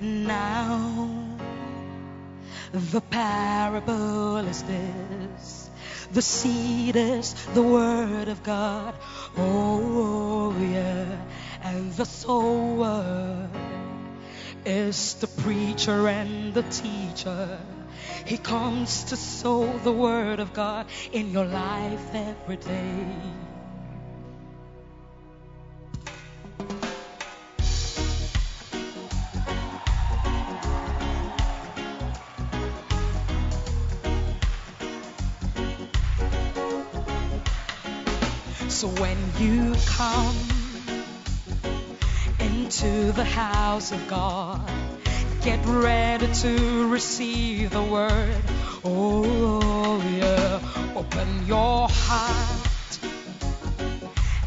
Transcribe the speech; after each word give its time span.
Now, 0.00 1.10
the 2.72 3.00
parable 3.00 4.36
is 4.36 4.62
this. 4.62 5.70
The 6.12 6.22
seed 6.22 6.94
is 6.96 7.34
the 7.54 7.62
word 7.62 8.28
of 8.28 8.42
God. 8.42 8.94
Oh, 9.36 10.54
yeah. 10.58 11.04
And 11.62 11.92
the 11.94 12.04
sower 12.04 13.48
is 14.64 15.14
the 15.14 15.26
preacher 15.26 16.08
and 16.08 16.54
the 16.54 16.62
teacher. 16.62 17.58
He 18.24 18.38
comes 18.38 19.04
to 19.04 19.16
sow 19.16 19.66
the 19.78 19.92
word 19.92 20.38
of 20.38 20.52
God 20.52 20.86
in 21.12 21.32
your 21.32 21.46
life 21.46 22.14
every 22.14 22.56
day. 22.56 23.47
Come 39.98 40.36
into 42.38 43.10
the 43.10 43.24
house 43.24 43.90
of 43.90 44.06
God, 44.06 44.70
get 45.42 45.58
ready 45.66 46.32
to 46.34 46.88
receive 46.88 47.70
the 47.70 47.82
word. 47.82 48.42
Oh, 48.84 50.00
yeah. 50.16 50.60
Open 50.94 51.46
your 51.46 51.88
heart 51.90 52.98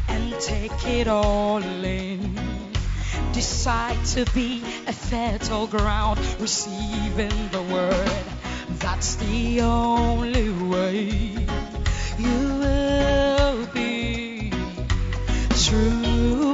and 0.08 0.32
take 0.40 0.88
it 0.88 1.06
all 1.06 1.62
in. 1.62 2.34
Decide 3.34 4.02
to 4.16 4.24
be 4.32 4.62
a 4.86 4.92
fertile 4.94 5.66
ground, 5.66 6.18
receiving 6.40 7.38
the 7.50 7.62
word. 7.70 8.24
That's 8.78 9.16
the 9.16 9.60
only 9.60 10.48
way 10.48 11.46
you 12.18 12.61
truly 15.72 16.51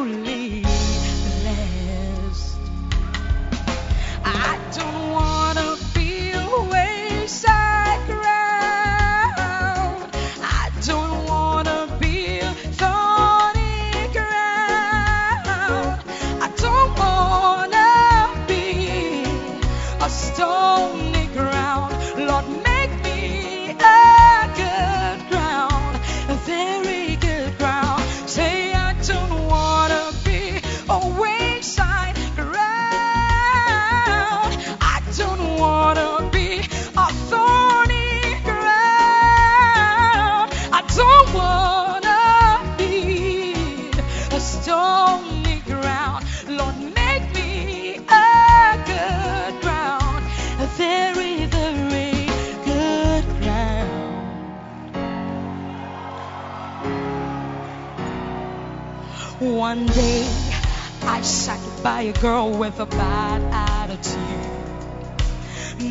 girl 62.20 62.50
with 62.50 62.80
a 62.80 62.86
bad 62.86 63.42
attitude. 63.52 64.18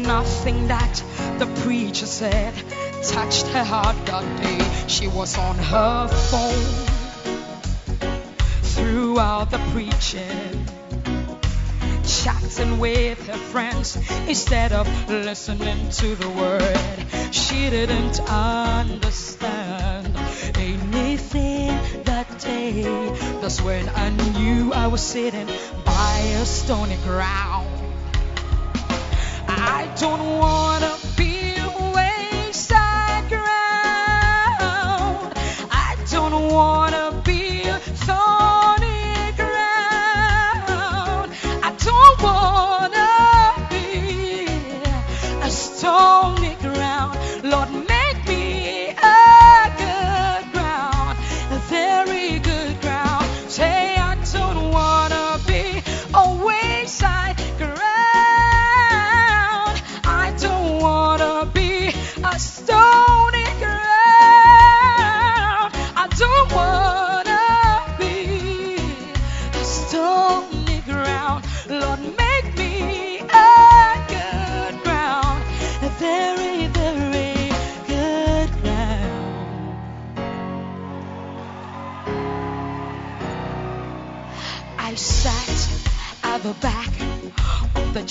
Nothing 0.06 0.68
that 0.68 1.02
the 1.40 1.46
preacher 1.62 2.06
said 2.06 2.54
touched 3.02 3.48
her 3.48 3.64
heart 3.64 3.96
that 4.08 4.42
day. 4.42 4.88
She 4.88 5.08
was 5.08 5.38
on 5.38 5.56
her 5.56 6.08
phone 6.10 6.88
throughout 8.62 9.52
the 9.52 9.60
preaching, 9.72 10.66
chatting 12.04 12.78
with 12.80 13.26
her 13.28 13.38
friends 13.38 13.96
instead 14.28 14.74
of 14.74 14.86
listening 15.09 15.90
to 15.92 16.16
the 16.16 16.30
word. 16.30 17.34
She 17.34 17.70
didn't 17.70 18.20
understand 18.30 20.14
anything 20.58 21.68
that 22.04 22.40
day. 22.40 22.84
That's 23.40 23.62
when 23.62 23.88
I 23.90 24.09
knew 24.09 24.74
I 24.74 24.88
was 24.88 25.02
sitting 25.02 25.48
by 26.17 26.44
stony 26.45 26.97
ground. 27.03 27.67
I 29.47 29.88
don't 30.00 30.39
wanna 30.39 31.06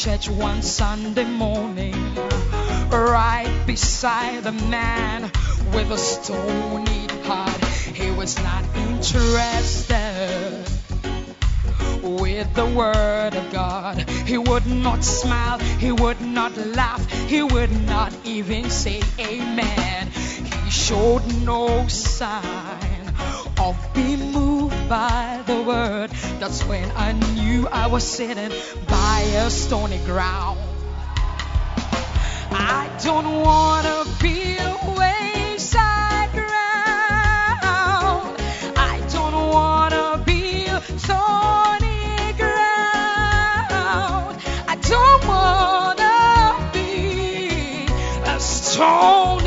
church 0.07 0.29
one 0.29 0.63
Sunday 0.63 1.25
morning, 1.25 2.15
right 2.93 3.65
beside 3.67 4.45
the 4.45 4.53
man 4.53 5.23
with 5.75 5.91
a 5.91 5.99
stony 5.99 7.09
heart. 7.25 7.65
He 7.93 8.13
was 8.13 8.39
not 8.39 8.63
interested 8.77 10.65
with 12.05 12.55
the 12.55 12.67
word 12.67 13.35
of 13.35 13.53
God. 13.53 14.09
He 14.09 14.39
would 14.39 14.67
not 14.69 15.03
smile, 15.03 15.59
he 15.59 15.91
would 15.91 16.21
not 16.21 16.57
laugh, 16.57 17.03
he 17.29 17.43
would 17.43 17.73
not 17.85 18.15
even 18.25 18.71
say 18.71 19.03
amen. 19.19 20.07
He 20.07 20.71
showed 20.71 21.27
no 21.43 21.89
sign 21.89 23.13
of 23.59 23.77
being 23.93 24.31
moved 24.31 24.76
by 24.89 25.43
the 25.47 25.63
word. 25.63 26.11
That's 26.39 26.65
when 26.65 26.91
I 26.97 27.13
knew 27.13 27.67
I 27.69 27.87
was 27.89 28.05
sitting 28.05 28.53
by 28.87 29.21
a 29.37 29.51
stony 29.51 29.99
ground. 29.99 30.59
I 32.51 32.89
don't 33.03 33.41
wanna 33.43 34.05
be 34.23 34.57
a 34.59 34.77
wayside 34.97 36.33
ground. 36.33 36.51
I 38.77 39.01
don't 39.13 39.49
wanna 39.49 40.23
be 40.25 40.67
a 40.67 40.81
thorny 40.81 42.33
ground. 42.43 44.41
I 44.69 44.77
don't 44.83 45.27
wanna 45.27 46.71
be 46.73 47.87
a 48.25 48.39
stony 48.41 49.46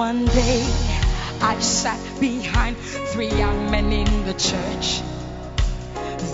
One 0.00 0.24
day 0.24 0.62
I 1.42 1.58
sat 1.60 2.00
behind 2.18 2.78
three 3.12 3.28
young 3.28 3.70
men 3.70 3.92
in 3.92 4.24
the 4.24 4.32
church. 4.32 5.02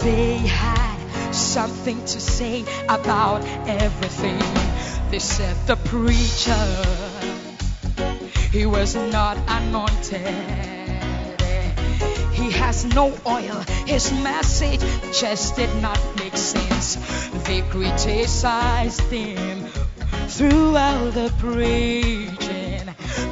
They 0.05 0.37
had 0.37 1.35
something 1.35 1.99
to 1.99 2.21
say 2.21 2.65
about 2.89 3.43
everything. 3.67 4.39
They 5.11 5.19
said 5.19 5.57
the 5.67 5.75
preacher, 5.75 6.67
he 8.53 8.67
was 8.67 8.95
not 8.95 9.37
anointed. 9.49 10.23
He 12.35 12.53
has 12.53 12.85
no 12.95 13.13
oil. 13.27 13.65
His 13.85 14.13
message 14.13 14.81
just 15.13 15.57
did 15.57 15.75
not 15.83 15.99
make 16.21 16.37
sense. 16.37 16.95
They 17.49 17.63
criticized 17.63 19.11
him 19.11 19.67
throughout 20.29 21.15
the 21.15 21.35
preaching. 21.41 22.46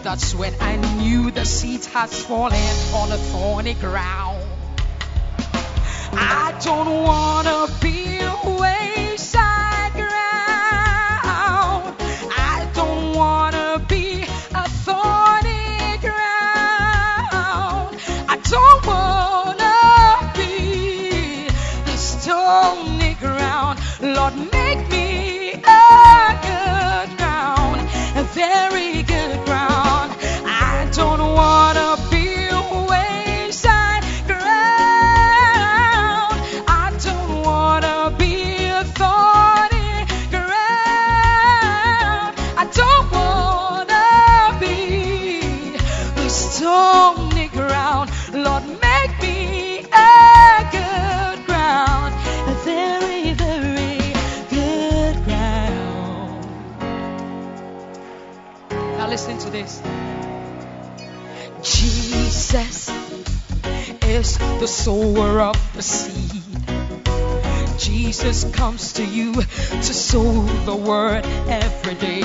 That's 0.03 0.35
when 0.35 0.55
I 0.61 0.77
knew 1.01 1.31
the 1.31 1.45
seed 1.45 1.85
has 1.87 2.25
fallen 2.25 2.77
on 2.95 3.13
a 3.13 3.17
thorny 3.17 3.75
ground. 3.75 4.43
I 6.13 6.55
don't 6.63 7.03
wanna 7.03 7.44
the 64.65 64.69
sower 64.69 65.41
of 65.41 65.75
the 65.75 65.83
seed. 65.83 66.43
Jesus 67.79 68.45
comes 68.57 68.95
to 68.95 69.05
you 69.05 69.35
to 69.35 69.93
sow 69.93 70.41
the 70.65 70.75
word 70.75 71.23
every 71.47 71.95
day. 71.97 72.23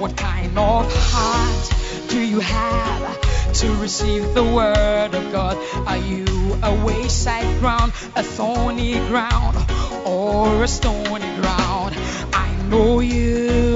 What 0.00 0.16
kind 0.16 0.58
of 0.58 0.92
heart 0.92 2.08
do 2.10 2.18
you 2.18 2.40
have 2.40 3.52
to 3.52 3.72
receive 3.76 4.34
the 4.34 4.42
word 4.42 5.14
of 5.14 5.30
God? 5.30 5.56
Are 5.86 5.96
you 5.96 6.24
a 6.60 6.74
wayside 6.84 7.60
ground, 7.60 7.92
a 8.16 8.24
thorny 8.24 8.94
ground, 9.06 9.56
or 10.04 10.64
a 10.64 10.66
stony 10.66 11.30
ground? 11.40 11.94
I 12.32 12.48
know 12.68 12.98
you 12.98 13.69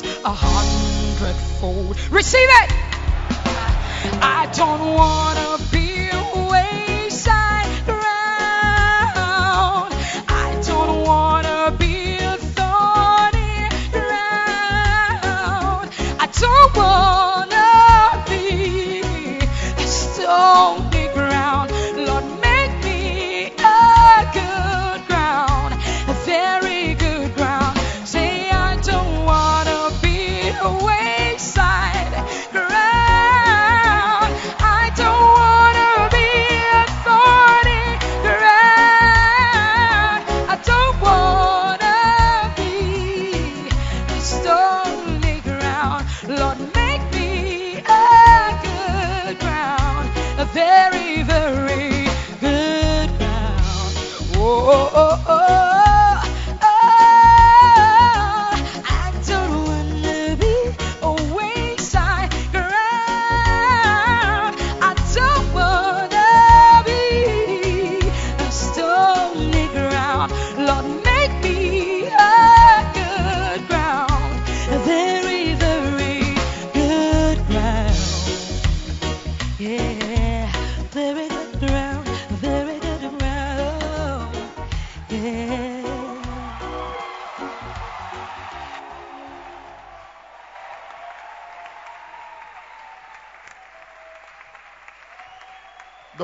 bear 0.00 0.12
a 0.24 0.32
hundredfold. 0.32 1.98
Receive 2.10 2.48
it! 2.48 2.72
I 4.22 4.48
don't 4.52 4.94
wanna 4.94 5.51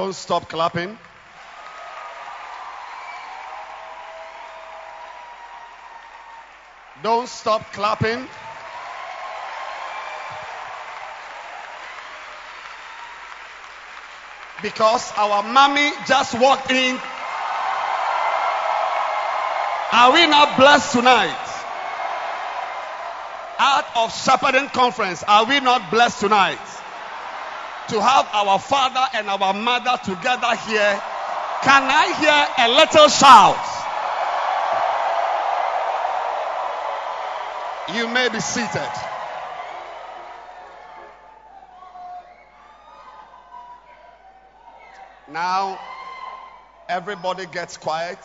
Don't 0.08 0.14
stop 0.14 0.48
clapping. 0.48 0.96
Don't 7.02 7.28
stop 7.28 7.70
clapping. 7.74 8.26
Because 14.62 15.12
our 15.18 15.42
mommy 15.42 15.90
just 16.06 16.40
walked 16.40 16.70
in. 16.70 16.98
Are 19.92 20.12
we 20.14 20.26
not 20.26 20.56
blessed 20.56 20.92
tonight? 20.94 21.36
Art 23.58 23.84
of 23.94 24.16
Shepherding 24.16 24.70
Conference, 24.70 25.22
are 25.28 25.44
we 25.44 25.60
not 25.60 25.90
blessed 25.90 26.20
tonight? 26.20 26.77
To 27.88 28.00
have 28.02 28.28
our 28.32 28.58
father 28.58 29.04
and 29.14 29.28
our 29.28 29.54
mother 29.54 29.98
together 30.04 30.54
here, 30.66 31.02
can 31.62 31.82
I 31.84 32.12
hear 32.20 32.66
a 32.66 32.68
little 32.76 33.08
shout? 33.08 33.56
You 37.96 38.06
may 38.06 38.28
be 38.28 38.40
seated. 38.40 38.92
Now, 45.30 45.78
everybody 46.88 47.46
gets 47.46 47.76
quiet. 47.76 48.18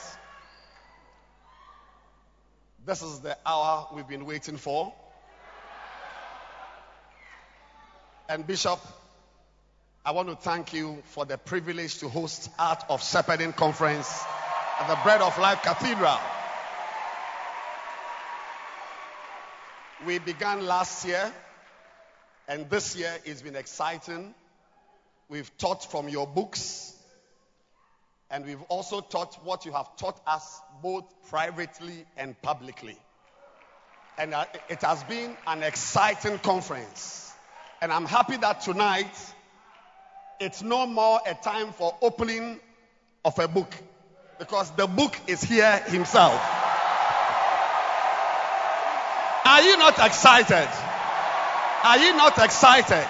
This 2.86 3.02
is 3.02 3.20
the 3.20 3.38
hour 3.46 3.88
we've 3.94 4.08
been 4.08 4.26
waiting 4.26 4.58
for. 4.58 4.94
And, 8.28 8.46
Bishop, 8.46 8.80
I 10.06 10.12
want 10.12 10.28
to 10.28 10.36
thank 10.36 10.74
you 10.74 11.02
for 11.06 11.24
the 11.24 11.38
privilege 11.38 12.00
to 12.00 12.10
host 12.10 12.50
Art 12.60 12.84
of 12.90 13.02
Shepherding 13.02 13.54
Conference 13.54 14.22
at 14.78 14.90
the 14.90 15.02
Bread 15.02 15.22
of 15.22 15.40
Life 15.40 15.62
Cathedral. 15.64 16.18
We 20.06 20.20
began 20.20 20.66
last 20.66 21.06
year, 21.06 21.32
and 22.50 22.70
this 22.70 22.98
year 22.98 23.16
it's 23.24 23.42
been 23.42 23.56
exciting. 23.56 24.36
We've 25.30 25.58
taught 25.58 25.90
from 25.90 26.10
your 26.10 26.28
books, 26.28 26.94
and 28.30 28.46
we've 28.46 28.62
also 28.64 29.00
taught 29.00 29.36
what 29.46 29.66
you 29.66 29.72
have 29.72 29.96
taught 29.96 30.20
us 30.28 30.60
both 30.82 31.06
privately 31.30 32.06
and 32.18 32.36
publicly. 32.42 32.98
And 34.18 34.34
uh, 34.34 34.48
it 34.68 34.82
has 34.82 35.02
been 35.06 35.38
an 35.48 35.64
exciting 35.64 36.40
conference. 36.40 37.32
And 37.82 37.90
I'm 37.90 38.06
happy 38.06 38.36
that 38.36 38.60
tonight 38.60 39.33
it's 40.40 40.62
no 40.62 40.86
more 40.86 41.20
a 41.26 41.34
time 41.34 41.72
for 41.74 41.96
opening 42.02 42.60
of 43.26 43.38
a 43.40 43.48
book 43.48 43.74
because 44.40 44.72
the 44.72 44.88
book 44.88 45.16
is 45.28 45.42
here 45.44 45.78
himself. 45.88 46.42
Are 49.46 49.62
you 49.62 49.78
not 49.78 50.00
excited? 50.00 50.70
Are 51.84 51.98
you 51.98 52.16
not 52.16 52.38
excited? 52.38 53.08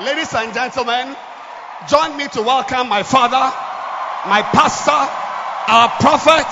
Ladies 0.00 0.34
and 0.34 0.52
gentlemen, 0.52 1.16
join 1.88 2.16
me 2.16 2.28
to 2.28 2.42
welcome 2.42 2.88
my 2.88 3.02
father, 3.02 3.52
my 4.28 4.42
pastor, 4.42 4.90
our 4.92 5.88
prophet, 6.00 6.46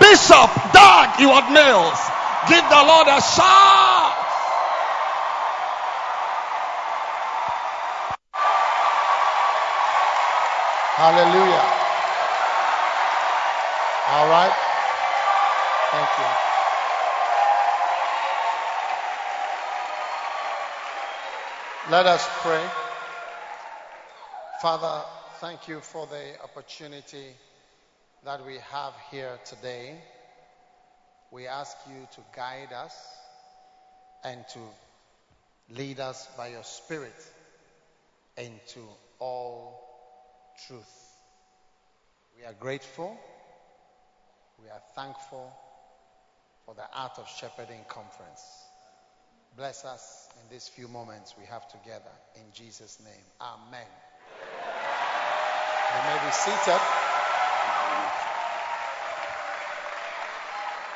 Bishop 0.00 0.50
Dag 0.72 1.16
Heward-Mills. 1.16 1.98
Give 2.48 2.64
the 2.68 2.84
Lord 2.86 3.08
a 3.08 3.20
shout. 3.20 3.97
Hallelujah. 10.98 11.62
All 14.08 14.28
right. 14.28 14.52
Thank 15.92 16.08
you. 16.18 16.24
Let 21.92 22.06
us 22.06 22.28
pray. 22.42 22.66
Father, 24.60 25.04
thank 25.36 25.68
you 25.68 25.78
for 25.78 26.08
the 26.08 26.42
opportunity 26.42 27.28
that 28.24 28.44
we 28.44 28.56
have 28.72 28.92
here 29.12 29.38
today. 29.44 29.94
We 31.30 31.46
ask 31.46 31.76
you 31.86 32.08
to 32.16 32.20
guide 32.34 32.72
us 32.72 32.96
and 34.24 34.44
to 34.48 34.58
lead 35.76 36.00
us 36.00 36.26
by 36.36 36.48
your 36.48 36.64
Spirit 36.64 37.14
into 38.36 38.80
all 39.20 39.87
truth. 40.66 41.08
We 42.38 42.44
are 42.44 42.54
grateful. 42.58 43.16
We 44.62 44.68
are 44.68 44.82
thankful 44.94 45.52
for 46.64 46.74
the 46.74 46.84
Art 46.94 47.12
of 47.18 47.28
Shepherding 47.28 47.84
Conference. 47.88 48.42
Bless 49.56 49.84
us 49.84 50.28
in 50.42 50.54
these 50.54 50.68
few 50.68 50.88
moments 50.88 51.34
we 51.38 51.46
have 51.46 51.68
together. 51.68 52.10
In 52.36 52.52
Jesus' 52.52 52.98
name. 53.04 53.24
Amen. 53.40 53.86
You 55.94 56.00
may 56.04 56.26
be 56.26 56.32
seated. 56.32 56.80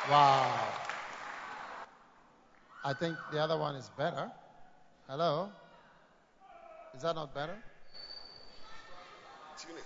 Wow. 0.09 0.67
I 2.85 2.93
think 2.93 3.17
the 3.31 3.39
other 3.39 3.57
one 3.57 3.75
is 3.75 3.89
better. 3.97 4.29
Hello? 5.07 5.49
Is 6.95 7.01
that 7.01 7.15
not 7.15 7.33
better? 7.33 7.57
Okay. 9.65 9.81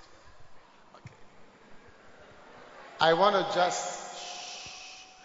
I 3.00 3.14
want 3.14 3.36
to 3.36 3.56
just. 3.56 4.02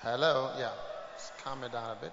Hello? 0.03 0.51
Yeah. 0.59 0.71
Just 1.17 1.39
calm 1.39 1.65
it 1.65 1.73
down 1.73 1.97
a 1.97 2.01
bit. 2.01 2.13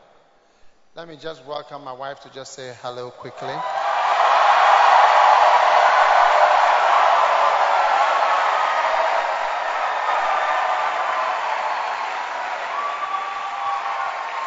Let 0.95 1.07
me 1.07 1.17
just 1.17 1.45
welcome 1.45 1.83
my 1.83 1.91
wife 1.91 2.21
to 2.21 2.29
just 2.33 2.53
say 2.53 2.73
hello 2.81 3.11
quickly. 3.11 3.53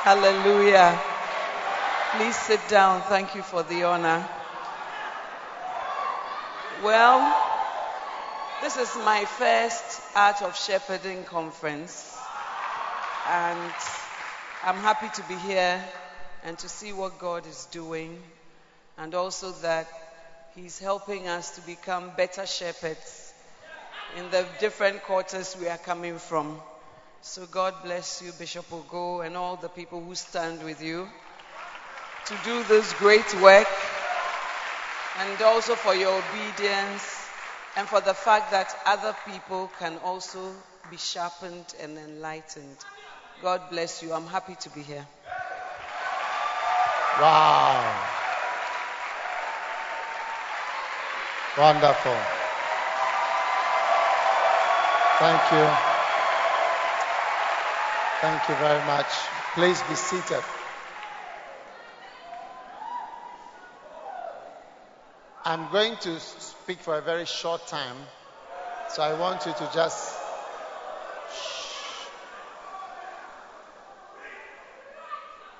Hallelujah. 0.04 1.00
Please 2.16 2.36
sit 2.36 2.60
down. 2.68 3.02
Thank 3.02 3.34
you 3.34 3.42
for 3.42 3.62
the 3.62 3.84
honor. 3.84 4.26
Well, 6.82 7.41
this 8.62 8.76
is 8.76 8.94
my 9.04 9.24
first 9.24 10.00
Art 10.14 10.40
of 10.40 10.56
Shepherding 10.56 11.24
conference, 11.24 12.16
and 13.28 13.72
I'm 14.62 14.76
happy 14.76 15.08
to 15.20 15.28
be 15.28 15.34
here 15.34 15.84
and 16.44 16.56
to 16.58 16.68
see 16.68 16.92
what 16.92 17.18
God 17.18 17.44
is 17.44 17.66
doing, 17.72 18.22
and 18.96 19.16
also 19.16 19.50
that 19.62 19.88
He's 20.54 20.78
helping 20.78 21.26
us 21.26 21.56
to 21.56 21.60
become 21.62 22.12
better 22.16 22.46
shepherds 22.46 23.34
in 24.16 24.30
the 24.30 24.46
different 24.60 25.02
quarters 25.02 25.56
we 25.60 25.66
are 25.66 25.78
coming 25.78 26.18
from. 26.18 26.60
So 27.22 27.46
God 27.46 27.74
bless 27.82 28.22
you, 28.22 28.30
Bishop 28.38 28.70
Ogo, 28.70 29.26
and 29.26 29.36
all 29.36 29.56
the 29.56 29.70
people 29.70 30.04
who 30.04 30.14
stand 30.14 30.62
with 30.62 30.80
you 30.80 31.08
to 32.26 32.34
do 32.44 32.62
this 32.64 32.92
great 32.92 33.34
work, 33.40 33.66
and 35.18 35.42
also 35.42 35.74
for 35.74 35.96
your 35.96 36.22
obedience, 36.22 37.21
and 37.76 37.88
for 37.88 38.00
the 38.00 38.14
fact 38.14 38.50
that 38.50 38.74
other 38.86 39.14
people 39.26 39.70
can 39.78 39.98
also 39.98 40.52
be 40.90 40.96
sharpened 40.96 41.74
and 41.80 41.96
enlightened. 41.96 42.76
God 43.40 43.60
bless 43.70 44.02
you. 44.02 44.12
I'm 44.12 44.26
happy 44.26 44.54
to 44.60 44.70
be 44.70 44.82
here. 44.82 45.06
Wow. 47.20 48.08
Wonderful. 51.58 52.16
Thank 55.18 55.52
you. 55.52 55.68
Thank 58.20 58.48
you 58.48 58.54
very 58.54 58.84
much. 58.86 59.06
Please 59.54 59.82
be 59.82 59.94
seated. 59.94 60.61
I'm 65.44 65.68
going 65.72 65.96
to 66.02 66.20
speak 66.20 66.78
for 66.78 66.96
a 66.96 67.00
very 67.00 67.26
short 67.26 67.66
time, 67.66 67.96
so 68.88 69.02
I 69.02 69.12
want 69.14 69.44
you 69.44 69.52
to 69.52 69.70
just. 69.74 70.14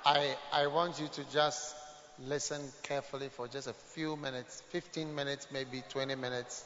I, 0.05 0.37
I 0.53 0.69
want 0.69 1.01
you 1.01 1.09
to 1.09 1.25
just 1.33 1.75
listen 2.29 2.62
carefully 2.85 3.29
for 3.29 3.49
just 3.49 3.67
a 3.67 3.73
few 3.73 4.15
minutes 4.17 4.62
15 4.71 5.12
minutes, 5.12 5.49
maybe 5.53 5.83
20 5.89 6.15
minutes, 6.15 6.65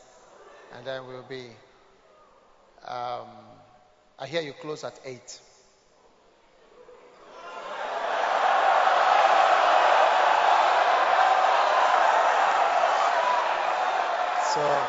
and 0.74 0.86
then 0.86 1.06
we'll 1.06 1.22
be. 1.22 1.46
Um, 2.86 3.28
I 4.18 4.26
hear 4.26 4.42
you 4.42 4.52
close 4.52 4.84
at 4.84 5.00
8. 5.06 5.40
So, 14.56 14.88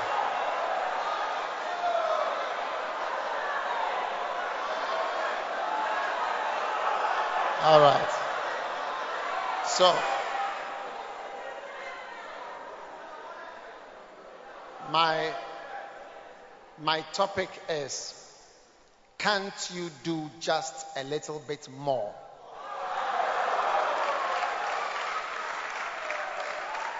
all 7.61 7.81
right. 7.81 8.07
So, 9.61 9.93
my 14.91 15.33
my 16.77 17.01
topic 17.13 17.49
is 17.69 18.13
can't 19.17 19.69
you 19.73 19.89
do 20.03 20.29
just 20.39 20.85
a 20.95 21.03
little 21.03 21.39
bit 21.47 21.67
more? 21.69 22.13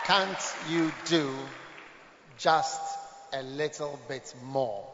Can't 0.04 0.56
you 0.70 0.92
do 1.06 1.34
just 2.38 2.82
a 3.34 3.44
little 3.44 4.00
bit 4.08 4.34
more? 4.44 4.86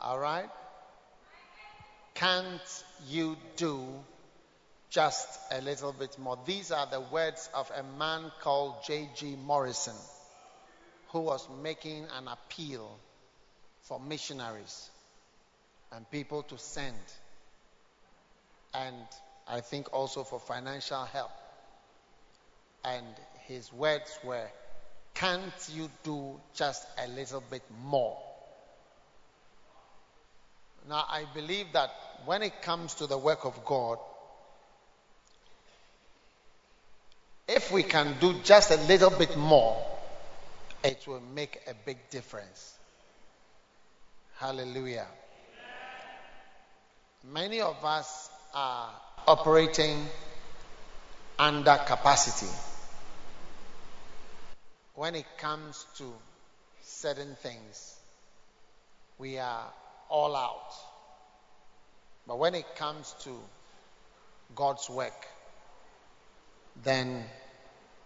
All 0.00 0.18
right? 0.18 0.50
Can't 2.14 2.84
you 3.08 3.36
do 3.56 3.84
just 4.90 5.28
a 5.50 5.60
little 5.60 5.92
bit 5.92 6.18
more? 6.18 6.38
These 6.46 6.70
are 6.70 6.86
the 6.86 7.00
words 7.00 7.48
of 7.54 7.70
a 7.76 7.82
man 7.98 8.30
called 8.40 8.74
J.G. 8.86 9.36
Morrison, 9.44 9.96
who 11.08 11.20
was 11.20 11.48
making 11.62 12.06
an 12.16 12.28
appeal 12.28 12.98
for 13.82 14.00
missionaries 14.00 14.90
and 15.92 16.10
people 16.10 16.42
to 16.44 16.58
send, 16.58 16.96
and 18.72 18.96
I 19.46 19.60
think 19.60 19.92
also 19.92 20.24
for 20.24 20.40
financial 20.40 21.04
help. 21.04 21.30
And 22.84 23.06
his 23.46 23.72
words 23.72 24.18
were, 24.24 24.48
can't 25.14 25.68
you 25.72 25.88
do 26.02 26.40
just 26.54 26.84
a 26.98 27.08
little 27.08 27.42
bit 27.50 27.62
more? 27.84 28.18
Now, 30.88 31.04
I 31.08 31.24
believe 31.32 31.66
that 31.72 31.90
when 32.26 32.42
it 32.42 32.60
comes 32.62 32.94
to 32.94 33.06
the 33.06 33.16
work 33.16 33.44
of 33.44 33.64
God, 33.64 33.98
if 37.48 37.70
we 37.72 37.82
can 37.82 38.16
do 38.20 38.34
just 38.42 38.70
a 38.70 38.76
little 38.76 39.10
bit 39.10 39.36
more, 39.36 39.76
it 40.82 41.06
will 41.06 41.22
make 41.34 41.60
a 41.66 41.74
big 41.86 41.98
difference. 42.10 42.74
Hallelujah. 44.38 45.06
Many 47.32 47.60
of 47.60 47.82
us 47.84 48.28
are 48.52 48.90
operating 49.26 50.06
under 51.38 51.76
capacity 51.86 52.52
when 54.94 55.14
it 55.14 55.26
comes 55.38 55.84
to 55.98 56.12
certain 56.82 57.36
things. 57.42 57.94
We 59.18 59.38
are 59.38 59.64
all 60.08 60.36
out. 60.36 60.72
But 62.26 62.38
when 62.38 62.54
it 62.54 62.76
comes 62.76 63.14
to 63.20 63.30
God's 64.54 64.88
work, 64.88 65.26
then 66.82 67.24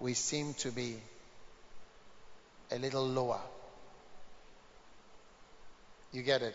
we 0.00 0.14
seem 0.14 0.54
to 0.54 0.70
be 0.70 0.96
a 2.70 2.78
little 2.78 3.06
lower. 3.06 3.40
You 6.12 6.22
get 6.22 6.42
it? 6.42 6.54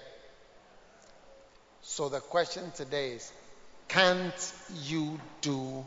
So 1.82 2.10
the 2.10 2.20
question 2.20 2.72
today 2.76 3.12
is 3.12 3.32
can't 3.88 4.54
you 4.84 5.20
do 5.42 5.86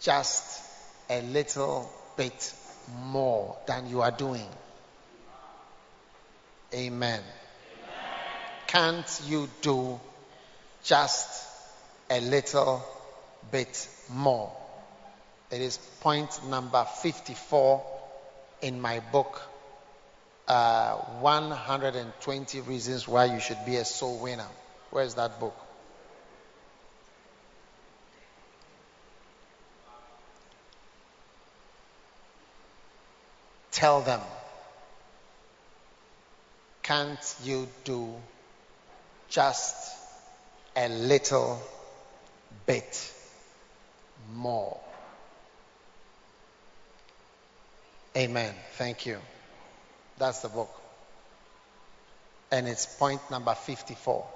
just 0.00 0.62
a 1.08 1.22
little 1.22 1.90
bit 2.16 2.54
more 3.06 3.56
than 3.66 3.88
you 3.88 4.02
are 4.02 4.10
doing? 4.10 4.48
Amen. 6.74 7.20
Amen. 7.20 7.22
Can't 8.66 9.22
you 9.26 9.48
do 9.62 10.00
just 10.84 11.44
a 12.10 12.20
little 12.20 12.84
bit 13.50 13.88
more? 14.10 14.52
It 15.50 15.60
is 15.60 15.78
point 16.00 16.40
number 16.48 16.84
54 16.84 17.84
in 18.62 18.80
my 18.80 19.00
book, 19.12 19.40
uh, 20.48 20.96
120 21.20 22.60
Reasons 22.62 23.06
Why 23.06 23.26
You 23.26 23.40
Should 23.40 23.64
Be 23.64 23.76
a 23.76 23.84
Soul 23.84 24.18
Winner. 24.18 24.48
Where's 24.90 25.14
that 25.14 25.38
book? 25.38 25.65
Tell 33.76 34.00
them, 34.00 34.22
can't 36.82 37.36
you 37.44 37.68
do 37.84 38.14
just 39.28 39.76
a 40.74 40.88
little 40.88 41.60
bit 42.64 43.12
more? 44.32 44.80
Amen. 48.16 48.54
Thank 48.78 49.04
you. 49.04 49.18
That's 50.16 50.40
the 50.40 50.48
book. 50.48 50.70
And 52.50 52.66
it's 52.66 52.86
point 52.86 53.20
number 53.30 53.54
54. 53.54 54.26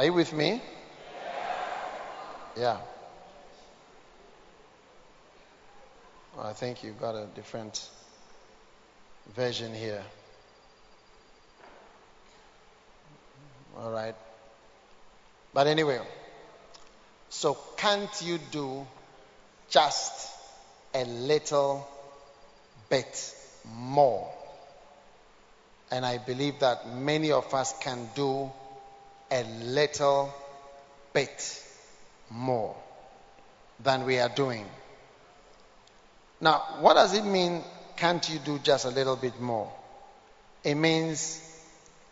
Are 0.00 0.04
you 0.04 0.14
with 0.14 0.32
me? 0.32 0.62
Yeah. 2.56 2.78
Well, 6.34 6.46
I 6.46 6.54
think 6.54 6.82
you've 6.82 6.98
got 6.98 7.14
a 7.14 7.26
different 7.34 7.86
version 9.36 9.74
here. 9.74 10.02
All 13.76 13.90
right. 13.90 14.14
But 15.52 15.66
anyway, 15.66 16.00
so 17.28 17.58
can't 17.76 18.22
you 18.22 18.38
do 18.50 18.86
just 19.68 20.30
a 20.94 21.04
little 21.04 21.86
bit 22.88 23.34
more? 23.70 24.32
And 25.90 26.06
I 26.06 26.16
believe 26.16 26.60
that 26.60 26.88
many 26.88 27.32
of 27.32 27.52
us 27.52 27.74
can 27.82 28.08
do 28.14 28.50
a 29.30 29.44
little 29.64 30.32
bit 31.12 31.64
more 32.30 32.74
than 33.82 34.04
we 34.04 34.18
are 34.18 34.28
doing. 34.28 34.66
Now, 36.40 36.62
what 36.80 36.94
does 36.94 37.14
it 37.14 37.24
mean, 37.24 37.62
can't 37.96 38.28
you 38.28 38.38
do 38.38 38.58
just 38.58 38.84
a 38.84 38.90
little 38.90 39.16
bit 39.16 39.40
more? 39.40 39.70
It 40.64 40.74
means, 40.74 41.40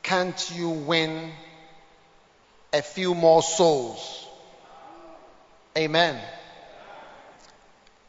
can't 0.03 0.53
you 0.55 0.71
win 0.71 1.33
a 2.73 2.83
few 2.83 3.15
more 3.15 3.43
souls. 3.43 4.27
Amen. 5.77 6.21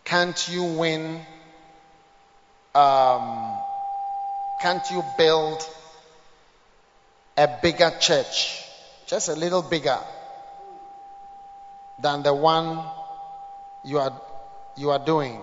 Can't 0.04 0.50
you 0.50 0.63
win? 0.63 1.22
Um, 2.76 3.54
can't 4.60 4.89
you 4.91 5.04
build 5.17 5.65
a 7.38 7.50
bigger 7.62 7.91
church? 8.00 8.65
Just 9.10 9.28
a 9.28 9.34
little 9.34 9.63
bigger 9.63 9.98
than 12.00 12.22
the 12.22 12.32
one 12.32 12.86
you 13.84 13.98
are, 13.98 14.22
you 14.78 14.91
are 14.91 15.04
doing. 15.04 15.41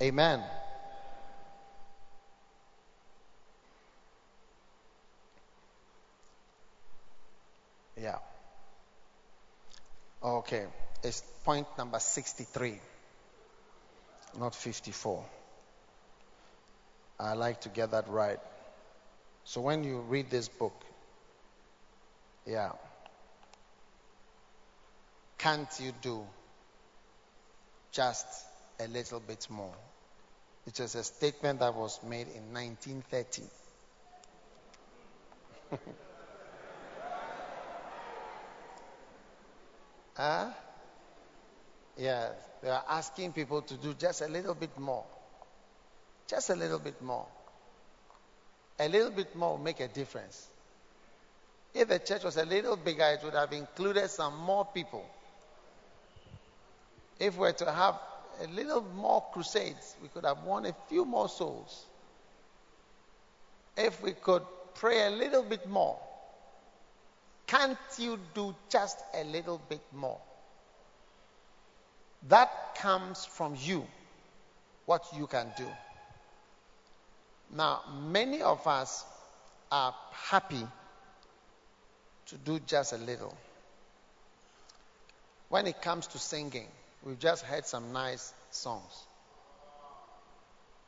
Amen. 0.00 0.40
Yeah. 8.00 8.18
Okay. 10.22 10.66
It's 11.02 11.24
point 11.44 11.66
number 11.76 11.98
63, 11.98 12.78
not 14.38 14.54
54. 14.54 15.24
I 17.18 17.32
like 17.32 17.62
to 17.62 17.68
get 17.68 17.90
that 17.90 18.08
right. 18.08 18.38
So 19.42 19.60
when 19.60 19.82
you 19.82 19.98
read 19.98 20.30
this 20.30 20.46
book, 20.46 20.84
yeah, 22.46 22.72
can't 25.38 25.80
you 25.80 25.92
do 26.02 26.24
just 27.92 28.26
a 28.80 28.88
little 28.88 29.20
bit 29.20 29.46
more? 29.50 29.74
It 30.66 30.80
is 30.80 30.94
a 30.94 31.04
statement 31.04 31.60
that 31.60 31.74
was 31.74 32.00
made 32.04 32.28
in 32.28 32.52
1930. 32.52 33.44
Huh? 40.16 40.50
Yeah, 41.96 42.30
they 42.62 42.68
are 42.70 42.84
asking 42.88 43.32
people 43.32 43.62
to 43.62 43.74
do 43.76 43.94
just 43.94 44.22
a 44.22 44.28
little 44.28 44.54
bit 44.54 44.76
more. 44.78 45.04
Just 46.26 46.48
a 46.50 46.54
little 46.56 46.78
bit 46.78 47.02
more. 47.02 47.26
A 48.80 48.88
little 48.88 49.12
bit 49.12 49.36
more 49.36 49.50
will 49.52 49.58
make 49.64 49.78
a 49.78 49.86
difference. 49.86 50.48
If 51.72 51.88
the 51.88 51.98
church 51.98 52.24
was 52.24 52.36
a 52.36 52.44
little 52.44 52.76
bigger, 52.76 53.04
it 53.04 53.20
would 53.22 53.34
have 53.34 53.52
included 53.52 54.08
some 54.10 54.36
more 54.38 54.64
people. 54.64 55.04
If 57.18 57.34
we 57.34 57.40
were 57.40 57.52
to 57.52 57.70
have 57.70 57.98
a 58.42 58.46
little 58.48 58.82
more 58.94 59.24
crusades, 59.32 59.96
we 60.02 60.08
could 60.08 60.24
have 60.24 60.42
won 60.42 60.66
a 60.66 60.74
few 60.88 61.04
more 61.04 61.28
souls. 61.28 61.84
If 63.76 64.02
we 64.02 64.12
could 64.12 64.42
pray 64.74 65.06
a 65.06 65.10
little 65.10 65.42
bit 65.42 65.68
more, 65.68 65.98
can't 67.46 67.78
you 67.98 68.18
do 68.34 68.54
just 68.68 68.98
a 69.14 69.24
little 69.24 69.60
bit 69.68 69.82
more? 69.92 70.18
That 72.28 72.76
comes 72.76 73.24
from 73.24 73.56
you, 73.58 73.86
what 74.86 75.04
you 75.16 75.26
can 75.26 75.52
do. 75.56 75.66
Now, 77.54 77.80
many 77.92 78.42
of 78.42 78.66
us 78.66 79.04
are 79.70 79.94
happy 80.12 80.66
to 82.30 82.36
do 82.36 82.60
just 82.60 82.92
a 82.92 82.96
little. 82.96 83.36
When 85.48 85.66
it 85.66 85.82
comes 85.82 86.06
to 86.08 86.18
singing, 86.18 86.68
we've 87.02 87.18
just 87.18 87.44
heard 87.44 87.66
some 87.66 87.92
nice 87.92 88.32
songs. 88.50 89.06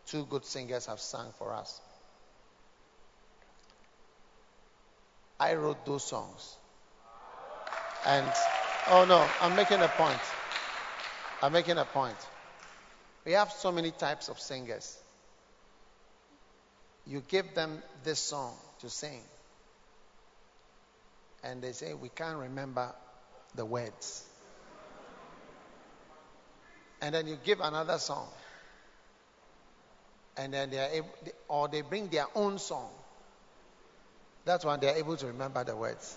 Two 0.06 0.24
good 0.24 0.44
singers 0.44 0.86
have 0.86 1.00
sung 1.00 1.32
for 1.38 1.52
us. 1.52 1.80
I 5.40 5.54
wrote 5.54 5.84
those 5.84 6.04
songs. 6.04 6.56
And, 8.06 8.26
oh 8.88 9.04
no, 9.04 9.26
I'm 9.40 9.56
making 9.56 9.80
a 9.80 9.88
point. 9.88 10.20
I'm 11.42 11.52
making 11.52 11.78
a 11.78 11.84
point. 11.84 12.16
We 13.24 13.32
have 13.32 13.50
so 13.50 13.72
many 13.72 13.90
types 13.90 14.28
of 14.28 14.38
singers. 14.38 14.96
You 17.04 17.22
give 17.26 17.54
them 17.54 17.82
this 18.04 18.20
song 18.20 18.54
to 18.80 18.90
sing, 18.90 19.20
and 21.42 21.62
they 21.62 21.72
say, 21.72 21.94
We 21.94 22.08
can't 22.08 22.38
remember 22.38 22.92
the 23.54 23.64
words. 23.64 24.24
And 27.00 27.14
then 27.14 27.26
you 27.26 27.36
give 27.44 27.60
another 27.60 27.98
song, 27.98 28.28
and 30.36 30.54
then 30.54 30.70
they 30.70 30.78
are 30.78 30.90
able, 30.92 31.08
or 31.48 31.68
they 31.68 31.80
bring 31.80 32.08
their 32.08 32.26
own 32.34 32.58
song. 32.58 32.90
That's 34.44 34.64
when 34.64 34.80
they 34.80 34.88
are 34.88 34.96
able 34.96 35.16
to 35.16 35.26
remember 35.26 35.64
the 35.64 35.76
words. 35.76 36.16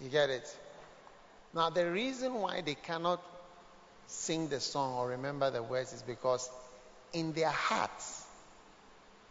You 0.00 0.08
get 0.08 0.30
it? 0.30 0.56
Now, 1.54 1.70
the 1.70 1.90
reason 1.90 2.34
why 2.34 2.60
they 2.60 2.74
cannot 2.74 3.22
sing 4.06 4.48
the 4.48 4.60
song 4.60 4.94
or 4.94 5.08
remember 5.08 5.50
the 5.50 5.62
words 5.62 5.92
is 5.92 6.02
because 6.02 6.48
in 7.12 7.32
their 7.32 7.50
hearts 7.50 8.24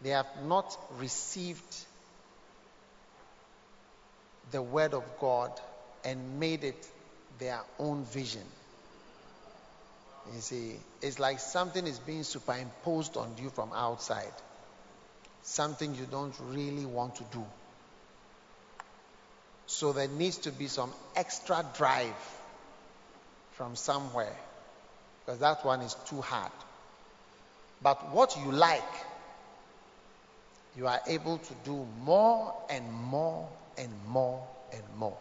they 0.01 0.09
have 0.09 0.27
not 0.45 0.77
received 0.97 1.75
the 4.51 4.61
word 4.61 4.93
of 4.93 5.03
God 5.19 5.51
and 6.03 6.39
made 6.39 6.63
it 6.63 6.87
their 7.37 7.61
own 7.77 8.05
vision. 8.05 8.43
You 10.33 10.41
see, 10.41 10.75
it's 11.01 11.19
like 11.19 11.39
something 11.39 11.85
is 11.87 11.99
being 11.99 12.23
superimposed 12.23 13.17
on 13.17 13.35
you 13.41 13.49
from 13.49 13.71
outside. 13.73 14.33
Something 15.41 15.95
you 15.95 16.05
don't 16.09 16.35
really 16.49 16.85
want 16.85 17.15
to 17.15 17.23
do. 17.31 17.43
So 19.65 19.93
there 19.93 20.07
needs 20.07 20.37
to 20.39 20.51
be 20.51 20.67
some 20.67 20.91
extra 21.15 21.65
drive 21.75 22.13
from 23.51 23.75
somewhere. 23.75 24.35
Because 25.25 25.39
that 25.39 25.63
one 25.65 25.81
is 25.81 25.95
too 26.07 26.21
hard. 26.21 26.51
But 27.81 28.13
what 28.13 28.35
you 28.43 28.51
like, 28.51 28.81
you 30.75 30.87
are 30.87 30.99
able 31.07 31.37
to 31.37 31.53
do 31.65 31.85
more 32.03 32.53
and 32.69 32.91
more 32.91 33.49
and 33.77 33.91
more 34.07 34.45
and 34.71 34.83
more. 34.97 35.17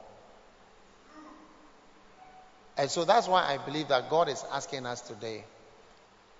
And 2.76 2.90
so 2.90 3.04
that's 3.04 3.26
why 3.26 3.42
I 3.42 3.58
believe 3.58 3.88
that 3.88 4.08
God 4.08 4.28
is 4.28 4.44
asking 4.52 4.86
us 4.86 5.00
today 5.00 5.44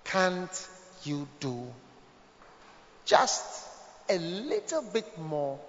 can't 0.05 0.67
you 1.03 1.27
do 1.39 1.67
just 3.05 3.67
a 4.09 4.17
little 4.17 4.81
bit 4.81 5.17
more 5.19 5.59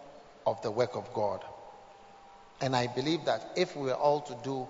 of 0.47 0.63
the 0.63 0.71
work 0.71 0.97
of 0.97 1.13
God? 1.13 1.45
And 2.61 2.77
I 2.77 2.87
believe 2.87 3.25
that 3.25 3.53
if 3.57 3.77
we 3.77 3.91
are 3.91 3.97
all 3.97 4.21
to 4.21 4.37
do 4.45 4.69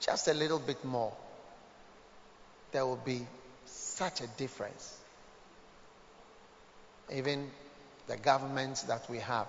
just 0.00 0.28
a 0.28 0.34
little 0.34 0.58
bit 0.58 0.84
more, 0.84 1.12
there 2.72 2.84
will 2.84 2.96
be 2.96 3.26
such 3.64 4.20
a 4.20 4.26
difference. 4.36 4.96
Even 7.12 7.50
the 8.08 8.16
governments 8.16 8.82
that 8.82 9.08
we 9.08 9.18
have, 9.18 9.46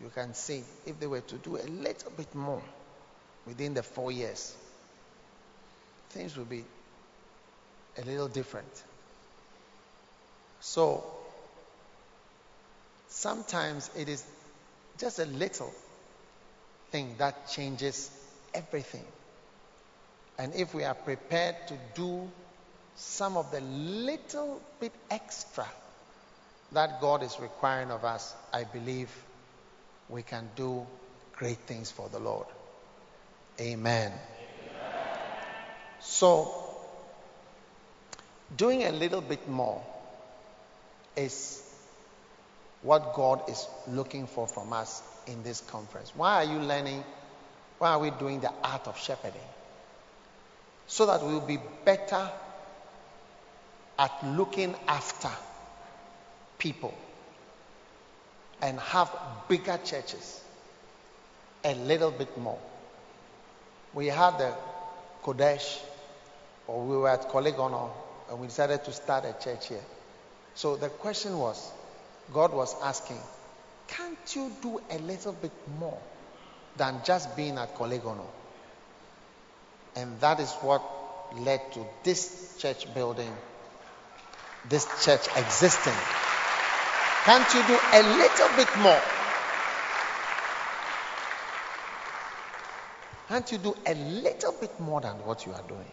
you 0.00 0.10
can 0.14 0.34
see 0.34 0.62
if 0.86 0.98
they 0.98 1.06
were 1.06 1.20
to 1.20 1.36
do 1.36 1.56
a 1.56 1.66
little 1.66 2.12
bit 2.16 2.34
more 2.34 2.62
within 3.46 3.74
the 3.74 3.82
four 3.82 4.12
years, 4.12 4.54
things 6.10 6.36
would 6.36 6.48
be 6.48 6.64
a 7.98 8.02
little 8.02 8.28
different. 8.28 8.82
So, 10.60 11.04
sometimes 13.08 13.90
it 13.96 14.08
is 14.08 14.24
just 14.98 15.18
a 15.18 15.26
little 15.26 15.72
thing 16.90 17.16
that 17.18 17.48
changes 17.50 18.10
everything. 18.54 19.04
And 20.38 20.54
if 20.54 20.72
we 20.72 20.84
are 20.84 20.94
prepared 20.94 21.56
to 21.68 21.74
do 21.94 22.30
some 22.94 23.36
of 23.36 23.50
the 23.50 23.60
little 23.60 24.60
bit 24.80 24.92
extra 25.10 25.66
that 26.72 27.00
God 27.00 27.22
is 27.22 27.38
requiring 27.40 27.90
of 27.90 28.04
us, 28.04 28.34
I 28.52 28.64
believe 28.64 29.10
we 30.08 30.22
can 30.22 30.48
do 30.56 30.86
great 31.34 31.58
things 31.66 31.90
for 31.90 32.08
the 32.08 32.18
Lord. 32.18 32.46
Amen. 33.60 34.12
Amen. 34.12 34.20
So, 36.00 36.52
doing 38.56 38.84
a 38.84 38.92
little 38.92 39.20
bit 39.20 39.48
more 39.48 39.84
is 41.16 41.62
what 42.82 43.14
God 43.14 43.48
is 43.48 43.66
looking 43.88 44.26
for 44.26 44.48
from 44.48 44.72
us 44.72 45.02
in 45.26 45.42
this 45.42 45.60
conference. 45.60 46.12
Why 46.16 46.44
are 46.44 46.52
you 46.52 46.58
learning? 46.58 47.04
Why 47.78 47.90
are 47.90 47.98
we 47.98 48.10
doing 48.10 48.40
the 48.40 48.52
art 48.64 48.88
of 48.88 48.98
shepherding? 48.98 49.40
So 50.86 51.06
that 51.06 51.22
we'll 51.22 51.40
be 51.40 51.58
better 51.84 52.28
at 53.98 54.26
looking 54.26 54.74
after 54.88 55.30
people 56.62 56.94
and 58.62 58.78
have 58.78 59.10
bigger 59.48 59.78
churches 59.84 60.40
a 61.64 61.74
little 61.74 62.10
bit 62.10 62.38
more 62.38 62.58
we 63.94 64.06
had 64.06 64.38
the 64.38 64.52
Qodesh, 65.22 65.78
or 66.66 66.84
we 66.84 66.96
were 66.96 67.08
at 67.08 67.28
Korle 67.28 67.52
Gonno, 67.52 67.90
and 68.30 68.40
we 68.40 68.46
decided 68.46 68.84
to 68.84 68.92
start 68.92 69.24
a 69.24 69.34
church 69.42 69.68
here. 69.68 69.84
So 70.54 70.76
the 70.76 70.88
question 70.88 71.38
was, 71.38 71.70
God 72.32 72.52
was 72.52 72.74
asking, 72.82 73.18
can't 73.88 74.34
you 74.34 74.50
do 74.62 74.80
a 74.90 74.98
little 74.98 75.32
bit 75.32 75.52
more 75.78 75.98
than 76.76 77.00
just 77.04 77.36
being 77.36 77.58
at 77.58 77.74
Korle 77.74 78.00
Gonno? 78.00 78.26
And 79.94 80.18
that 80.20 80.40
is 80.40 80.50
what 80.62 80.82
led 81.38 81.60
to 81.72 81.84
this 82.02 82.56
church 82.58 82.92
building, 82.94 83.32
this 84.68 84.86
church 85.04 85.26
existing. 85.36 85.92
Can't 87.24 87.54
you 87.54 87.62
do 87.68 87.78
a 87.92 88.02
little 88.02 88.48
bit 88.56 88.76
more? 88.78 89.00
Can't 93.28 93.52
you 93.52 93.58
do 93.58 93.76
a 93.86 93.94
little 93.94 94.52
bit 94.60 94.80
more 94.80 95.00
than 95.00 95.14
what 95.24 95.46
you 95.46 95.52
are 95.52 95.62
doing? 95.68 95.90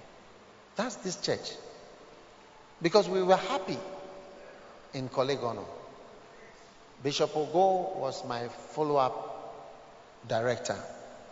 That's 0.76 0.96
this 0.96 1.18
church. 1.22 1.52
Because 2.82 3.08
we 3.08 3.22
were 3.22 3.38
happy 3.38 3.78
in 4.94 5.08
Korle 5.10 5.66
Bishop 7.04 7.34
Ogo 7.34 7.96
was 7.98 8.26
my 8.26 8.48
follow 8.48 8.96
up 8.98 10.26
director, 10.28 10.78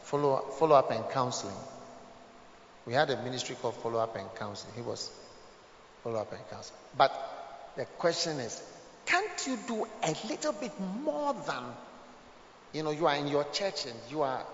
follow 0.03 0.75
up 0.75 0.91
and 0.91 1.09
counseling. 1.09 1.55
We 2.85 2.93
had 2.93 3.09
a 3.09 3.21
ministry 3.23 3.55
called 3.61 3.75
follow 3.75 3.99
up 3.99 4.15
and 4.15 4.29
counseling. 4.35 4.75
He 4.75 4.81
was 4.81 5.11
follow 6.03 6.19
up 6.19 6.31
and 6.31 6.41
counseling. 6.49 6.79
But 6.97 7.11
the 7.75 7.85
question 7.85 8.39
is 8.39 8.61
can't 9.07 9.47
you 9.47 9.57
do 9.67 9.87
a 10.03 10.15
little 10.27 10.53
bit 10.53 10.79
more 11.03 11.33
than, 11.33 11.63
you 12.73 12.83
know, 12.83 12.91
you 12.91 13.07
are 13.07 13.15
in 13.15 13.27
your 13.27 13.45
church 13.45 13.85
and 13.85 13.95
you 14.11 14.21
are 14.21 14.45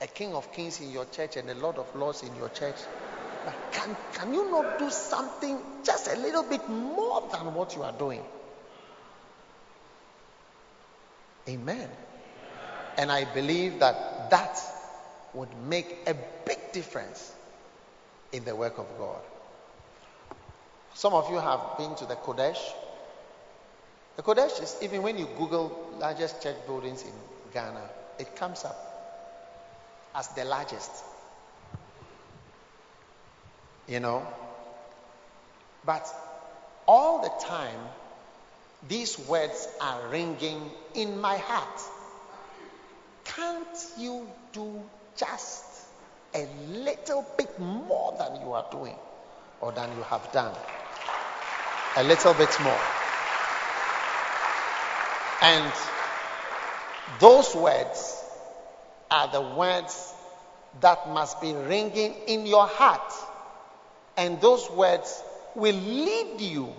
a 0.00 0.06
king 0.06 0.34
of 0.34 0.52
kings 0.52 0.80
in 0.80 0.90
your 0.90 1.04
church 1.04 1.36
and 1.36 1.48
a 1.50 1.54
lord 1.54 1.76
of 1.76 1.94
lords 1.94 2.22
in 2.22 2.34
your 2.36 2.48
church. 2.48 2.76
But 3.44 3.54
can, 3.72 3.94
can 4.14 4.32
you 4.32 4.50
not 4.50 4.78
do 4.78 4.90
something 4.90 5.58
just 5.84 6.08
a 6.08 6.16
little 6.16 6.42
bit 6.42 6.66
more 6.68 7.28
than 7.30 7.54
what 7.54 7.76
you 7.76 7.82
are 7.82 7.92
doing? 7.92 8.22
Amen. 11.46 11.88
And 12.96 13.12
I 13.12 13.26
believe 13.26 13.80
that 13.80 14.30
that 14.30 14.58
would 15.34 15.54
make 15.68 15.94
a 16.06 16.14
big 16.46 16.72
difference 16.72 17.34
in 18.32 18.44
the 18.44 18.56
work 18.56 18.78
of 18.78 18.86
God. 18.98 19.20
Some 20.94 21.12
of 21.12 21.30
you 21.30 21.38
have 21.38 21.76
been 21.76 21.94
to 21.96 22.06
the 22.06 22.14
Qodesh. 22.14 22.58
The 24.16 24.22
Qodesh 24.22 24.62
is, 24.62 24.76
even 24.80 25.02
when 25.02 25.18
you 25.18 25.28
Google 25.36 25.90
largest 25.98 26.42
church 26.42 26.56
buildings 26.66 27.02
in 27.02 27.12
Ghana, 27.52 27.82
it 28.18 28.36
comes 28.36 28.64
up 28.64 28.76
as 30.14 30.28
the 30.28 30.44
largest. 30.44 30.90
You 33.88 34.00
know? 34.00 34.26
But 35.84 36.06
all 36.86 37.22
the 37.22 37.44
time, 37.44 37.78
these 38.88 39.18
words 39.18 39.68
are 39.80 40.08
ringing 40.08 40.70
in 40.94 41.20
my 41.20 41.36
heart. 41.36 41.80
Can't 43.24 43.84
you 43.98 44.28
do 44.52 44.82
just 45.16 45.64
a 46.34 46.46
little 46.68 47.26
bit 47.36 47.58
more 47.58 48.14
than 48.18 48.40
you 48.42 48.52
are 48.52 48.66
doing 48.70 48.96
or 49.60 49.72
than 49.72 49.90
you 49.96 50.02
have 50.04 50.30
done? 50.32 50.54
A 51.96 52.04
little 52.04 52.34
bit 52.34 52.56
more. 52.62 52.80
And 55.44 55.70
those 57.20 57.54
words 57.54 58.24
are 59.10 59.28
the 59.28 59.42
words 59.42 60.14
that 60.80 61.10
must 61.10 61.38
be 61.42 61.52
ringing 61.52 62.14
in 62.26 62.46
your 62.46 62.66
heart. 62.66 63.12
And 64.16 64.40
those 64.40 64.70
words 64.70 65.22
will 65.54 65.74
lead 65.74 66.40
you 66.40 66.72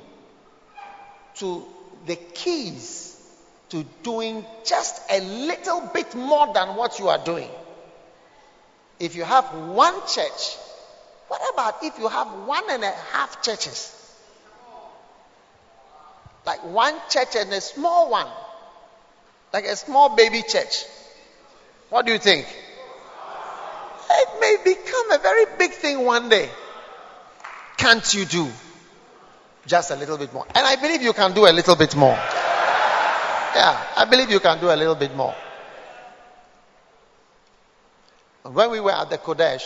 to 1.36 1.64
the 2.08 2.16
keys 2.16 3.16
to 3.70 3.86
doing 4.02 4.44
just 4.66 5.00
a 5.12 5.20
little 5.22 5.82
bit 5.94 6.16
more 6.16 6.52
than 6.52 6.76
what 6.76 6.98
you 6.98 7.10
are 7.10 7.24
doing. 7.24 7.50
If 9.00 9.16
you 9.16 9.26
have 9.26 9.46
one 9.54 9.94
church, 10.08 10.56
what 11.28 11.42
about 11.54 11.84
if 11.84 12.00
you 12.00 12.08
have 12.08 12.28
one 12.48 12.64
and 12.72 12.84
a 12.84 12.92
half 13.12 13.44
churches? 13.44 13.92
Like 16.48 16.64
one 16.66 16.96
church 17.12 17.36
and 17.36 17.54
a 17.54 17.62
small 17.62 18.10
one, 18.10 18.28
like 19.56 19.68
a 19.68 19.76
small 19.78 20.14
baby 20.18 20.42
church. 20.42 20.84
What 21.90 22.06
do 22.06 22.12
you 22.12 22.20
think? 22.20 22.46
It 24.12 24.30
may 24.42 24.58
become 24.66 25.12
a 25.14 25.18
very 25.18 25.46
big 25.58 25.72
thing 25.72 26.04
one 26.04 26.28
day. 26.28 26.50
Can't 27.78 28.14
you 28.14 28.26
do 28.26 28.52
Just 29.66 29.92
a 29.92 29.96
little 29.96 30.18
bit 30.18 30.34
more. 30.34 30.46
And 30.54 30.68
I 30.68 30.76
believe 30.76 31.02
you 31.02 31.14
can 31.14 31.34
do 31.34 31.48
a 31.48 31.54
little 31.54 31.78
bit 31.78 31.96
more. 31.96 32.18
Yeah, 33.56 33.82
I 33.96 34.06
believe 34.10 34.30
you 34.30 34.42
can 34.42 34.60
do 34.60 34.70
a 34.70 34.76
little 34.76 34.96
bit 34.96 35.16
more. 35.16 35.34
When 38.44 38.72
we 38.72 38.82
were 38.82 38.92
at 38.92 39.10
the 39.10 39.18
Qodesh, 39.18 39.64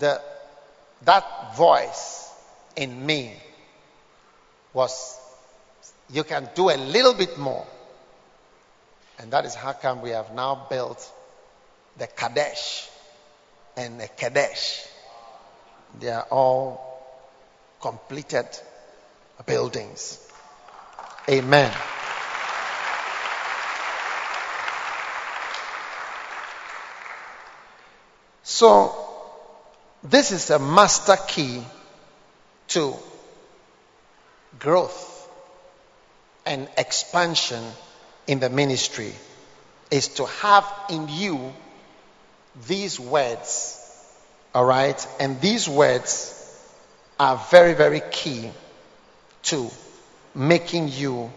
the, 0.00 0.20
that 1.04 1.56
voice 1.56 2.32
in 2.74 3.06
me 3.06 3.32
was, 4.72 5.20
you 6.10 6.24
can 6.24 6.50
do 6.56 6.68
a 6.70 6.76
little 6.76 7.14
bit 7.14 7.38
more. 7.38 7.64
And 9.18 9.30
that 9.32 9.44
is 9.44 9.54
how 9.54 9.72
come 9.72 10.02
we 10.02 10.10
have 10.10 10.34
now 10.34 10.66
built 10.68 11.10
the 11.96 12.06
Kadesh 12.06 12.88
and 13.76 14.00
the 14.00 14.08
Kadesh. 14.08 14.86
They 15.98 16.10
are 16.10 16.26
all 16.30 16.80
completed 17.80 18.46
buildings. 19.46 20.18
Amen. 21.28 21.72
So, 28.42 28.94
this 30.02 30.30
is 30.30 30.50
a 30.50 30.58
master 30.58 31.16
key 31.26 31.62
to 32.68 32.94
growth 34.58 35.28
and 36.44 36.68
expansion 36.78 37.64
in 38.26 38.40
the 38.40 38.50
ministry 38.50 39.12
is 39.90 40.08
to 40.08 40.26
have 40.26 40.66
in 40.90 41.08
you 41.08 41.52
these 42.66 42.98
words. 42.98 43.82
All 44.54 44.64
right? 44.64 45.06
And 45.20 45.40
these 45.40 45.68
words 45.68 46.32
are 47.20 47.36
very, 47.50 47.74
very 47.74 48.02
key 48.10 48.50
to 49.44 49.70
making 50.34 50.88
you 50.88 51.32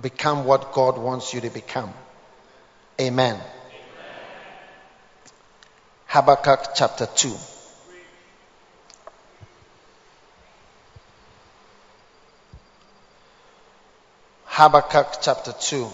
become 0.00 0.44
what 0.44 0.72
God 0.72 0.98
wants 0.98 1.34
you 1.34 1.40
to 1.40 1.50
become. 1.50 1.92
Amen. 3.00 3.40
Habakkuk 6.06 6.74
chapter 6.74 7.06
2. 7.06 7.34
Habakkuk 14.54 15.20
chapter 15.20 15.50
2. 15.50 15.90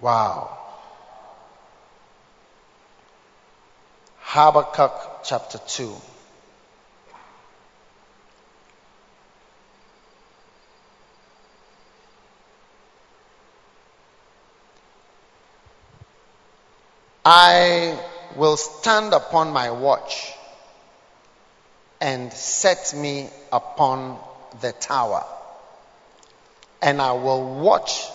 Wow. 0.00 0.56
Habakkuk 4.20 5.20
chapter 5.22 5.58
2. 5.58 5.94
I 17.26 17.98
will 18.34 18.56
stand 18.56 19.12
upon 19.12 19.52
my 19.52 19.72
watch 19.72 20.32
and 22.00 22.32
set 22.32 22.94
me 22.96 23.28
upon 23.52 24.16
the 24.60 24.72
tower, 24.72 25.24
and 26.82 27.00
I 27.00 27.12
will 27.12 27.60
watch 27.60 28.06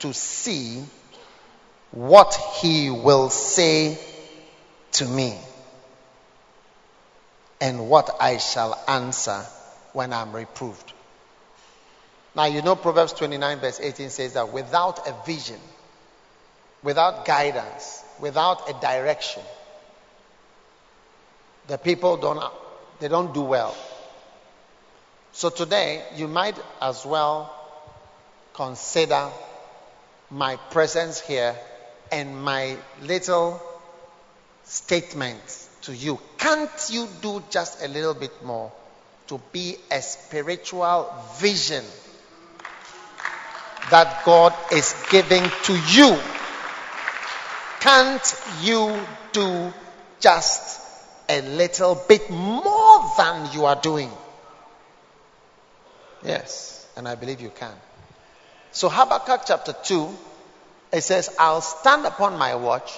to 0.00 0.12
see 0.12 0.82
what 1.90 2.34
he 2.60 2.90
will 2.90 3.30
say 3.30 3.98
to 4.92 5.06
me 5.06 5.38
and 7.60 7.88
what 7.88 8.16
I 8.20 8.38
shall 8.38 8.78
answer 8.88 9.44
when 9.92 10.12
I'm 10.12 10.32
reproved. 10.32 10.92
Now, 12.36 12.46
you 12.46 12.62
know, 12.62 12.74
Proverbs 12.74 13.12
29, 13.12 13.60
verse 13.60 13.80
18 13.80 14.10
says 14.10 14.34
that 14.34 14.52
without 14.52 15.06
a 15.08 15.14
vision, 15.24 15.60
without 16.82 17.24
guidance, 17.24 18.02
without 18.20 18.68
a 18.68 18.72
direction, 18.80 19.42
the 21.68 21.78
people 21.78 22.16
don't, 22.16 22.42
they 23.00 23.08
don't 23.08 23.32
do 23.32 23.42
well. 23.42 23.74
So 25.34 25.50
today, 25.50 26.00
you 26.14 26.28
might 26.28 26.56
as 26.80 27.04
well 27.04 27.52
consider 28.52 29.30
my 30.30 30.54
presence 30.70 31.18
here 31.18 31.56
and 32.12 32.40
my 32.40 32.76
little 33.02 33.60
statement 34.62 35.40
to 35.82 35.92
you. 35.92 36.20
Can't 36.38 36.70
you 36.88 37.08
do 37.20 37.42
just 37.50 37.82
a 37.82 37.88
little 37.88 38.14
bit 38.14 38.44
more 38.44 38.70
to 39.26 39.40
be 39.50 39.76
a 39.90 40.00
spiritual 40.02 41.12
vision 41.38 41.84
that 43.90 44.24
God 44.24 44.54
is 44.70 44.94
giving 45.10 45.42
to 45.64 45.72
you? 45.88 46.16
Can't 47.80 48.42
you 48.62 48.96
do 49.32 49.72
just 50.20 50.80
a 51.28 51.40
little 51.42 52.00
bit 52.06 52.30
more 52.30 53.12
than 53.18 53.52
you 53.52 53.64
are 53.64 53.80
doing? 53.80 54.12
Yes, 56.24 56.86
and 56.96 57.06
I 57.06 57.14
believe 57.14 57.40
you 57.40 57.50
can. 57.50 57.74
So, 58.72 58.88
Habakkuk 58.88 59.42
chapter 59.46 59.74
2, 59.84 60.08
it 60.92 61.02
says, 61.02 61.34
I'll 61.38 61.60
stand 61.60 62.06
upon 62.06 62.38
my 62.38 62.54
watch 62.54 62.92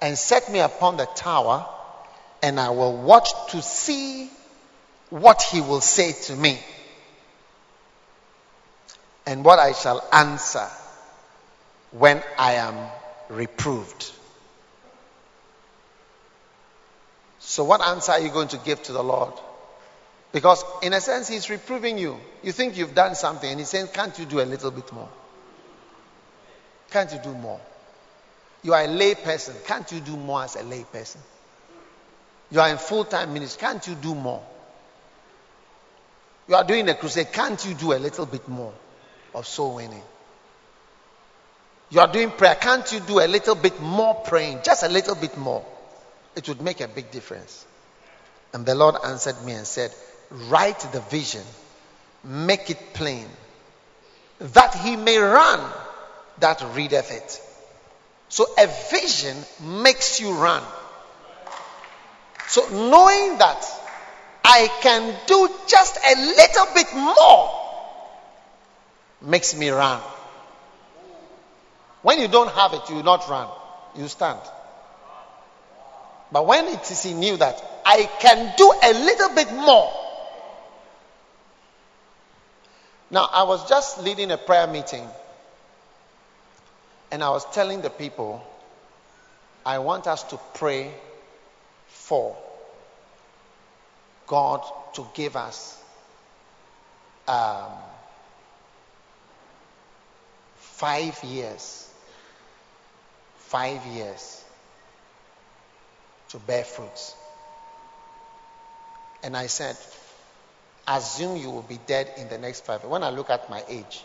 and 0.00 0.16
set 0.16 0.50
me 0.50 0.60
upon 0.60 0.96
the 0.96 1.06
tower, 1.06 1.66
and 2.42 2.58
I 2.58 2.70
will 2.70 2.96
watch 2.96 3.30
to 3.50 3.62
see 3.62 4.30
what 5.10 5.42
he 5.42 5.60
will 5.60 5.80
say 5.80 6.12
to 6.12 6.36
me 6.36 6.58
and 9.26 9.44
what 9.44 9.58
I 9.58 9.72
shall 9.72 10.06
answer 10.12 10.68
when 11.92 12.22
I 12.38 12.54
am 12.54 12.76
reproved. 13.28 14.10
So, 17.38 17.64
what 17.64 17.80
answer 17.82 18.12
are 18.12 18.20
you 18.20 18.30
going 18.30 18.48
to 18.48 18.58
give 18.58 18.82
to 18.84 18.92
the 18.92 19.02
Lord? 19.02 19.34
Because, 20.34 20.64
in 20.82 20.92
a 20.92 21.00
sense, 21.00 21.28
He's 21.28 21.48
reproving 21.48 21.96
you. 21.96 22.18
You 22.42 22.50
think 22.50 22.76
you've 22.76 22.92
done 22.94 23.14
something, 23.14 23.48
and 23.48 23.60
He's 23.60 23.68
saying, 23.68 23.86
Can't 23.94 24.18
you 24.18 24.24
do 24.24 24.40
a 24.40 24.42
little 24.42 24.72
bit 24.72 24.92
more? 24.92 25.08
Can't 26.90 27.10
you 27.12 27.20
do 27.22 27.32
more? 27.32 27.60
You 28.64 28.74
are 28.74 28.82
a 28.82 28.88
lay 28.88 29.14
person. 29.14 29.54
Can't 29.64 29.90
you 29.92 30.00
do 30.00 30.16
more 30.16 30.42
as 30.42 30.56
a 30.56 30.64
lay 30.64 30.82
person? 30.82 31.20
You 32.50 32.58
are 32.58 32.68
in 32.68 32.78
full 32.78 33.04
time 33.04 33.32
ministry. 33.32 33.60
Can't 33.60 33.86
you 33.86 33.94
do 33.94 34.12
more? 34.16 34.42
You 36.48 36.56
are 36.56 36.64
doing 36.64 36.88
a 36.88 36.94
crusade. 36.94 37.32
Can't 37.32 37.64
you 37.64 37.74
do 37.74 37.92
a 37.92 38.00
little 38.00 38.26
bit 38.26 38.48
more 38.48 38.74
of 39.36 39.46
soul 39.46 39.76
winning? 39.76 40.02
You 41.90 42.00
are 42.00 42.10
doing 42.10 42.32
prayer. 42.32 42.56
Can't 42.56 42.90
you 42.90 42.98
do 42.98 43.20
a 43.20 43.28
little 43.28 43.54
bit 43.54 43.80
more 43.80 44.16
praying? 44.16 44.62
Just 44.64 44.82
a 44.82 44.88
little 44.88 45.14
bit 45.14 45.36
more. 45.36 45.64
It 46.34 46.48
would 46.48 46.60
make 46.60 46.80
a 46.80 46.88
big 46.88 47.12
difference. 47.12 47.64
And 48.52 48.66
the 48.66 48.74
Lord 48.74 48.96
answered 49.04 49.40
me 49.44 49.52
and 49.52 49.64
said, 49.64 49.94
Write 50.48 50.80
the 50.92 51.00
vision, 51.00 51.42
make 52.24 52.68
it 52.68 52.92
plain, 52.92 53.28
that 54.40 54.74
he 54.74 54.96
may 54.96 55.16
run 55.16 55.60
that 56.38 56.62
readeth 56.74 57.12
it. 57.12 57.40
So 58.28 58.46
a 58.58 58.66
vision 58.90 59.36
makes 59.62 60.20
you 60.20 60.32
run. 60.32 60.62
So 62.48 62.68
knowing 62.68 63.38
that 63.38 63.64
I 64.44 64.68
can 64.82 65.14
do 65.26 65.48
just 65.68 65.96
a 65.96 66.14
little 66.16 66.66
bit 66.74 66.92
more 66.94 67.50
makes 69.22 69.54
me 69.54 69.68
run. 69.70 70.00
When 72.02 72.18
you 72.18 72.28
don't 72.28 72.50
have 72.50 72.74
it, 72.74 72.90
you 72.90 73.02
not 73.02 73.28
run. 73.28 73.48
You 73.96 74.08
stand. 74.08 74.40
But 76.32 76.46
when 76.46 76.66
it 76.66 76.90
is 76.90 77.06
in 77.06 77.22
you 77.22 77.36
that 77.36 77.62
I 77.86 78.10
can 78.18 78.52
do 78.56 78.72
a 78.82 78.92
little 78.92 79.34
bit 79.34 79.52
more. 79.52 80.03
Now, 83.14 83.30
I 83.32 83.44
was 83.44 83.68
just 83.68 84.02
leading 84.02 84.32
a 84.32 84.36
prayer 84.36 84.66
meeting 84.66 85.08
and 87.12 87.22
I 87.22 87.30
was 87.30 87.44
telling 87.52 87.80
the 87.80 87.88
people, 87.88 88.44
I 89.64 89.78
want 89.78 90.08
us 90.08 90.24
to 90.24 90.40
pray 90.54 90.92
for 91.86 92.36
God 94.26 94.64
to 94.94 95.06
give 95.14 95.36
us 95.36 95.80
um, 97.28 97.70
five 100.56 101.22
years, 101.22 101.88
five 103.36 103.86
years 103.86 104.42
to 106.30 106.40
bear 106.40 106.64
fruits. 106.64 107.14
And 109.22 109.36
I 109.36 109.46
said, 109.46 109.76
assume 110.86 111.36
you 111.36 111.50
will 111.50 111.62
be 111.62 111.78
dead 111.86 112.12
in 112.16 112.28
the 112.28 112.38
next 112.38 112.64
five. 112.64 112.84
When 112.84 113.02
I 113.02 113.10
look 113.10 113.30
at 113.30 113.48
my 113.50 113.62
age, 113.68 114.04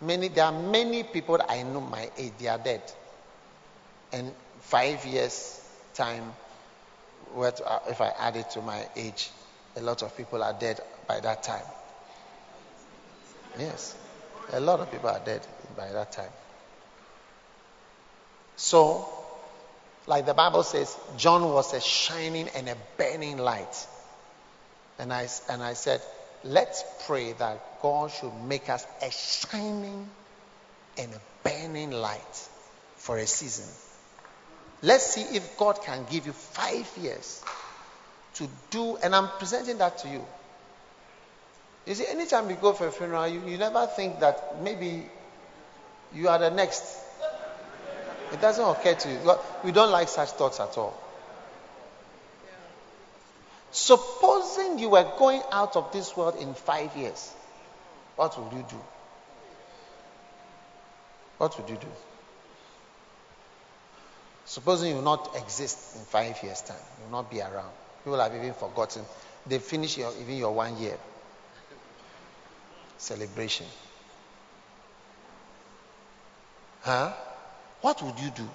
many 0.00 0.28
there 0.28 0.44
are 0.44 0.52
many 0.52 1.02
people 1.02 1.38
I 1.48 1.62
know 1.62 1.80
my 1.80 2.10
age, 2.16 2.32
they 2.38 2.48
are 2.48 2.58
dead. 2.58 2.82
And 4.12 4.32
five 4.60 5.04
years 5.04 5.60
time, 5.94 6.32
what, 7.34 7.60
uh, 7.64 7.80
if 7.88 8.00
I 8.00 8.12
add 8.18 8.36
it 8.36 8.50
to 8.50 8.62
my 8.62 8.86
age, 8.96 9.30
a 9.76 9.80
lot 9.80 10.02
of 10.02 10.16
people 10.16 10.42
are 10.42 10.52
dead 10.52 10.80
by 11.06 11.20
that 11.20 11.42
time. 11.42 11.64
Yes. 13.58 13.96
A 14.52 14.60
lot 14.60 14.80
of 14.80 14.90
people 14.90 15.10
are 15.10 15.20
dead 15.24 15.46
by 15.76 15.90
that 15.92 16.12
time. 16.12 16.30
So, 18.56 19.08
like 20.06 20.26
the 20.26 20.34
Bible 20.34 20.62
says, 20.62 20.96
John 21.16 21.44
was 21.44 21.74
a 21.74 21.80
shining 21.80 22.48
and 22.56 22.68
a 22.68 22.76
burning 22.96 23.38
light. 23.38 23.86
And 24.98 25.12
I, 25.12 25.28
and 25.48 25.62
I 25.62 25.74
said, 25.74 26.00
let's 26.44 26.84
pray 27.06 27.32
that 27.32 27.80
God 27.82 28.10
should 28.10 28.34
make 28.46 28.68
us 28.68 28.86
a 29.02 29.10
shining 29.10 30.08
and 30.96 31.12
a 31.12 31.20
burning 31.48 31.92
light 31.92 32.48
for 32.96 33.16
a 33.18 33.26
season. 33.26 33.66
Let's 34.82 35.04
see 35.04 35.36
if 35.36 35.56
God 35.56 35.82
can 35.82 36.04
give 36.10 36.26
you 36.26 36.32
five 36.32 36.88
years 37.00 37.42
to 38.34 38.48
do, 38.70 38.96
and 38.96 39.14
I'm 39.14 39.28
presenting 39.38 39.78
that 39.78 39.98
to 39.98 40.08
you. 40.08 40.24
You 41.86 41.94
see, 41.94 42.06
anytime 42.06 42.50
you 42.50 42.56
go 42.56 42.72
for 42.72 42.86
a 42.86 42.92
funeral, 42.92 43.26
you, 43.26 43.40
you 43.46 43.58
never 43.58 43.86
think 43.86 44.20
that 44.20 44.62
maybe 44.62 45.06
you 46.12 46.28
are 46.28 46.38
the 46.38 46.50
next. 46.50 46.84
It 48.32 48.40
doesn't 48.40 48.64
occur 48.64 48.94
to 48.94 49.08
you. 49.08 49.18
We 49.64 49.72
don't 49.72 49.90
like 49.90 50.08
such 50.08 50.30
thoughts 50.30 50.60
at 50.60 50.76
all. 50.76 51.07
Supposing 53.70 54.78
you 54.78 54.90
were 54.90 55.06
going 55.18 55.42
out 55.52 55.76
of 55.76 55.92
this 55.92 56.16
world 56.16 56.36
in 56.36 56.54
five 56.54 56.96
years, 56.96 57.32
what 58.16 58.38
would 58.38 58.52
you 58.52 58.64
do? 58.68 58.80
What 61.38 61.56
would 61.58 61.68
you 61.68 61.76
do? 61.76 61.86
Supposing 64.44 64.88
you 64.90 64.94
will 64.96 65.02
not 65.02 65.36
exist 65.36 65.96
in 65.96 66.02
five 66.02 66.42
years' 66.42 66.62
time, 66.62 66.76
you 66.98 67.04
will 67.04 67.22
not 67.22 67.30
be 67.30 67.40
around. 67.40 67.70
People 68.02 68.18
have 68.18 68.34
even 68.34 68.54
forgotten. 68.54 69.02
They 69.46 69.58
finish 69.58 69.98
your, 69.98 70.12
even 70.20 70.36
your 70.36 70.54
one 70.54 70.76
year 70.78 70.96
celebration. 72.96 73.66
Huh? 76.82 77.12
What 77.80 78.02
would 78.02 78.18
you 78.18 78.30
do? 78.30 78.48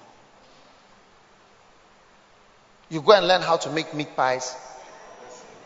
You 2.90 3.00
go 3.00 3.12
and 3.12 3.26
learn 3.26 3.42
how 3.42 3.56
to 3.56 3.70
make 3.70 3.94
meat 3.94 4.14
pies. 4.14 4.54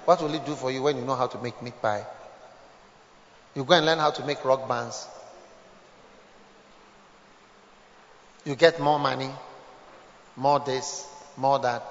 What 0.09 0.23
will 0.23 0.33
it 0.33 0.47
do 0.47 0.55
for 0.55 0.71
you 0.71 0.81
when 0.81 0.97
you 0.97 1.05
know 1.05 1.17
how 1.17 1.27
to 1.27 1.39
make 1.43 1.61
meat 1.61 1.83
pie? 1.83 2.03
You 3.55 3.63
go 3.63 3.75
and 3.75 3.85
learn 3.85 3.99
how 3.99 4.11
to 4.11 4.25
make 4.25 4.43
rock 4.43 4.67
bands. 4.67 5.07
You 8.47 8.55
get 8.57 8.81
more 8.81 8.99
money, 8.99 9.29
more 10.35 10.61
this, 10.61 11.07
more 11.37 11.59
that. 11.59 11.83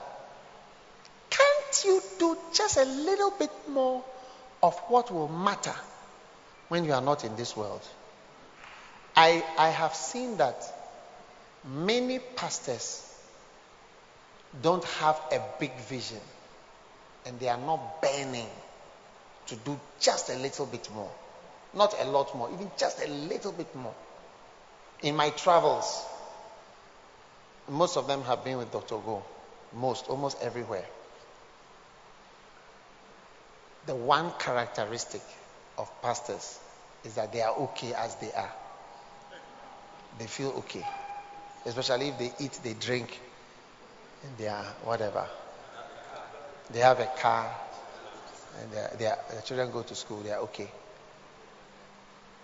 Can't 1.29 1.85
you 1.85 2.01
do 2.17 2.35
just 2.55 2.77
a 2.77 2.85
little 2.85 3.29
bit 3.37 3.51
more 3.69 4.03
of 4.63 4.73
what 4.87 5.11
will 5.11 5.27
matter 5.27 5.75
when 6.69 6.85
you 6.85 6.93
are 6.93 7.01
not 7.01 7.23
in 7.23 7.35
this 7.35 7.55
world? 7.55 7.87
I, 9.15 9.45
I 9.59 9.69
have 9.69 9.93
seen 9.93 10.37
that 10.37 10.63
many 11.63 12.17
pastors 12.17 13.07
don't 14.59 14.85
have 14.85 15.21
a 15.31 15.39
big 15.59 15.75
vision 15.81 16.21
and 17.27 17.39
they 17.41 17.49
are 17.49 17.59
not 17.59 18.01
burning 18.01 18.47
to 19.47 19.55
do 19.57 19.77
just 19.99 20.29
a 20.29 20.35
little 20.35 20.65
bit 20.65 20.89
more. 20.93 21.11
Not 21.73 21.93
a 21.99 22.05
lot 22.05 22.35
more, 22.35 22.49
even 22.53 22.71
just 22.77 23.03
a 23.03 23.09
little 23.09 23.51
bit 23.51 23.75
more. 23.75 23.93
In 25.01 25.15
my 25.15 25.29
travels, 25.31 26.05
most 27.67 27.97
of 27.97 28.07
them 28.07 28.23
have 28.23 28.43
been 28.45 28.57
with 28.57 28.71
Dr. 28.71 28.97
Go. 28.97 29.23
Most, 29.73 30.07
almost 30.07 30.41
everywhere. 30.41 30.85
The 33.85 33.95
one 33.95 34.31
characteristic 34.39 35.21
of 35.77 35.89
pastors 36.01 36.59
is 37.03 37.15
that 37.15 37.33
they 37.33 37.41
are 37.41 37.53
okay 37.55 37.93
as 37.93 38.15
they 38.15 38.31
are. 38.31 38.51
They 40.17 40.27
feel 40.27 40.49
okay. 40.59 40.85
Especially 41.65 42.07
if 42.07 42.17
they 42.17 42.31
eat, 42.39 42.59
they 42.63 42.73
drink, 42.73 43.19
and 44.23 44.37
they 44.37 44.47
are 44.47 44.63
whatever. 44.83 45.27
They 46.71 46.79
have 46.79 46.99
a 46.99 47.09
car, 47.19 47.49
and 48.61 48.71
they 48.71 49.05
are, 49.05 49.19
their 49.31 49.41
children 49.41 49.71
go 49.71 49.83
to 49.83 49.95
school, 49.95 50.21
they 50.21 50.31
are 50.31 50.41
okay. 50.41 50.69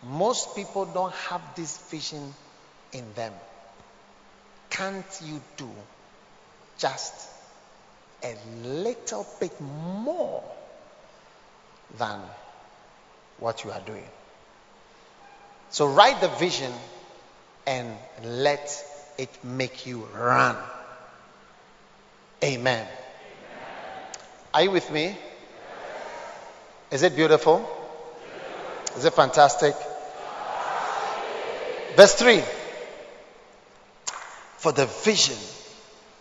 Most 0.03 0.55
people 0.55 0.85
don't 0.85 1.13
have 1.13 1.41
this 1.55 1.77
vision 1.89 2.33
in 2.91 3.13
them. 3.13 3.33
Can't 4.69 5.05
you 5.23 5.41
do 5.57 5.69
just 6.77 7.13
a 8.23 8.35
little 8.63 9.25
bit 9.39 9.59
more 9.61 10.43
than 11.97 12.19
what 13.39 13.63
you 13.63 13.71
are 13.71 13.81
doing? 13.81 14.07
So 15.69 15.87
write 15.87 16.21
the 16.21 16.29
vision 16.29 16.71
and 17.65 17.95
let 18.23 18.83
it 19.17 19.29
make 19.43 19.85
you 19.85 20.07
run. 20.15 20.55
Amen. 22.43 22.87
Are 24.53 24.61
you 24.61 24.69
with 24.69 24.91
me? 24.91 25.17
Is 26.91 27.01
it 27.01 27.15
beautiful? 27.15 27.67
Is 28.95 29.03
it 29.03 29.13
fantastic? 29.13 29.73
Verse 31.95 32.13
3 32.13 32.43
For 34.57 34.71
the 34.71 34.85
vision 34.85 35.37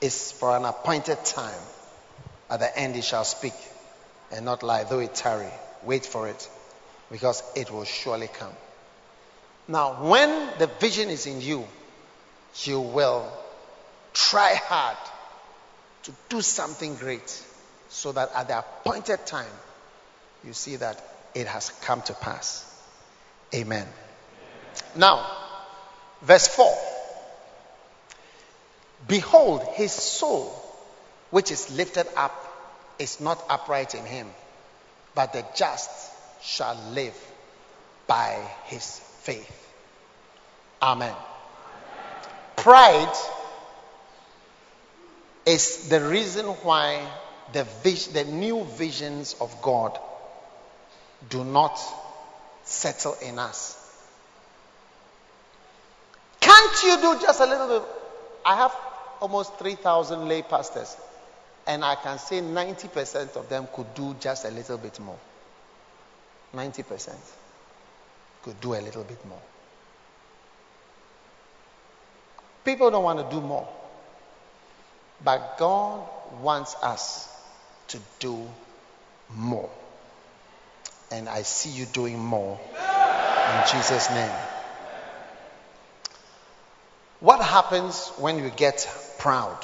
is 0.01 0.33
for 0.33 0.57
an 0.57 0.65
appointed 0.65 1.23
time. 1.27 1.61
At 2.49 2.61
the 2.61 2.79
end, 2.79 2.97
it 2.97 3.05
shall 3.05 3.25
speak 3.25 3.55
and 4.31 4.47
not 4.47 4.63
lie, 4.63 4.85
though 4.85 5.01
it 5.01 5.15
tarry. 5.15 5.53
Wait 5.85 6.07
for 6.07 6.27
it, 6.27 6.49
because 7.11 7.43
it 7.55 7.71
will 7.71 7.85
surely 7.85 8.29
come. 8.29 8.53
Now, 9.69 10.09
when 10.09 10.49
the 10.59 10.69
vision 10.81 11.11
is 11.11 11.27
in 11.27 11.43
you, 11.43 11.67
you 12.65 12.81
will 12.81 13.31
try 14.15 14.55
hard 14.55 14.97
to 16.05 16.13
do 16.31 16.41
something 16.41 16.95
great 16.95 17.45
so 17.93 18.11
that 18.13 18.31
at 18.35 18.49
the 18.49 18.59
appointed 18.59 19.25
time 19.27 19.53
you 20.43 20.55
see 20.55 20.77
that 20.77 21.01
it 21.35 21.47
has 21.47 21.71
come 21.83 22.01
to 22.03 22.15
pass. 22.15 22.65
Amen. 23.55 23.87
Now, 24.97 25.27
verse 26.23 26.49
4 26.49 26.75
Behold, 29.07 29.63
his 29.75 29.93
soul, 29.93 30.51
which 31.31 31.51
is 31.51 31.71
lifted 31.77 32.07
up, 32.17 32.33
is 32.99 33.21
not 33.21 33.43
upright 33.51 33.95
in 33.95 34.07
him, 34.07 34.29
but 35.15 35.33
the 35.33 35.45
just 35.55 35.91
shall 36.41 36.77
live 36.93 37.17
by 38.07 38.43
his 38.65 38.99
faith. 39.21 39.59
Amen. 40.81 41.15
Pride 42.57 43.15
is 45.45 45.89
the 45.89 46.01
reason 46.01 46.47
why 46.47 47.07
the, 47.53 47.65
vis- 47.83 48.09
the 48.09 48.25
new 48.25 48.65
visions 48.65 49.37
of 49.41 49.61
God 49.63 49.99
do 51.29 51.45
not 51.45 51.79
settle 52.65 53.17
in 53.23 53.39
us. 53.39 53.79
Can't 56.41 56.83
you 56.85 56.97
do 56.97 57.21
just 57.21 57.41
a 57.41 57.47
little 57.47 57.69
bit? 57.81 57.89
I 58.45 58.57
have 58.57 58.75
almost 59.21 59.59
3,000 59.59 60.29
lay 60.29 60.43
pastors, 60.43 60.97
and 61.67 61.85
I 61.85 61.95
can 61.95 62.19
say 62.19 62.41
90% 62.41 63.37
of 63.37 63.49
them 63.49 63.69
could 63.73 63.95
do 63.95 64.15
just 64.19 64.45
a 64.45 64.51
little 64.51 64.79
bit 64.79 64.99
more. 64.99 65.19
90% 66.55 67.15
could 68.43 68.61
do 68.61 68.75
a 68.75 68.81
little 68.81 69.05
bit 69.05 69.25
more. 69.27 69.41
People 72.65 72.91
don't 72.91 73.05
want 73.05 73.19
to 73.19 73.35
do 73.35 73.41
more. 73.41 73.69
But 75.25 75.57
God 75.59 76.09
wants 76.41 76.75
us 76.83 77.32
to 77.93 77.99
do 78.19 78.49
more. 79.31 79.71
And 81.11 81.29
I 81.29 81.43
see 81.43 81.71
you 81.71 81.87
doing 81.87 82.19
more 82.19 82.59
in 83.47 83.67
Jesus' 83.71 84.11
name. 84.11 84.33
What 87.21 87.41
happens 87.43 88.09
when 88.17 88.39
you 88.39 88.51
get 88.51 88.89
proud? 89.19 89.59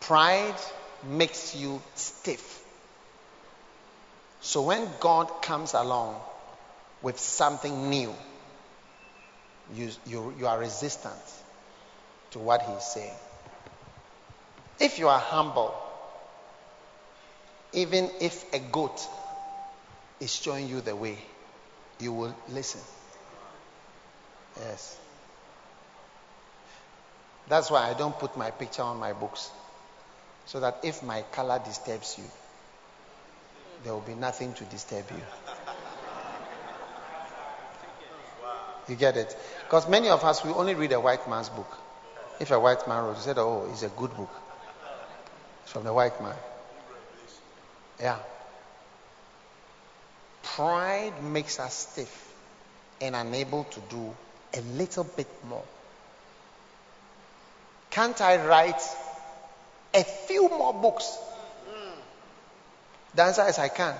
Pride 0.00 0.56
makes 1.08 1.56
you 1.56 1.80
stiff. 1.94 2.62
So 4.40 4.62
when 4.62 4.86
God 5.00 5.40
comes 5.40 5.72
along 5.72 6.20
with 7.00 7.18
something 7.18 7.88
new, 7.88 8.12
you, 9.74 9.90
you, 10.06 10.34
you 10.38 10.46
are 10.46 10.58
resistant 10.58 11.14
to 12.32 12.40
what 12.40 12.60
He's 12.60 12.84
saying. 12.84 13.16
If 14.80 14.98
you 14.98 15.08
are 15.08 15.18
humble, 15.18 15.74
even 17.74 18.10
if 18.20 18.52
a 18.54 18.58
goat 18.58 19.00
is 20.20 20.34
showing 20.34 20.68
you 20.68 20.80
the 20.80 20.94
way, 20.94 21.18
you 22.00 22.12
will 22.12 22.34
listen. 22.48 22.80
Yes. 24.58 24.98
That's 27.48 27.70
why 27.70 27.90
I 27.90 27.94
don't 27.94 28.18
put 28.18 28.36
my 28.36 28.50
picture 28.50 28.82
on 28.82 28.98
my 28.98 29.12
books. 29.12 29.50
So 30.46 30.60
that 30.60 30.78
if 30.82 31.02
my 31.02 31.22
color 31.32 31.60
disturbs 31.64 32.16
you, 32.18 32.24
there 33.82 33.92
will 33.92 34.00
be 34.00 34.14
nothing 34.14 34.54
to 34.54 34.64
disturb 34.64 35.04
you. 35.10 35.22
You 38.88 38.96
get 38.96 39.16
it? 39.16 39.34
Because 39.64 39.88
many 39.88 40.08
of 40.10 40.22
us, 40.24 40.44
we 40.44 40.50
only 40.50 40.74
read 40.74 40.92
a 40.92 41.00
white 41.00 41.28
man's 41.28 41.48
book. 41.48 41.78
If 42.38 42.50
a 42.50 42.60
white 42.60 42.86
man 42.86 43.04
wrote, 43.04 43.16
he 43.16 43.22
said, 43.22 43.38
Oh, 43.38 43.68
it's 43.70 43.82
a 43.82 43.88
good 43.88 44.14
book. 44.14 44.30
It's 45.62 45.72
from 45.72 45.84
the 45.84 45.92
white 45.92 46.20
man. 46.22 46.34
Yeah. 48.00 48.18
Pride 50.42 51.22
makes 51.22 51.58
us 51.58 51.74
stiff 51.74 52.32
and 53.00 53.16
unable 53.16 53.64
to 53.64 53.80
do 53.88 54.14
a 54.54 54.60
little 54.60 55.04
bit 55.04 55.28
more. 55.48 55.64
Can't 57.90 58.20
I 58.20 58.44
write 58.44 58.82
a 59.94 60.04
few 60.04 60.48
more 60.48 60.74
books? 60.74 61.16
The 63.14 63.22
answer 63.22 63.46
is 63.48 63.58
I 63.58 63.68
can. 63.68 63.94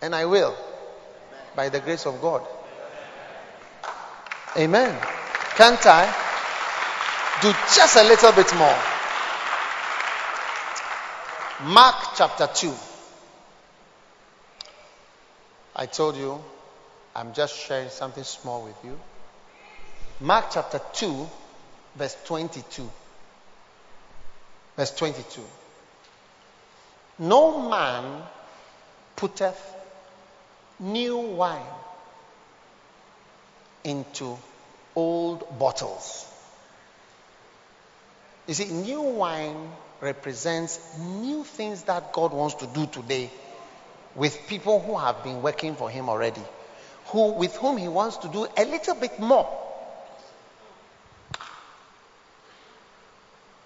And 0.00 0.14
I 0.14 0.24
will. 0.24 0.56
By 1.54 1.68
the 1.68 1.80
grace 1.80 2.06
of 2.06 2.20
God. 2.20 2.42
Amen. 4.56 4.98
Can't 5.56 5.86
I 5.86 6.06
do 7.42 7.52
just 7.74 7.96
a 7.96 8.04
little 8.04 8.32
bit 8.32 8.54
more? 8.56 8.78
Mark 11.64 11.94
chapter 12.16 12.48
2. 12.52 12.74
I 15.76 15.86
told 15.86 16.16
you 16.16 16.42
I'm 17.14 17.32
just 17.34 17.56
sharing 17.56 17.88
something 17.88 18.24
small 18.24 18.64
with 18.64 18.76
you. 18.84 18.98
Mark 20.20 20.46
chapter 20.50 20.80
2, 20.94 21.28
verse 21.96 22.16
22. 22.24 22.90
Verse 24.76 24.90
22. 24.96 25.42
No 27.20 27.68
man 27.68 28.22
putteth 29.14 29.74
new 30.80 31.16
wine 31.16 31.60
into 33.84 34.36
old 34.96 35.58
bottles. 35.58 36.26
You 38.48 38.54
see, 38.54 38.66
new 38.66 39.02
wine 39.02 39.70
represents 40.02 40.80
new 40.98 41.44
things 41.44 41.84
that 41.84 42.12
God 42.12 42.32
wants 42.32 42.56
to 42.56 42.66
do 42.66 42.86
today 42.86 43.30
with 44.16 44.36
people 44.48 44.80
who 44.80 44.98
have 44.98 45.22
been 45.22 45.40
working 45.40 45.76
for 45.76 45.88
Him 45.88 46.08
already, 46.08 46.42
who 47.06 47.32
with 47.32 47.54
whom 47.56 47.78
He 47.78 47.88
wants 47.88 48.16
to 48.18 48.28
do 48.28 48.46
a 48.56 48.64
little 48.64 48.96
bit 48.96 49.18
more. 49.20 49.48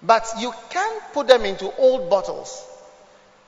But 0.01 0.27
you 0.39 0.53
can't 0.69 1.03
put 1.11 1.27
them 1.27 1.43
into 1.43 1.75
old 1.75 2.09
bottles, 2.09 2.63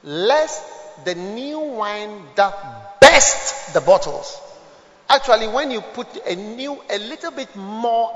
lest 0.04 0.64
the 1.06 1.14
new 1.14 1.60
wine 1.60 2.24
doth 2.36 2.56
burst 3.00 3.74
the 3.74 3.82
bottles. 3.82 4.42
Actually, 5.08 5.48
when 5.48 5.70
you 5.70 5.82
put 5.82 6.08
a 6.26 6.36
new, 6.36 6.82
a 6.90 6.98
little 6.98 7.32
bit 7.32 7.56
more 7.56 8.12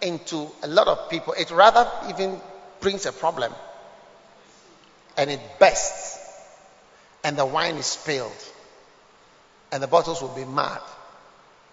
into 0.00 0.48
a 0.62 0.66
lot 0.68 0.88
of 0.88 1.10
people, 1.10 1.34
it 1.34 1.50
rather 1.50 1.88
even 2.08 2.40
brings 2.80 3.06
a 3.06 3.12
problem. 3.12 3.52
And 5.16 5.30
it 5.30 5.40
bursts. 5.58 6.18
And 7.22 7.36
the 7.36 7.46
wine 7.46 7.76
is 7.76 7.86
spilled. 7.86 8.32
And 9.72 9.82
the 9.82 9.86
bottles 9.86 10.20
will 10.22 10.34
be 10.34 10.44
mad. 10.44 10.80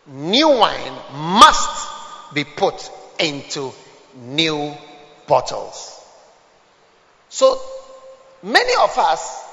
New 0.08 0.50
wine 0.50 0.94
must 1.14 2.34
be 2.34 2.44
put 2.44 2.90
into 3.20 3.72
new 4.16 4.74
bottles. 5.28 6.00
So 7.30 7.60
many 8.44 8.74
of 8.82 8.98
us 8.98 9.44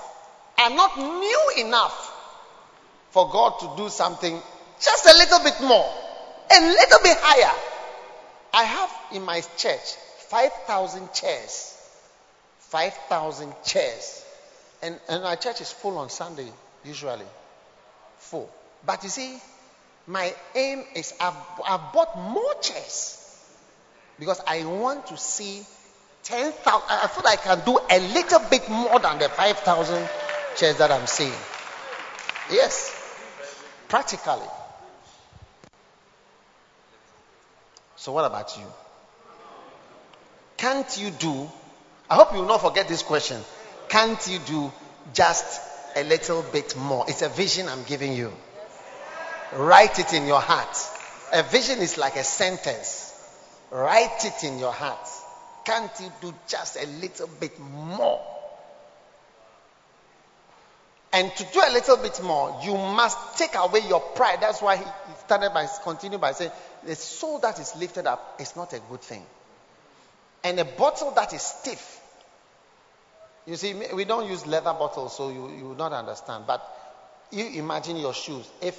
are 0.59 0.71
not 0.71 0.99
new 0.99 1.67
enough 1.67 2.15
for 3.11 3.31
God 3.31 3.59
to 3.61 3.75
do 3.77 3.89
something 3.89 4.41
just 4.81 5.07
a 5.07 5.17
little 5.17 5.39
bit 5.41 5.61
more, 5.61 5.93
a 6.51 6.61
little 6.61 6.99
bit 7.03 7.17
higher. 7.21 7.57
I 8.53 8.65
have 8.65 8.91
in 9.13 9.25
my 9.25 9.41
church 9.57 9.95
5,000 10.29 11.13
chairs. 11.13 11.78
5,000 12.69 13.55
chairs. 13.65 14.25
And, 14.83 14.99
and 15.09 15.23
my 15.23 15.37
church 15.37 15.61
is 15.61 15.73
full 15.73 15.99
on 15.99 16.11
Sunday, 16.11 16.49
usually. 16.85 17.27
Full. 18.19 18.51
But 18.85 19.03
you 19.03 19.09
see, 19.09 19.39
my 20.07 20.33
aim 20.55 20.85
is 20.95 21.15
I've, 21.21 21.35
I've 21.67 21.93
bought 21.93 22.17
more 22.19 22.55
chairs 22.61 23.15
because 24.19 24.41
I 24.47 24.65
want 24.65 25.07
to 25.09 25.17
see 25.17 25.63
10,000. 26.25 26.57
I 26.89 27.07
thought 27.07 27.27
I 27.27 27.37
can 27.37 27.63
do 27.65 27.79
a 27.91 28.01
little 28.13 28.41
bit 28.51 28.69
more 28.69 28.99
than 28.99 29.19
the 29.19 29.29
5,000 29.29 30.09
chairs 30.57 30.79
that 30.79 30.91
I'm 30.91 31.07
seeing. 31.07 31.33
Yes, 32.51 32.95
practically. 33.89 34.47
So, 37.97 38.13
what 38.13 38.25
about 38.25 38.57
you? 38.57 38.65
Can't 40.57 40.99
you 40.99 41.11
do? 41.11 41.51
I 42.11 42.15
hope 42.15 42.33
you 42.33 42.39
will 42.39 42.47
not 42.47 42.63
forget 42.63 42.89
this 42.89 43.03
question. 43.03 43.41
Can't 43.89 44.27
you 44.29 44.39
do 44.41 44.73
just 45.13 45.61
a 45.97 46.05
little 46.05 46.43
bit 46.43 46.77
more? 46.77 47.05
It's 47.09 47.23
a 47.23 47.29
vision 47.29 47.69
I'm 47.69 47.85
giving 47.85 48.15
you. 48.15 48.33
Write 49.53 49.99
it 49.99 50.13
in 50.13 50.27
your 50.27 50.41
heart. 50.41 50.77
A 51.33 51.43
vision 51.43 51.81
is 51.81 51.99
like 51.99 52.17
a 52.17 52.25
sentence. 52.25 53.15
Write 53.71 54.25
it 54.25 54.45
in 54.45 54.59
your 54.59 54.73
heart. 54.73 55.09
Can't 55.65 55.91
you 56.01 56.11
do 56.23 56.35
just 56.47 56.77
a 56.77 56.87
little 56.87 57.29
bit 57.41 57.59
more? 57.61 58.21
And 61.13 61.35
to 61.37 61.45
do 61.53 61.61
a 61.67 61.73
little 61.73 61.97
bit 61.97 62.23
more, 62.23 62.61
you 62.63 62.75
must 62.75 63.39
take 63.39 63.55
away 63.55 63.81
your 63.89 64.01
pride. 64.01 64.39
That's 64.41 64.63
why 64.63 64.77
he 64.77 64.85
started 65.25 65.51
by 65.51 65.67
continuing 65.83 66.21
by 66.21 66.33
saying, 66.33 66.51
the 66.85 66.95
soul 66.95 67.39
that 67.41 67.59
is 67.59 67.75
lifted 67.77 68.07
up 68.07 68.37
is 68.41 68.55
not 68.57 68.73
a 68.73 68.81
good 68.91 69.01
thing. 69.01 69.25
And 70.45 70.61
a 70.61 70.65
bottle 70.65 71.11
that 71.13 71.33
is 71.33 71.43
stiff. 71.43 71.98
You 73.49 73.57
see, 73.57 73.75
we 73.95 74.05
don't 74.05 74.29
use 74.29 74.47
leather 74.47 74.75
bottles, 74.75 75.17
so 75.17 75.31
you, 75.31 75.51
you 75.57 75.65
will 75.69 75.75
not 75.75 75.95
understand. 75.95 76.45
But 76.47 76.63
you 77.33 77.47
imagine 77.59 77.97
your 77.97 78.13
shoes. 78.13 78.47
If 78.61 78.79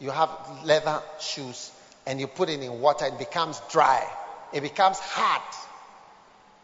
you 0.00 0.10
have 0.10 0.30
leather 0.64 1.00
shoes 1.20 1.70
and 2.06 2.18
you 2.18 2.26
put 2.26 2.48
it 2.48 2.60
in 2.60 2.80
water, 2.80 3.06
it 3.06 3.18
becomes 3.20 3.62
dry. 3.70 4.04
It 4.52 4.62
becomes 4.62 4.98
hard. 4.98 5.54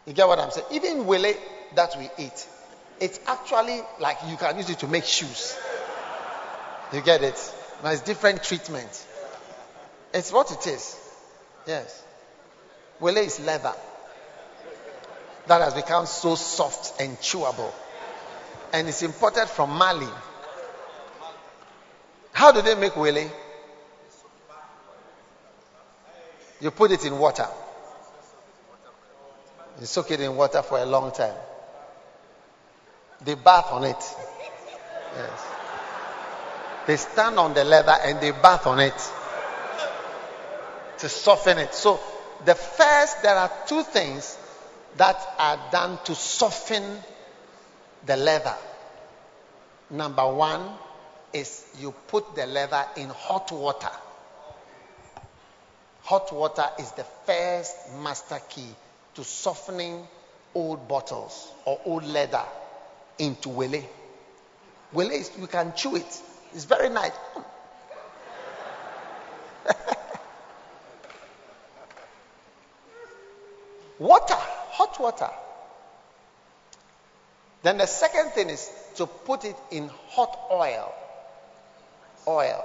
You 0.05 0.11
get 0.11 0.27
what 0.27 0.39
I'm 0.39 0.51
saying? 0.51 0.67
Even 0.71 1.05
wele 1.05 1.35
that 1.75 1.95
we 1.97 2.09
eat, 2.21 2.47
it's 2.99 3.19
actually 3.27 3.79
like 4.01 4.17
you 4.27 4.35
can 4.35 4.57
use 4.57 4.69
it 4.69 4.79
to 4.79 4.87
make 4.87 5.05
shoes. 5.05 5.57
You 6.91 6.99
get 7.01 7.23
it? 7.23 7.53
But 7.81 7.93
it's 7.93 8.01
different 8.01 8.43
treatment. 8.43 9.05
It's 10.13 10.33
what 10.33 10.51
it 10.51 10.67
is. 10.67 10.99
Yes. 11.65 12.03
Wele 12.99 13.19
is 13.19 13.39
leather 13.39 13.73
that 15.47 15.61
has 15.61 15.73
become 15.73 16.05
so 16.05 16.35
soft 16.35 16.99
and 17.01 17.17
chewable. 17.19 17.71
And 18.73 18.87
it's 18.87 19.01
imported 19.01 19.47
from 19.47 19.71
Mali. 19.71 20.07
How 22.33 22.51
do 22.51 22.61
they 22.61 22.75
make 22.75 22.95
wele? 22.95 23.31
You 26.59 26.71
put 26.71 26.91
it 26.91 27.05
in 27.05 27.17
water. 27.17 27.47
You 29.79 29.85
soak 29.85 30.11
it 30.11 30.21
in 30.21 30.35
water 30.35 30.61
for 30.61 30.79
a 30.79 30.85
long 30.85 31.11
time. 31.11 31.35
They 33.23 33.35
bath 33.35 33.71
on 33.71 33.83
it. 33.83 34.15
Yes. 35.15 35.45
They 36.87 36.97
stand 36.97 37.37
on 37.39 37.53
the 37.53 37.63
leather 37.63 37.95
and 38.03 38.19
they 38.19 38.31
bath 38.31 38.67
on 38.67 38.79
it 38.79 39.11
to 40.99 41.09
soften 41.09 41.57
it. 41.57 41.73
So, 41.73 41.99
the 42.45 42.55
first, 42.55 43.23
there 43.23 43.35
are 43.35 43.51
two 43.67 43.83
things 43.83 44.37
that 44.97 45.17
are 45.37 45.59
done 45.71 45.99
to 46.05 46.15
soften 46.15 46.83
the 48.05 48.17
leather. 48.17 48.55
Number 49.89 50.27
one 50.33 50.69
is 51.33 51.65
you 51.79 51.93
put 52.07 52.35
the 52.35 52.45
leather 52.45 52.85
in 52.97 53.09
hot 53.09 53.51
water. 53.51 53.91
Hot 56.03 56.33
water 56.33 56.65
is 56.79 56.91
the 56.91 57.03
first 57.25 57.75
master 58.01 58.39
key 58.49 58.69
to 59.15 59.23
softening 59.23 60.07
old 60.55 60.87
bottles 60.87 61.51
or 61.65 61.79
old 61.85 62.05
leather 62.05 62.43
into 63.19 63.49
wele. 63.49 63.83
Wele 64.93 65.11
is, 65.11 65.31
you 65.37 65.47
can 65.47 65.73
chew 65.75 65.95
it. 65.97 66.21
It's 66.53 66.63
very 66.65 66.89
nice. 66.89 67.11
water, 73.99 74.37
water. 74.99 75.29
Then 77.63 77.77
the 77.77 77.85
second 77.85 78.31
thing 78.31 78.49
is 78.49 78.69
to 78.95 79.05
put 79.05 79.45
it 79.45 79.55
in 79.71 79.89
hot 80.09 80.37
oil. 80.51 80.93
Oil. 82.27 82.63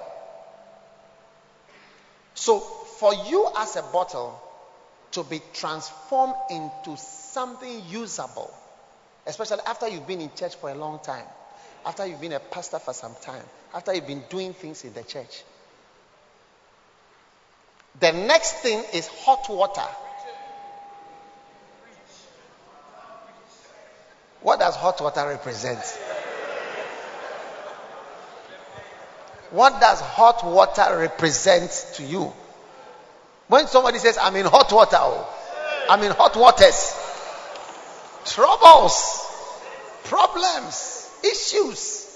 So 2.35 2.61
for 2.61 3.15
you 3.15 3.49
as 3.57 3.77
a 3.77 3.83
bottle, 3.83 4.41
to 5.13 5.23
be 5.25 5.41
transformed 5.53 6.35
into 6.51 6.97
something 6.97 7.83
usable, 7.89 8.53
especially 9.27 9.61
after 9.67 9.89
you've 9.89 10.07
been 10.07 10.21
in 10.21 10.31
church 10.35 10.57
for 10.57 10.71
a 10.71 10.75
long 10.75 10.99
time, 11.01 11.27
after 11.85 12.07
you've 12.07 12.21
been 12.21 12.33
a 12.33 12.41
pastor 12.41 12.79
for 12.79 12.95
some 12.95 13.15
time, 13.21 13.45
after 13.75 13.95
you've 13.95 14.07
been 14.07 14.25
doing 14.31 14.55
things 14.55 14.85
in 14.85 14.93
the 14.95 15.03
church. 15.03 15.43
The 18.01 18.13
next 18.13 18.63
thing 18.63 18.83
is 18.95 19.07
hot 19.07 19.49
water. 19.51 19.87
What 24.41 24.59
does 24.73 24.81
hot 24.81 25.01
water 25.03 25.29
represent? 25.29 25.81
What 29.51 29.81
does 29.81 30.01
hot 30.01 30.45
water 30.45 30.99
represent 30.99 31.71
to 31.97 32.03
you? 32.03 32.33
When 33.49 33.67
somebody 33.67 33.99
says, 33.99 34.17
I'm 34.21 34.35
in 34.37 34.47
hot 34.47 34.73
water, 34.73 34.97
oh, 34.99 35.29
I'm 35.91 36.03
in 36.03 36.13
hot 36.13 36.37
waters, 36.37 36.97
troubles, 38.25 39.27
problems, 40.05 41.11
issues. 41.23 42.09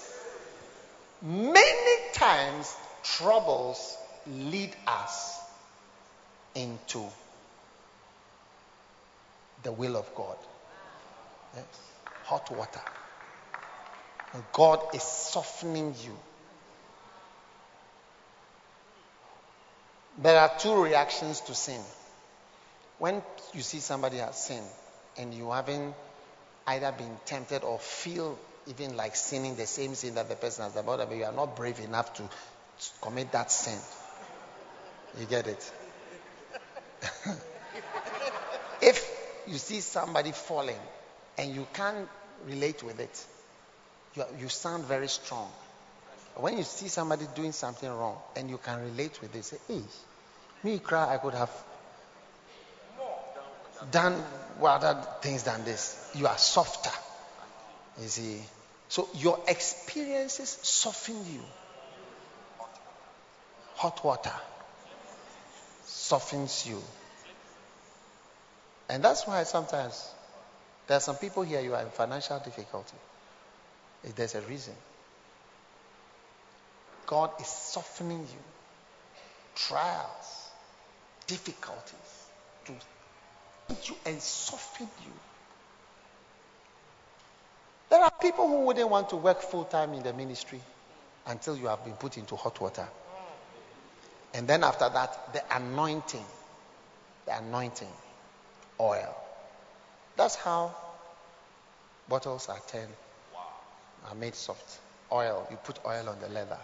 Many 1.21 1.97
times, 2.15 2.75
troubles 3.03 3.97
lead 4.27 4.75
us 4.87 5.39
into 6.55 7.05
the 9.63 9.73
will 9.73 9.97
of 9.97 10.15
God. 10.15 10.37
Yes. 11.55 11.65
Hot 12.27 12.51
water. 12.51 12.81
And 14.35 14.43
God 14.53 14.95
is 14.95 15.03
softening 15.03 15.95
you. 16.05 16.17
There 20.19 20.39
are 20.39 20.51
two 20.59 20.83
reactions 20.83 21.41
to 21.43 21.55
sin. 21.55 21.81
When 22.99 23.23
you 23.55 23.61
see 23.61 23.79
somebody 23.79 24.17
has 24.17 24.37
sinned 24.37 24.67
and 25.17 25.33
you 25.33 25.53
haven't 25.53 25.95
either 26.67 26.93
been 26.93 27.17
tempted 27.27 27.63
or 27.63 27.79
feel 27.79 28.39
even 28.67 28.97
like 28.97 29.15
sinning 29.15 29.55
the 29.55 29.67
same 29.67 29.95
sin 29.95 30.17
that 30.17 30.29
the 30.29 30.35
person 30.35 30.65
has 30.65 30.73
done, 30.73 30.85
but 30.85 31.15
you 31.15 31.25
are 31.25 31.33
not 31.33 31.55
brave 31.55 31.79
enough 31.79 32.13
to 32.15 32.23
commit 33.01 33.31
that 33.33 33.53
sin. 33.53 33.79
You 35.21 35.27
get 35.27 35.47
it? 35.47 35.73
if 38.83 39.09
you 39.47 39.59
see 39.59 39.81
somebody 39.81 40.33
falling 40.33 40.81
and 41.39 41.55
you 41.55 41.67
can't 41.73 42.09
relate 42.47 42.83
with 42.83 43.01
it, 43.01 43.25
you, 44.15 44.25
you 44.41 44.49
sound 44.49 44.85
very 44.85 45.09
strong. 45.09 45.51
When 46.37 46.59
you 46.59 46.65
see 46.65 46.89
somebody 46.89 47.27
doing 47.35 47.53
something 47.53 47.89
wrong 47.89 48.19
and 48.37 48.51
you 48.51 48.59
can 48.59 48.83
relate 48.83 49.21
with 49.23 49.35
it, 49.35 49.45
say, 49.45 49.57
hey, 49.69 49.83
me 50.63 50.79
cry, 50.79 51.15
I 51.15 51.19
could 51.19 51.35
have 51.35 51.51
done 53.91 54.23
other 54.63 55.03
things 55.23 55.45
than 55.45 55.65
this. 55.65 56.11
You 56.15 56.27
are 56.27 56.39
softer. 56.39 56.91
You 58.01 58.09
see. 58.09 58.41
So 58.89 59.09
your 59.15 59.41
experiences 59.49 60.59
soften 60.63 61.17
you. 61.33 61.43
Hot 63.77 64.05
water 64.05 64.33
softens 66.07 66.67
you. 66.67 66.81
And 68.89 69.03
that's 69.03 69.27
why 69.27 69.43
sometimes 69.45 70.09
there 70.87 70.97
are 70.97 71.01
some 71.01 71.17
people 71.17 71.43
here, 71.43 71.61
you 71.61 71.75
are 71.75 71.83
in 71.83 71.91
financial 71.91 72.39
difficulty. 72.39 72.97
There's 74.15 74.35
a 74.35 74.41
reason. 74.43 74.75
God 77.07 77.31
is 77.41 77.47
softening 77.47 78.21
you. 78.21 78.45
Trials, 79.55 80.51
difficulties 81.27 82.29
to 82.67 82.73
you 83.85 83.97
and 84.05 84.21
soften 84.21 84.89
you. 85.05 85.13
There 87.89 88.01
are 88.01 88.13
people 88.21 88.49
who 88.49 88.61
wouldn't 88.67 88.89
want 88.89 89.11
to 89.11 89.17
work 89.17 89.41
full 89.41 89.65
time 89.65 89.95
in 89.95 90.03
the 90.03 90.13
ministry 90.13 90.61
until 91.27 91.57
you 91.57 91.67
have 91.67 91.85
been 91.85 91.95
put 91.95 92.19
into 92.19 92.37
hot 92.37 92.61
water. 92.61 92.87
And 94.35 94.47
then 94.47 94.65
after 94.65 94.89
that, 94.89 95.33
the 95.33 95.57
anointing. 95.57 96.25
The 97.25 97.39
anointing. 97.39 97.89
Oil. 98.79 99.17
That's 100.17 100.37
how 100.37 100.75
bottles 102.09 102.49
are 102.49 102.61
turned, 102.69 102.93
are 104.09 104.15
made 104.15 104.35
soft. 104.35 104.81
Oil. 105.13 105.47
You 105.51 105.57
put 105.59 105.79
oil 105.87 106.09
on 106.09 106.21
the 106.21 106.29
leather. 106.29 106.59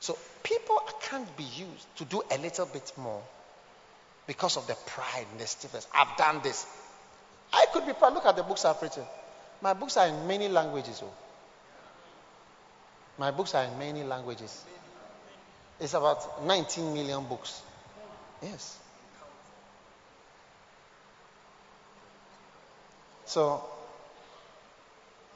So 0.00 0.18
people 0.42 0.80
can't 1.02 1.36
be 1.36 1.44
used 1.44 1.96
to 1.96 2.04
do 2.04 2.22
a 2.30 2.38
little 2.38 2.66
bit 2.66 2.92
more 2.96 3.22
because 4.26 4.56
of 4.56 4.66
the 4.66 4.74
pride 4.86 5.26
and 5.30 5.40
the 5.40 5.46
stiffness. 5.46 5.86
I've 5.94 6.16
done 6.16 6.40
this. 6.42 6.66
I 7.52 7.66
could 7.72 7.86
be 7.86 7.94
proud. 7.94 8.14
Look 8.14 8.26
at 8.26 8.36
the 8.36 8.42
books 8.42 8.64
I've 8.64 8.80
written. 8.82 9.04
My 9.62 9.72
books 9.72 9.96
are 9.96 10.06
in 10.06 10.26
many 10.26 10.48
languages. 10.48 11.02
Oh. 11.02 11.10
My 13.16 13.30
books 13.30 13.54
are 13.54 13.64
in 13.64 13.78
many 13.78 14.04
languages. 14.04 14.64
It's 15.80 15.94
about 15.94 16.44
19 16.44 16.92
million 16.92 17.24
books. 17.24 17.62
Yes. 18.42 18.78
So 23.28 23.62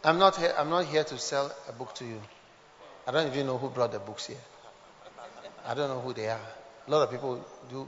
I'm 0.03 0.19
not 0.19 0.37
here, 0.37 0.55
I'm 0.57 0.71
not 0.71 0.87
here 0.87 1.05
to 1.05 1.19
sell 1.19 1.55
a 1.69 1.73
book 1.73 1.95
to 1.97 2.07
you. 2.07 2.23
I 3.07 3.11
don't 3.13 3.27
even 3.27 3.47
know 3.47 3.59
who 3.59 3.69
brought 3.69 3.93
the 3.93 3.99
books 3.99 4.27
here. 4.29 4.45
I 5.67 5.75
don't 5.75 5.91
know 5.91 6.01
who 6.01 6.15
they 6.15 6.29
are. 6.29 6.41
A 6.89 6.91
lot 6.91 7.03
of 7.03 7.11
people 7.11 7.45
do 7.69 7.87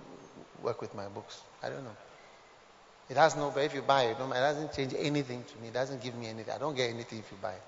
work 0.62 0.82
with 0.82 0.94
my 0.94 1.08
books. 1.08 1.40
I 1.62 1.70
don't 1.70 1.82
know. 1.82 1.96
It 3.08 3.16
has 3.16 3.34
no, 3.34 3.50
but 3.50 3.64
if 3.64 3.74
you 3.74 3.80
buy 3.80 4.02
it, 4.02 4.10
it 4.10 4.18
doesn't 4.18 4.74
change 4.74 4.94
anything 4.98 5.42
to 5.42 5.62
me. 5.62 5.68
It 5.68 5.74
doesn't 5.74 6.02
give 6.02 6.14
me 6.14 6.26
anything. 6.26 6.52
I 6.54 6.58
don't 6.58 6.76
get 6.76 6.90
anything 6.90 7.20
if 7.20 7.30
you 7.30 7.38
buy 7.40 7.52
it. 7.52 7.62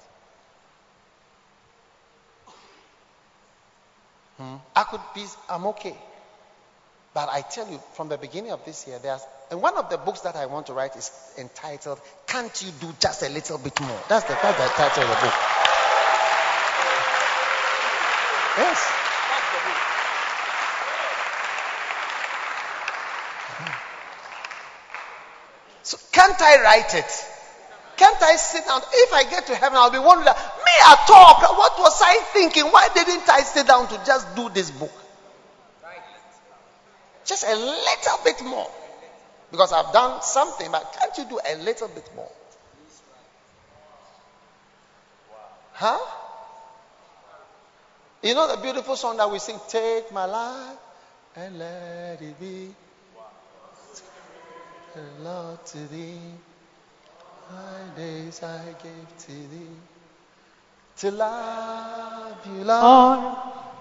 Hmm? 4.37 4.57
I 4.75 4.83
could 4.85 5.01
be, 5.15 5.25
I'm 5.49 5.67
okay. 5.69 5.97
But 7.17 7.31
I 7.31 7.41
tell 7.41 7.67
you, 7.71 7.81
from 7.95 8.11
the 8.11 8.19
beginning 8.19 8.53
of 8.53 8.63
this 8.67 8.87
year, 8.87 8.99
there's, 8.99 9.23
and 9.51 9.63
one 9.63 9.75
of 9.79 9.89
the 9.89 9.97
books 9.97 10.21
that 10.21 10.37
I 10.37 10.45
want 10.45 10.67
to 10.67 10.75
write 10.75 10.95
is 10.97 11.11
entitled, 11.39 11.99
Can't 12.27 12.53
You 12.63 12.71
Do 12.79 12.93
Just 13.01 13.23
a 13.23 13.31
Little 13.31 13.57
Bit 13.57 13.81
More? 13.81 13.99
That's 14.07 14.27
the, 14.27 14.35
that's 14.35 14.59
the 14.59 14.69
title 14.77 15.03
of 15.03 15.09
the 15.09 15.15
book. 15.25 15.35
Yes. 18.59 18.93
So 25.85 25.97
can't 26.13 26.39
I 26.39 26.63
write 26.65 26.95
it? 26.97 27.27
Can't 27.97 28.23
I 28.23 28.37
sit 28.37 28.67
down? 28.67 28.83
If 28.93 29.15
I 29.15 29.25
get 29.25 29.47
to 29.47 29.55
heaven, 29.55 29.79
I'll 29.79 29.91
be 29.91 29.99
wondering, 29.99 30.27
me 30.27 30.77
at 30.85 31.09
all, 31.09 31.41
what 31.57 31.79
was 31.79 31.99
I 32.05 32.21
thinking? 32.35 32.65
Why 32.65 32.91
didn't 32.93 33.27
I 33.27 33.41
sit 33.41 33.67
down 33.67 33.89
to 33.89 34.05
just 34.05 34.37
do 34.37 34.51
this 34.51 34.71
book? 34.71 34.93
Just 37.27 37.45
a 37.45 37.55
little 37.55 38.19
bit 38.25 38.43
more. 38.43 38.71
Because 39.51 39.73
I've 39.73 39.93
done 39.93 40.23
something, 40.23 40.71
but 40.71 40.97
can't 40.99 41.17
you 41.19 41.25
do 41.25 41.39
a 41.47 41.57
little 41.59 41.89
bit 41.89 42.09
more? 42.15 42.31
Huh? 45.73 45.99
You 48.23 48.35
know 48.35 48.49
the 48.55 48.61
beautiful 48.63 48.97
song 48.97 49.19
that 49.19 49.31
we 49.31 49.39
sing, 49.39 49.59
Take 49.69 50.11
my 50.11 50.25
life 50.25 50.79
and 51.37 51.59
let 51.59 52.23
it 52.23 52.41
be. 52.41 52.75
Lord 55.21 55.65
to 55.67 55.79
thee. 55.89 56.19
My 57.51 57.97
days 57.97 58.43
I 58.43 58.65
gave 58.83 59.19
to 59.19 59.33
thee. 59.33 59.77
To 60.99 61.11
love 61.11 62.47
you, 62.47 62.65
Lord, 62.65 63.37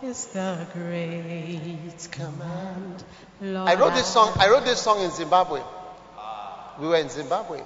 is 0.06 0.28
the 0.28 0.68
great 0.74 2.08
command. 2.12 3.04
Lord, 3.42 3.70
I 3.70 3.76
wrote 3.76 3.96
this 3.96 4.08
song. 4.08 4.32
I 4.40 4.50
wrote 4.50 4.64
this 4.66 4.82
song 4.82 5.02
in 5.02 5.12
Zimbabwe. 5.12 5.62
We 6.80 6.88
were 6.88 6.98
in 6.98 7.10
Zimbabwe, 7.10 7.62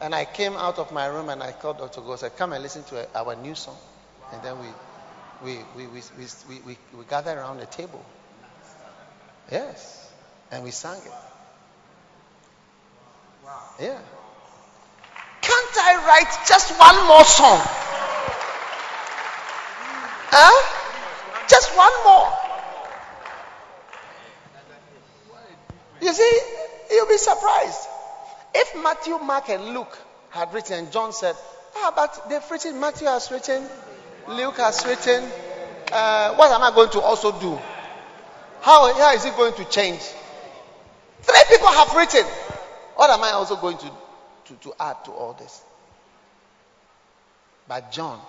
and 0.00 0.14
I 0.14 0.24
came 0.24 0.54
out 0.54 0.78
of 0.78 0.92
my 0.92 1.06
room 1.06 1.28
and 1.28 1.42
I 1.42 1.52
called 1.52 1.78
Dr. 1.78 2.00
Go. 2.02 2.16
Said, 2.16 2.36
"Come 2.36 2.52
and 2.52 2.62
listen 2.62 2.84
to 2.84 3.06
our 3.18 3.34
new 3.36 3.54
song." 3.54 3.76
And 4.32 4.42
then 4.42 4.58
we, 4.60 4.68
we, 5.44 5.58
we, 5.76 5.86
we, 5.88 6.02
we, 6.48 6.60
we, 6.66 6.78
we 6.96 7.04
gathered 7.08 7.36
around 7.36 7.58
the 7.58 7.66
table. 7.66 8.04
Yes, 9.50 10.08
and 10.52 10.62
we 10.62 10.70
sang 10.70 10.98
it. 10.98 11.12
Yeah. 13.80 13.98
Can't 15.42 15.76
I 15.78 16.06
write 16.06 16.46
just 16.46 16.78
one 16.78 17.08
more 17.08 17.24
song? 17.24 17.60
Huh? 20.32 20.79
Just 21.50 21.76
one 21.76 21.92
more. 22.04 22.32
You 26.00 26.12
see, 26.12 26.40
you'll 26.92 27.08
be 27.08 27.18
surprised. 27.18 27.88
If 28.54 28.80
Matthew, 28.80 29.18
Mark, 29.18 29.48
and 29.48 29.74
Luke 29.74 29.98
had 30.30 30.54
written, 30.54 30.92
John 30.92 31.12
said, 31.12 31.34
Ah, 31.74 31.92
but 31.94 32.28
they've 32.30 32.50
written, 32.52 32.78
Matthew 32.78 33.08
has 33.08 33.32
written, 33.32 33.66
Luke 34.28 34.58
has 34.58 34.86
written, 34.86 35.24
uh, 35.92 36.34
what 36.34 36.52
am 36.52 36.62
I 36.62 36.70
going 36.72 36.90
to 36.90 37.00
also 37.00 37.32
do? 37.40 37.58
How, 38.60 38.94
how 38.94 39.12
is 39.14 39.24
it 39.24 39.36
going 39.36 39.54
to 39.54 39.64
change? 39.64 40.00
Three 41.22 41.42
people 41.48 41.68
have 41.68 41.92
written. 41.96 42.24
What 42.94 43.10
am 43.10 43.24
I 43.24 43.30
also 43.30 43.56
going 43.56 43.78
to, 43.78 43.90
to, 44.46 44.54
to 44.54 44.72
add 44.78 45.04
to 45.06 45.10
all 45.10 45.32
this? 45.32 45.64
But 47.66 47.90
John 47.90 48.20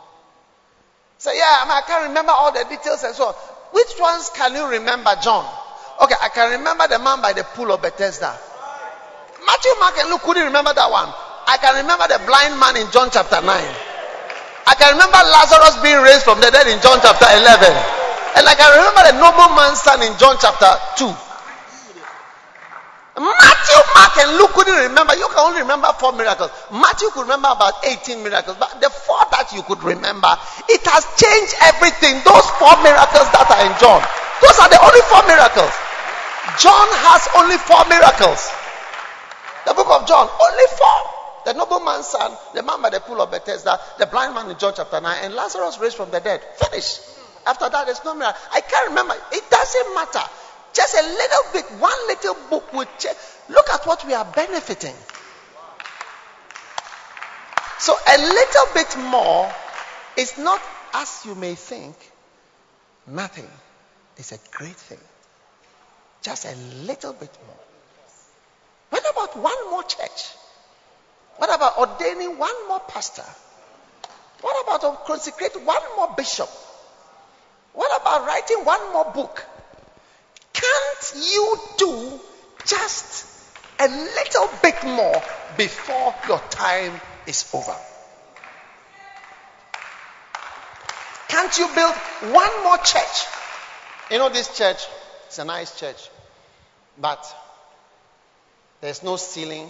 say, 1.21 1.37
Yeah, 1.37 1.69
I 1.69 1.85
can't 1.85 2.09
remember 2.09 2.33
all 2.33 2.49
the 2.49 2.65
details 2.65 3.05
and 3.05 3.13
so 3.13 3.29
on. 3.29 3.35
Which 3.77 3.93
ones 4.01 4.33
can 4.33 4.57
you 4.57 4.65
remember, 4.65 5.13
John? 5.21 5.45
Okay, 6.01 6.17
I 6.17 6.29
can 6.33 6.57
remember 6.57 6.89
the 6.89 6.97
man 6.97 7.21
by 7.21 7.31
the 7.37 7.45
pool 7.53 7.71
of 7.71 7.81
Bethesda. 7.81 8.33
Matthew, 9.45 9.73
Mark, 9.77 9.95
and 10.01 10.09
Luke 10.09 10.25
couldn't 10.25 10.49
remember 10.49 10.73
that 10.73 10.89
one. 10.89 11.13
I 11.45 11.61
can 11.61 11.77
remember 11.77 12.09
the 12.09 12.17
blind 12.25 12.57
man 12.57 12.73
in 12.73 12.89
John 12.89 13.13
chapter 13.13 13.37
9. 13.37 13.45
I 13.45 14.73
can 14.73 14.97
remember 14.97 15.21
Lazarus 15.21 15.77
being 15.85 16.01
raised 16.01 16.25
from 16.25 16.41
the 16.41 16.49
dead 16.49 16.65
in 16.65 16.81
John 16.81 16.97
chapter 17.05 17.29
11. 17.29 17.69
And 18.37 18.43
I 18.49 18.57
can 18.57 18.69
remember 18.73 19.01
the 19.05 19.15
nobleman's 19.21 19.81
son 19.81 20.01
in 20.01 20.17
John 20.17 20.41
chapter 20.41 20.73
2. 20.97 21.05
Matthew, 23.21 23.81
Mark, 23.93 24.17
and 24.17 24.31
Luke 24.41 24.49
couldn't 24.57 24.89
remember. 24.89 25.13
You 25.13 25.29
can 25.29 25.45
only 25.45 25.61
remember 25.61 25.93
four 26.01 26.09
miracles. 26.17 26.49
Matthew 26.73 27.13
could 27.13 27.29
remember 27.29 27.53
about 27.53 27.85
18 27.85 28.25
miracles. 28.25 28.57
But 28.57 28.81
the 28.81 28.89
four 28.89 29.21
that 29.29 29.53
you 29.53 29.61
could 29.61 29.83
remember, 29.85 30.33
it 30.65 30.81
has 30.89 31.05
changed 31.21 31.53
everything. 31.61 32.17
Those 32.25 32.49
four 32.57 32.73
miracles 32.81 33.29
that 33.29 33.45
are 33.45 33.61
in 33.61 33.73
John, 33.77 34.01
those 34.41 34.57
are 34.57 34.69
the 34.73 34.81
only 34.81 35.05
four 35.05 35.21
miracles. 35.29 35.69
John 36.57 36.87
has 37.05 37.21
only 37.37 37.61
four 37.61 37.85
miracles. 37.85 38.41
The 39.69 39.77
book 39.77 39.89
of 39.93 40.09
John, 40.09 40.25
only 40.25 40.67
four. 40.73 40.97
The 41.45 41.53
nobleman's 41.53 42.09
son, 42.09 42.33
the 42.53 42.63
man 42.65 42.81
by 42.81 42.89
the 42.89 42.99
pool 43.01 43.21
of 43.21 43.29
Bethesda, 43.29 43.79
the 43.97 44.05
blind 44.05 44.33
man 44.33 44.49
in 44.49 44.57
John 44.57 44.73
chapter 44.75 45.01
9, 45.01 45.25
and 45.25 45.33
Lazarus 45.33 45.77
raised 45.79 45.97
from 45.97 46.09
the 46.09 46.19
dead. 46.19 46.41
Finish. 46.57 46.99
After 47.45 47.69
that, 47.69 47.85
there's 47.85 48.03
no 48.05 48.13
miracle. 48.13 48.39
I 48.53 48.61
can't 48.61 48.89
remember. 48.89 49.15
It 49.31 49.49
doesn't 49.49 49.95
matter. 49.95 50.25
Just 50.73 50.95
a 50.95 51.03
little 51.03 51.43
bit, 51.53 51.65
one 51.79 52.07
little 52.07 52.35
book 52.49 52.71
will 52.73 52.87
change. 52.97 53.17
Look 53.49 53.69
at 53.69 53.85
what 53.85 54.05
we 54.05 54.13
are 54.13 54.25
benefiting. 54.25 54.95
So 57.79 57.95
a 58.07 58.17
little 58.17 58.73
bit 58.73 58.97
more 58.97 59.51
is 60.15 60.37
not 60.37 60.61
as 60.93 61.25
you 61.25 61.35
may 61.35 61.55
think, 61.55 61.95
nothing. 63.07 63.47
It's 64.17 64.31
a 64.31 64.39
great 64.51 64.75
thing. 64.75 64.99
Just 66.21 66.45
a 66.45 66.55
little 66.85 67.13
bit 67.13 67.35
more. 67.47 67.55
What 68.89 69.03
about 69.09 69.37
one 69.37 69.71
more 69.71 69.83
church? 69.83 70.29
What 71.37 71.53
about 71.53 71.77
ordaining 71.77 72.37
one 72.37 72.67
more 72.67 72.81
pastor? 72.81 73.25
What 74.41 74.63
about 74.63 75.05
consecrating 75.05 75.65
one 75.65 75.81
more 75.95 76.13
bishop? 76.15 76.49
What 77.73 78.01
about 78.01 78.27
writing 78.27 78.65
one 78.65 78.91
more 78.91 79.11
book? 79.11 79.45
Can't 81.01 81.33
you 81.33 81.57
do 81.77 82.19
just 82.65 83.25
a 83.79 83.87
little 83.87 84.49
bit 84.61 84.83
more 84.83 85.21
before 85.57 86.13
your 86.27 86.39
time 86.49 86.99
is 87.25 87.49
over? 87.53 87.75
Can't 91.27 91.57
you 91.57 91.67
build 91.73 91.95
one 92.33 92.63
more 92.63 92.77
church? 92.77 93.25
You 94.11 94.19
know, 94.19 94.29
this 94.29 94.55
church 94.55 94.85
is 95.29 95.39
a 95.39 95.45
nice 95.45 95.79
church, 95.79 96.09
but 96.99 97.25
there's 98.81 99.01
no 99.01 99.15
ceiling, 99.15 99.69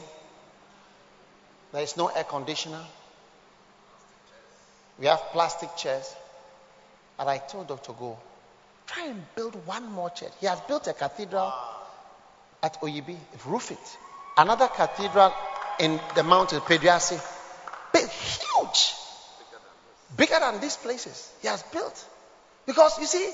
there's 1.71 1.95
no 1.95 2.07
air 2.07 2.25
conditioner. 2.25 2.83
We 4.99 5.05
have 5.05 5.21
plastic 5.31 5.75
chairs. 5.77 6.13
And 7.17 7.29
I 7.29 7.37
told 7.37 7.67
Dr. 7.67 7.93
Go, 7.93 8.17
try 8.93 9.07
and 9.07 9.23
build 9.35 9.55
one 9.65 9.91
more 9.91 10.09
church. 10.09 10.31
He 10.39 10.47
has 10.47 10.59
built 10.61 10.87
a 10.87 10.93
cathedral 10.93 11.53
at 12.63 12.79
Oyibi, 12.81 13.17
roof 13.45 13.71
it. 13.71 13.97
Another 14.37 14.67
cathedral 14.67 15.33
in 15.79 15.99
the 16.15 16.23
mountain, 16.23 16.59
Peduase. 16.61 17.19
Big, 17.93 18.07
huge. 18.07 18.93
Bigger 20.17 20.39
than 20.39 20.59
these 20.59 20.77
places 20.77 21.31
he 21.41 21.47
has 21.47 21.63
built. 21.63 22.05
Because 22.65 22.99
you 22.99 23.05
see, 23.05 23.31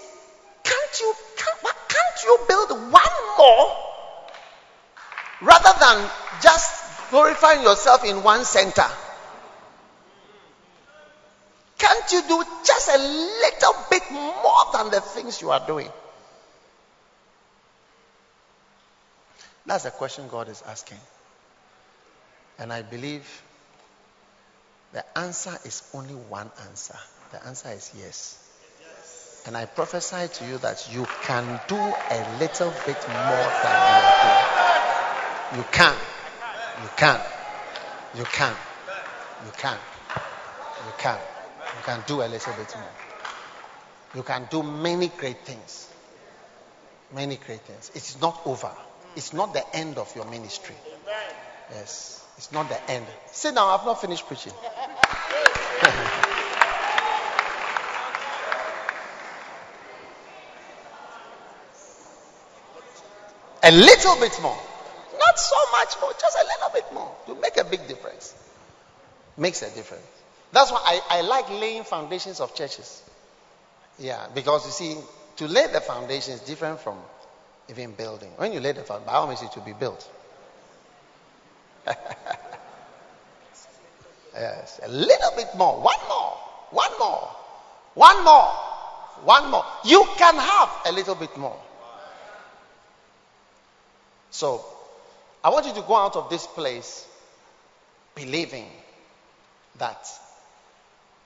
can't 0.64 1.00
you 1.00 1.14
can't, 1.36 1.76
can't 1.88 2.24
you 2.24 2.40
build 2.48 2.70
one 2.92 3.18
more 3.38 3.76
rather 5.42 5.80
than 5.80 6.10
just 6.42 7.10
glorifying 7.10 7.62
yourself 7.64 8.06
in 8.06 8.24
one 8.24 8.46
center? 8.46 8.86
Can't 11.78 12.12
you 12.12 12.22
do 12.28 12.44
just 12.64 12.90
a 12.90 12.98
little 12.98 13.76
bit 13.90 14.04
more 14.12 14.66
than 14.74 14.92
the 14.92 15.02
things 15.02 15.42
you 15.42 15.52
are 15.52 15.66
doing? 15.66 15.90
That's 19.66 19.84
the 19.84 19.92
question 19.92 20.28
God 20.30 20.50
is 20.50 20.64
asking. 20.66 20.98
And 22.58 22.74
I 22.74 22.82
believe 22.82 23.44
the 24.94 25.04
answer 25.18 25.58
is 25.66 25.84
only 25.94 26.16
one 26.16 26.50
answer. 26.68 26.98
The 27.32 27.46
answer 27.46 27.70
is 27.70 27.92
yes. 27.98 28.44
And 29.46 29.56
I 29.56 29.66
prophesy 29.66 30.28
to 30.28 30.46
you 30.46 30.58
that 30.60 30.90
you 30.92 31.06
can 31.24 31.60
do 31.68 31.76
a 31.76 32.38
little 32.40 32.74
bit 32.86 32.98
more 33.08 33.48
than 33.64 33.78
you 33.92 34.00
are 34.04 34.16
doing. 34.24 34.68
You 35.58 35.66
can. 35.72 35.96
You 36.84 36.90
can. 36.98 37.22
You 38.16 38.26
can. 38.26 38.56
You 39.46 39.52
can. 39.52 39.78
You 40.86 40.94
can. 40.98 41.18
You 41.78 41.84
can 41.84 42.04
do 42.08 42.22
a 42.22 42.28
little 42.28 42.54
bit 42.54 42.76
more. 42.76 42.90
You 44.16 44.24
can 44.24 44.48
do 44.50 44.64
many 44.64 45.10
great 45.10 45.46
things. 45.46 45.88
Many 47.14 47.38
great 47.38 47.62
things. 47.62 47.92
It's 47.94 48.20
not 48.20 48.42
over. 48.46 48.72
It's 49.16 49.32
not 49.32 49.54
the 49.54 49.64
end 49.76 49.98
of 49.98 50.14
your 50.16 50.26
ministry. 50.26 50.76
Yes. 51.72 52.26
It's 52.38 52.52
not 52.52 52.68
the 52.70 52.90
end. 52.90 53.06
Sit 53.32 53.54
down. 53.56 53.70
I've 53.70 53.86
not 53.86 54.02
finished 54.02 54.26
preaching. 54.26 54.54
a 63.64 63.72
little 63.72 64.16
bit 64.20 64.40
more. 64.42 64.58
Not 65.20 65.40
so 65.40 65.56
much 65.74 65.96
more, 66.02 66.12
just 66.20 66.38
a 66.38 66.46
little 66.46 66.70
bit 66.74 66.94
more 66.94 67.16
to 67.28 67.36
make 67.42 67.58
a 67.58 67.64
big 67.64 67.88
difference. 67.88 68.34
Makes 69.38 69.62
a 69.62 69.70
difference. 69.76 70.17
That's 70.52 70.72
why 70.72 70.82
I, 70.84 71.02
I 71.18 71.22
like 71.22 71.50
laying 71.50 71.84
foundations 71.84 72.40
of 72.40 72.56
churches. 72.56 73.04
Yeah, 74.00 74.28
because 74.34 74.66
you 74.66 74.72
see, 74.72 74.96
to 75.38 75.48
lay 75.48 75.68
the 75.72 75.82
foundation 75.82 76.34
is 76.34 76.42
different 76.42 76.80
from 76.80 76.98
even 77.70 77.92
building. 77.94 78.30
When 78.38 78.54
you 78.54 78.60
lay 78.60 78.72
the 78.72 78.84
foundation, 78.84 79.08
by 79.08 79.14
all 79.14 79.28
means, 79.28 79.42
it 79.42 79.56
will 79.56 79.64
be 79.64 79.74
built. 79.74 80.10
yes, 84.34 84.80
a 84.84 84.90
little 84.90 85.32
bit 85.36 85.48
more, 85.56 85.82
one 85.82 86.00
more, 86.08 86.38
one 86.72 86.92
more, 87.00 87.30
one 87.94 88.24
more, 88.24 88.48
one 89.24 89.52
more. 89.52 89.66
You 89.84 90.06
can 90.18 90.36
have 90.36 90.70
a 90.86 90.92
little 90.92 91.16
bit 91.16 91.36
more. 91.38 91.58
So, 94.32 94.64
I 95.44 95.50
want 95.50 95.66
you 95.66 95.74
to 95.74 95.82
go 95.82 95.96
out 95.96 96.16
of 96.16 96.30
this 96.30 96.46
place 96.46 97.08
believing 98.16 98.70
that 99.78 100.08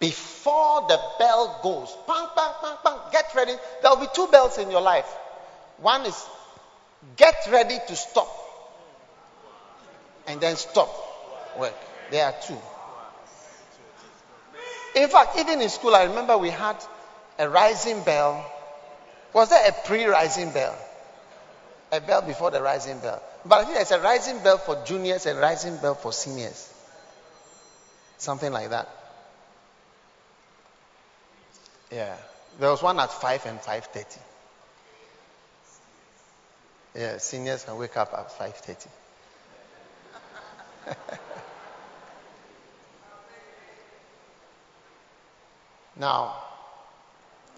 before 0.01 0.87
the 0.89 0.99
bell 1.19 1.59
goes, 1.61 1.95
bang, 2.07 2.27
bang, 2.35 2.51
bang, 2.59 2.75
bang, 2.83 2.97
get 3.11 3.31
ready. 3.35 3.53
There 3.81 3.91
will 3.91 4.01
be 4.01 4.07
two 4.13 4.27
bells 4.27 4.57
in 4.57 4.71
your 4.71 4.81
life. 4.81 5.05
One 5.77 6.05
is 6.07 6.25
get 7.15 7.35
ready 7.51 7.77
to 7.87 7.95
stop, 7.95 8.27
and 10.25 10.41
then 10.41 10.55
stop 10.55 10.89
work. 11.57 11.75
There 12.09 12.25
are 12.25 12.33
two. 12.45 12.57
In 14.95 15.07
fact, 15.07 15.37
even 15.39 15.61
in 15.61 15.69
school, 15.69 15.95
I 15.95 16.05
remember 16.05 16.35
we 16.37 16.49
had 16.49 16.77
a 17.37 17.47
rising 17.47 18.03
bell. 18.03 18.51
Was 19.33 19.49
there 19.49 19.69
a 19.69 19.87
pre 19.87 20.05
rising 20.05 20.51
bell? 20.51 20.75
A 21.91 22.01
bell 22.01 22.23
before 22.23 22.49
the 22.49 22.61
rising 22.61 22.99
bell. 22.99 23.21
But 23.45 23.59
I 23.59 23.63
think 23.65 23.75
there's 23.75 23.91
a 23.91 23.99
rising 23.99 24.39
bell 24.39 24.57
for 24.57 24.83
juniors 24.83 25.27
and 25.27 25.39
rising 25.39 25.77
bell 25.77 25.93
for 25.93 26.11
seniors. 26.11 26.73
Something 28.17 28.51
like 28.51 28.71
that. 28.71 28.89
Yeah. 31.91 32.15
There 32.59 32.69
was 32.69 32.81
one 32.81 32.99
at 32.99 33.11
5 33.11 33.45
and 33.47 33.59
5.30. 33.59 34.17
Yeah, 36.95 37.17
seniors 37.17 37.63
can 37.63 37.77
wake 37.77 37.97
up 37.97 38.13
at 38.13 38.29
5.30. 38.29 38.87
now, 45.97 46.35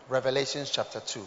Revelations 0.10 0.70
chapter 0.72 1.00
2. 1.00 1.26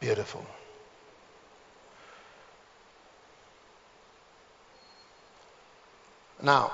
Beautiful. 0.00 0.46
Now, 6.42 6.72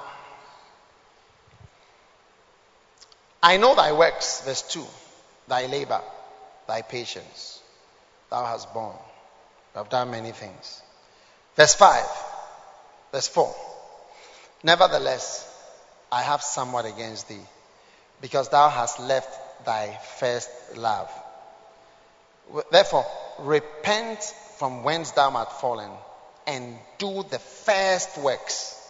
I 3.42 3.56
know 3.56 3.74
thy 3.74 3.92
works, 3.92 4.42
verse 4.42 4.62
2, 4.62 4.84
thy 5.48 5.66
labor, 5.66 6.00
thy 6.66 6.82
patience. 6.82 7.60
Thou 8.30 8.44
hast 8.44 8.72
borne. 8.72 8.96
You 9.74 9.78
have 9.78 9.90
done 9.90 10.10
many 10.10 10.32
things. 10.32 10.82
Verse 11.56 11.74
5, 11.74 12.04
verse 13.12 13.28
4. 13.28 13.54
Nevertheless, 14.62 15.50
I 16.10 16.22
have 16.22 16.42
somewhat 16.42 16.86
against 16.86 17.28
thee, 17.28 17.46
because 18.20 18.48
thou 18.48 18.68
hast 18.68 18.98
left 19.00 19.64
thy 19.64 19.98
first 20.18 20.50
love. 20.76 21.10
Therefore, 22.70 23.06
repent 23.38 24.22
from 24.58 24.84
whence 24.84 25.10
thou 25.12 25.30
art 25.30 25.52
fallen, 25.60 25.90
and 26.46 26.78
do 26.98 27.24
the 27.24 27.38
first 27.38 28.18
works. 28.18 28.80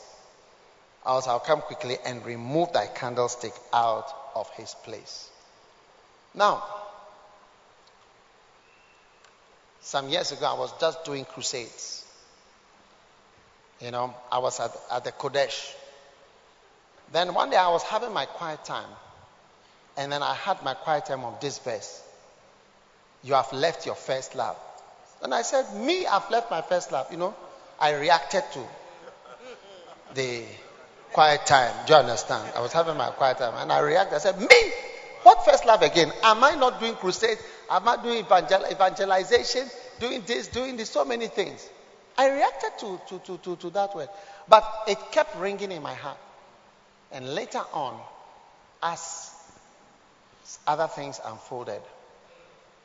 Else 1.06 1.26
I'll 1.26 1.40
come 1.40 1.60
quickly 1.60 1.98
and 2.04 2.24
remove 2.24 2.72
thy 2.72 2.86
candlestick 2.86 3.52
out 3.72 4.10
of 4.34 4.48
his 4.50 4.74
place. 4.84 5.28
Now, 6.34 6.64
some 9.80 10.08
years 10.08 10.32
ago, 10.32 10.46
I 10.46 10.58
was 10.58 10.72
just 10.80 11.04
doing 11.04 11.24
crusades. 11.26 12.04
You 13.80 13.90
know, 13.90 14.14
I 14.32 14.38
was 14.38 14.58
at, 14.60 14.74
at 14.90 15.04
the 15.04 15.12
Qodesh. 15.12 15.74
Then 17.12 17.34
one 17.34 17.50
day 17.50 17.56
I 17.56 17.68
was 17.68 17.82
having 17.82 18.12
my 18.12 18.24
quiet 18.24 18.64
time. 18.64 18.88
And 19.96 20.10
then 20.10 20.22
I 20.22 20.34
had 20.34 20.62
my 20.64 20.74
quiet 20.74 21.06
time 21.06 21.22
of 21.24 21.38
this 21.40 21.58
verse. 21.58 22.02
You 23.22 23.34
have 23.34 23.52
left 23.52 23.86
your 23.86 23.94
first 23.94 24.34
love. 24.34 24.56
And 25.22 25.34
I 25.34 25.42
said, 25.42 25.66
Me, 25.76 26.06
I've 26.06 26.30
left 26.30 26.50
my 26.50 26.62
first 26.62 26.90
love. 26.90 27.06
You 27.10 27.18
know, 27.18 27.34
I 27.78 27.94
reacted 27.94 28.42
to 28.52 28.60
the 30.14 30.44
quiet 31.14 31.46
time. 31.46 31.72
Do 31.86 31.92
you 31.92 31.98
understand? 32.00 32.52
I 32.56 32.60
was 32.60 32.72
having 32.72 32.96
my 32.96 33.08
quiet 33.10 33.38
time 33.38 33.54
and 33.56 33.72
I 33.72 33.78
reacted. 33.78 34.16
I 34.16 34.18
said, 34.18 34.38
Me? 34.38 34.72
What 35.22 35.44
first 35.46 35.64
love 35.64 35.80
again? 35.80 36.12
Am 36.22 36.42
I 36.44 36.56
not 36.56 36.80
doing 36.80 36.94
crusade? 36.96 37.38
Am 37.70 37.88
I 37.88 37.96
doing 38.02 38.24
evangel- 38.24 38.66
evangelization? 38.70 39.70
Doing 40.00 40.22
this, 40.26 40.48
doing 40.48 40.76
this, 40.76 40.90
so 40.90 41.04
many 41.04 41.28
things. 41.28 41.66
I 42.18 42.30
reacted 42.30 42.72
to, 42.80 43.00
to, 43.08 43.18
to, 43.20 43.38
to, 43.38 43.56
to 43.56 43.70
that 43.70 43.94
word. 43.94 44.08
But 44.48 44.64
it 44.88 44.98
kept 45.12 45.36
ringing 45.36 45.72
in 45.72 45.82
my 45.82 45.94
heart. 45.94 46.18
And 47.12 47.34
later 47.34 47.62
on, 47.72 47.98
as 48.82 49.30
other 50.66 50.88
things 50.88 51.20
unfolded, 51.24 51.80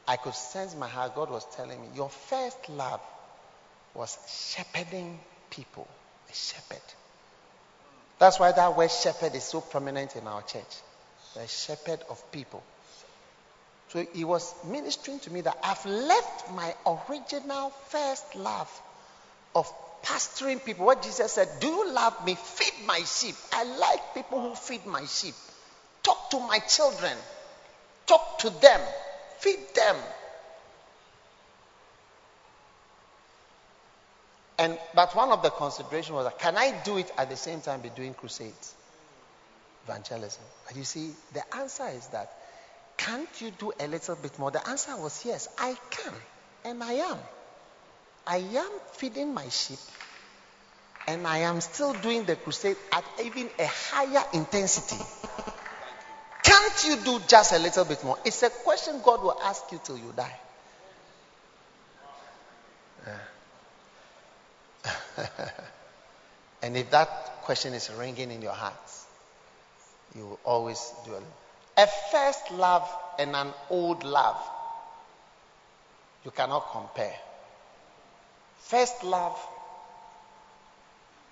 I 0.07 0.17
could 0.17 0.36
sense 0.36 0.75
my 0.75 0.88
heart. 0.88 1.15
God 1.15 1.32
was 1.32 1.45
telling 1.55 1.82
me, 1.82 1.88
Your 1.95 2.09
first 2.09 2.69
love 2.69 3.01
was 3.95 4.17
shepherding 4.27 5.19
people. 5.49 5.88
A 6.30 6.34
shepherd. 6.34 6.82
That's 8.20 8.38
why 8.39 8.51
that 8.51 8.78
word 8.78 8.91
shepherd 8.91 9.34
is 9.34 9.43
so 9.43 9.61
prominent 9.61 10.15
in 10.15 10.28
our 10.28 10.41
church. 10.41 10.76
The 11.36 11.47
shepherd 11.47 11.99
of 12.09 12.32
people. 12.32 12.61
So 13.89 14.05
he 14.13 14.24
was 14.24 14.53
ministering 14.65 15.20
to 15.22 15.32
me 15.32 15.41
that 15.41 15.57
I've 15.63 15.84
left 15.86 16.51
my 16.51 16.76
original 16.86 17.72
first 17.88 18.36
love 18.36 18.70
of 19.55 19.72
pastoring 20.03 20.63
people. 20.63 20.86
What 20.86 21.01
Jesus 21.01 21.32
said, 21.32 21.49
Do 21.59 21.67
you 21.67 21.91
love 21.91 22.26
me? 22.26 22.36
Feed 22.36 22.86
my 22.86 22.99
sheep. 22.99 23.36
I 23.53 23.63
like 23.63 24.13
people 24.13 24.41
who 24.41 24.55
feed 24.55 24.86
my 24.86 25.05
sheep. 25.05 25.34
Talk 26.03 26.30
to 26.32 26.39
my 26.39 26.59
children. 26.59 27.15
Talk 28.05 28.39
to 28.39 28.49
them. 28.49 28.82
Feed 29.39 29.59
them. 29.76 29.95
And 34.60 34.78
but 34.93 35.16
one 35.16 35.32
of 35.32 35.41
the 35.41 35.51
considerations 35.51 36.12
was 36.12 36.32
can 36.38 36.57
I 36.57 36.74
do 36.84 36.97
it 36.97 37.10
at 37.18 37.30
the 37.30 37.38
same 37.38 37.62
time 37.62 37.80
be 37.80 37.89
doing 37.89 38.14
crusades? 38.14 38.76
Evangelism. 39.86 40.43
But 40.68 40.76
you 40.76 40.84
see, 40.84 41.14
the 41.34 41.55
answer 41.55 41.88
is 41.88 42.07
that 42.07 42.30
can't 42.97 43.30
you 43.39 43.51
do 43.51 43.72
a 43.80 43.88
little 43.88 44.18
bit 44.18 44.38
more? 44.38 44.51
The 44.51 44.68
answer 44.70 44.95
was 44.97 45.24
yes, 45.26 45.47
I 45.57 45.78
can. 45.89 46.14
And 46.66 46.84
I 46.84 46.91
am. 46.91 47.18
I 48.28 48.38
am 48.38 48.72
feeding 48.91 49.34
my 49.34 49.47
sheep. 49.47 49.80
And 51.07 51.26
I 51.26 51.39
am 51.39 51.62
still 51.62 51.93
doing 51.93 52.26
the 52.26 52.36
crusade 52.36 52.76
at 52.91 53.05
even 53.24 53.49
a 53.57 53.66
higher 53.66 54.26
intensity. 54.34 55.01
Can't 56.43 56.86
you 56.86 56.97
do 56.97 57.20
just 57.28 57.53
a 57.53 57.60
little 57.60 57.86
bit 57.86 58.03
more? 58.03 58.18
It's 58.26 58.43
a 58.43 58.49
question 58.49 58.99
God 59.03 59.24
will 59.24 59.39
ask 59.41 59.72
you 59.72 59.80
till 59.82 59.97
you 59.97 60.14
die. 60.16 60.39
Yeah. 63.07 63.14
and 66.61 66.77
if 66.77 66.91
that 66.91 67.07
question 67.43 67.73
is 67.73 67.89
ringing 67.97 68.32
in 68.32 68.41
your 68.41 68.53
hearts, 68.53 69.05
you 70.15 70.25
will 70.25 70.39
always 70.43 70.91
do 71.05 71.13
it. 71.13 71.23
A 71.77 71.88
first 72.11 72.51
love 72.51 72.89
and 73.17 73.36
an 73.36 73.53
old 73.69 74.03
love, 74.03 74.41
you 76.25 76.32
cannot 76.32 76.71
compare. 76.71 77.15
First 78.59 79.03
love, 79.03 79.39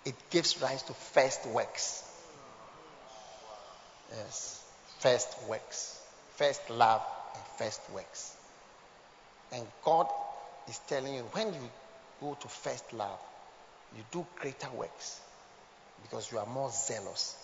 it 0.06 0.16
gives 0.30 0.62
rise 0.62 0.84
to 0.84 0.94
first 0.94 1.46
works. 1.48 2.04
Yes, 4.10 4.64
first 5.00 5.36
works. 5.50 6.02
First 6.36 6.70
love 6.70 7.02
and 7.36 7.44
first 7.58 7.82
works. 7.94 8.36
And 9.52 9.66
God 9.84 10.08
is 10.68 10.80
telling 10.88 11.14
you 11.14 11.24
when 11.34 11.54
you 11.54 11.70
go 12.22 12.38
to 12.40 12.48
first 12.48 12.94
love, 12.94 13.20
you 13.98 14.04
do 14.12 14.26
greater 14.40 14.70
works 14.78 15.20
because 16.04 16.32
you 16.32 16.38
are 16.38 16.46
more 16.46 16.70
zealous. 16.70 17.36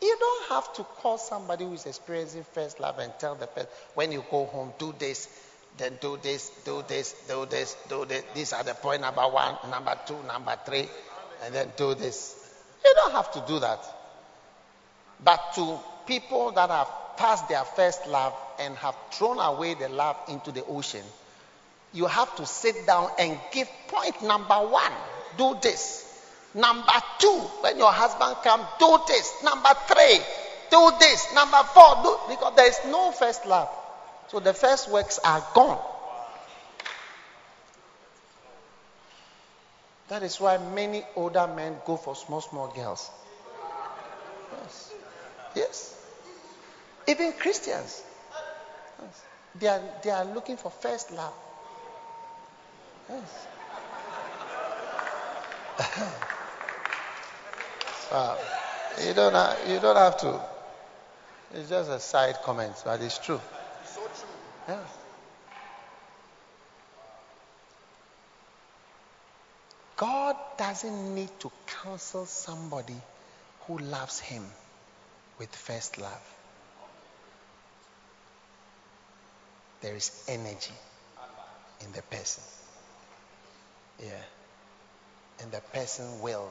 You 0.00 0.16
don't 0.20 0.48
have 0.50 0.72
to 0.74 0.84
call 0.84 1.18
somebody 1.18 1.64
who 1.64 1.72
is 1.72 1.86
experiencing 1.86 2.44
first 2.52 2.78
love 2.78 2.98
and 2.98 3.12
tell 3.18 3.34
the 3.34 3.46
person 3.46 3.68
when 3.94 4.12
you 4.12 4.22
go 4.30 4.44
home, 4.44 4.72
do 4.78 4.94
this, 4.98 5.28
then 5.76 5.98
do 6.00 6.18
this, 6.22 6.50
do 6.64 6.84
this, 6.86 7.14
do 7.26 7.46
this, 7.46 7.76
do 7.88 8.04
this. 8.04 8.22
These 8.34 8.52
are 8.52 8.62
the 8.62 8.74
point 8.74 9.00
number 9.00 9.22
one, 9.22 9.56
number 9.70 9.96
two, 10.06 10.18
number 10.26 10.56
three, 10.64 10.86
and 11.44 11.54
then 11.54 11.72
do 11.76 11.94
this. 11.94 12.36
You 12.84 12.92
don't 12.94 13.12
have 13.12 13.32
to 13.32 13.44
do 13.46 13.58
that. 13.58 13.80
But 15.24 15.40
to 15.54 15.78
people 16.06 16.52
that 16.52 16.70
have 16.70 16.88
passed 17.16 17.48
their 17.48 17.64
first 17.64 18.06
love 18.06 18.34
and 18.60 18.76
have 18.76 18.96
thrown 19.12 19.38
away 19.38 19.74
the 19.74 19.88
love 19.88 20.16
into 20.28 20.52
the 20.52 20.64
ocean, 20.66 21.04
you 21.92 22.06
have 22.06 22.34
to 22.36 22.46
sit 22.46 22.86
down 22.86 23.10
and 23.18 23.38
give 23.52 23.68
point 23.88 24.22
number 24.22 24.54
one 24.54 24.92
do 25.36 25.56
this. 25.62 26.04
Number 26.54 26.92
two 27.18 27.38
when 27.60 27.78
your 27.78 27.92
husband 27.92 28.36
comes 28.42 28.64
do 28.78 28.98
this. 29.06 29.42
Number 29.42 29.70
three 29.86 30.18
do 30.70 30.92
this. 30.98 31.34
Number 31.34 31.62
four 31.74 32.02
do 32.02 32.16
because 32.28 32.54
there 32.56 32.68
is 32.68 32.78
no 32.86 33.12
first 33.12 33.46
love. 33.46 33.68
So 34.28 34.40
the 34.40 34.52
first 34.52 34.90
works 34.90 35.18
are 35.24 35.44
gone. 35.54 35.78
That 40.08 40.22
is 40.22 40.40
why 40.40 40.58
many 40.58 41.02
older 41.16 41.46
men 41.46 41.76
go 41.86 41.96
for 41.96 42.16
small 42.16 42.40
small 42.40 42.68
girls. 42.68 43.10
Yes. 44.52 44.92
Yes. 45.54 46.04
Even 47.06 47.32
christians. 47.32 48.02
Yes. 49.00 49.22
they 49.60 49.66
are 49.68 49.82
they 50.02 50.10
are 50.10 50.24
looking 50.24 50.56
for 50.56 50.70
first 50.70 51.10
love 51.12 51.32
Yes. 53.10 53.46
uh, 58.10 58.36
you 59.06 59.14
don't 59.14 59.32
have, 59.32 59.58
you 59.68 59.80
don't 59.80 59.96
have 59.96 60.16
to. 60.18 60.40
It's 61.54 61.70
just 61.70 61.90
a 61.90 61.98
side 62.00 62.36
comment, 62.44 62.74
but 62.84 63.00
it's 63.00 63.18
true. 63.18 63.40
It's 63.82 63.92
So 63.92 64.00
true. 64.00 64.28
Yes. 64.68 64.98
God 69.96 70.36
doesn't 70.58 71.14
need 71.14 71.30
to 71.40 71.50
counsel 71.82 72.26
somebody 72.26 73.00
who 73.62 73.78
loves 73.78 74.20
Him 74.20 74.44
with 75.38 75.54
first 75.54 75.98
love. 75.98 76.34
There 79.80 79.96
is 79.96 80.24
energy 80.28 80.74
in 81.84 81.92
the 81.92 82.02
person. 82.02 82.44
Yeah. 84.02 84.10
And 85.40 85.52
the 85.52 85.60
person 85.72 86.20
will 86.20 86.50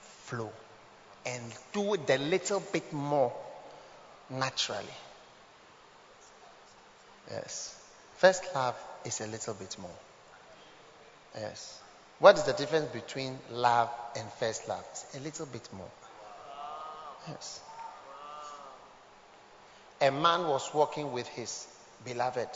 flow 0.00 0.50
and 1.24 1.42
do 1.72 1.94
it 1.94 2.08
a 2.08 2.18
little 2.18 2.60
bit 2.72 2.92
more 2.92 3.32
naturally. 4.30 4.86
Yes. 7.30 7.78
First 8.16 8.44
love 8.54 8.76
is 9.04 9.20
a 9.20 9.26
little 9.26 9.54
bit 9.54 9.76
more. 9.78 9.90
Yes. 11.34 11.80
What 12.18 12.38
is 12.38 12.44
the 12.44 12.52
difference 12.52 12.90
between 12.92 13.38
love 13.50 13.90
and 14.16 14.26
first 14.40 14.68
love? 14.68 14.84
It's 14.90 15.16
a 15.16 15.20
little 15.20 15.46
bit 15.46 15.68
more. 15.72 15.90
Yes. 17.28 17.60
A 20.00 20.10
man 20.10 20.46
was 20.46 20.72
walking 20.72 21.12
with 21.12 21.26
his 21.28 21.66
beloved 22.04 22.48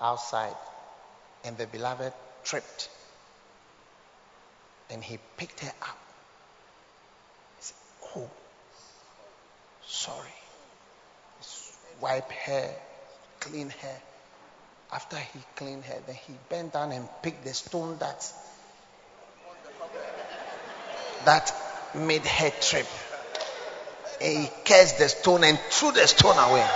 outside, 0.00 0.54
and 1.44 1.56
the 1.56 1.66
beloved 1.66 2.12
tripped. 2.44 2.88
And 4.90 5.02
he 5.02 5.18
picked 5.36 5.60
her 5.60 5.72
up. 5.82 5.98
He 7.56 7.62
said, 7.62 7.76
Oh, 8.16 8.30
sorry. 9.86 10.28
Wipe 12.00 12.30
her, 12.30 12.74
clean 13.40 13.70
her. 13.70 14.00
After 14.92 15.16
he 15.16 15.40
cleaned 15.56 15.84
her, 15.84 15.98
then 16.06 16.16
he 16.16 16.34
bent 16.48 16.72
down 16.72 16.92
and 16.92 17.08
picked 17.22 17.44
the 17.44 17.54
stone 17.54 17.96
that 17.98 18.30
that 21.24 21.54
made 21.94 22.26
her 22.26 22.50
trip. 22.60 22.86
And 24.20 24.44
he 24.44 24.50
cursed 24.64 24.98
the 24.98 25.08
stone 25.08 25.44
and 25.44 25.58
threw 25.70 25.92
the 25.92 26.06
stone 26.06 26.36
away. 26.36 26.66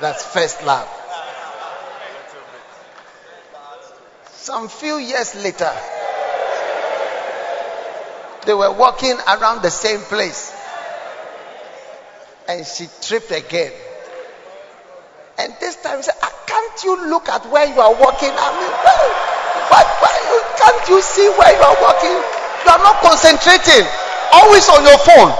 That's 0.00 0.24
first 0.24 0.62
love. 0.64 0.88
Some 4.46 4.68
few 4.68 4.98
years 4.98 5.34
later, 5.42 5.74
they 8.46 8.54
were 8.54 8.70
walking 8.70 9.18
around 9.26 9.62
the 9.62 9.72
same 9.72 9.98
place. 10.02 10.54
And 12.46 12.64
she 12.64 12.86
tripped 13.02 13.32
again. 13.32 13.72
And 15.36 15.52
this 15.58 15.74
time 15.82 15.98
she 15.98 16.04
said, 16.04 16.14
ah, 16.22 16.30
Can't 16.46 16.84
you 16.84 17.10
look 17.10 17.28
at 17.28 17.44
where 17.50 17.66
you 17.66 17.80
are 17.80 17.90
walking? 17.90 18.30
I 18.30 18.48
mean, 18.54 18.70
why, 19.66 19.82
why 19.82 20.14
can't 20.56 20.88
you 20.90 21.02
see 21.02 21.26
where 21.26 21.50
you 21.50 21.62
are 21.66 21.82
walking? 21.82 22.14
You 22.14 22.70
are 22.70 22.82
not 22.86 23.02
concentrating. 23.02 23.84
Always 24.30 24.68
on 24.68 24.84
your 24.86 24.98
phone. 24.98 25.34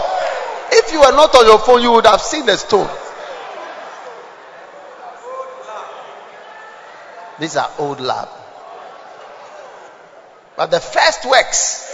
If 0.82 0.92
you 0.92 0.98
were 0.98 1.14
not 1.14 1.32
on 1.36 1.46
your 1.46 1.60
phone, 1.60 1.80
you 1.80 1.92
would 1.92 2.06
have 2.06 2.20
seen 2.20 2.44
the 2.44 2.56
stone. 2.56 2.90
These 7.38 7.54
are 7.54 7.70
old 7.78 8.00
lab. 8.00 8.45
But 10.56 10.70
the 10.70 10.80
first 10.80 11.26
works 11.26 11.92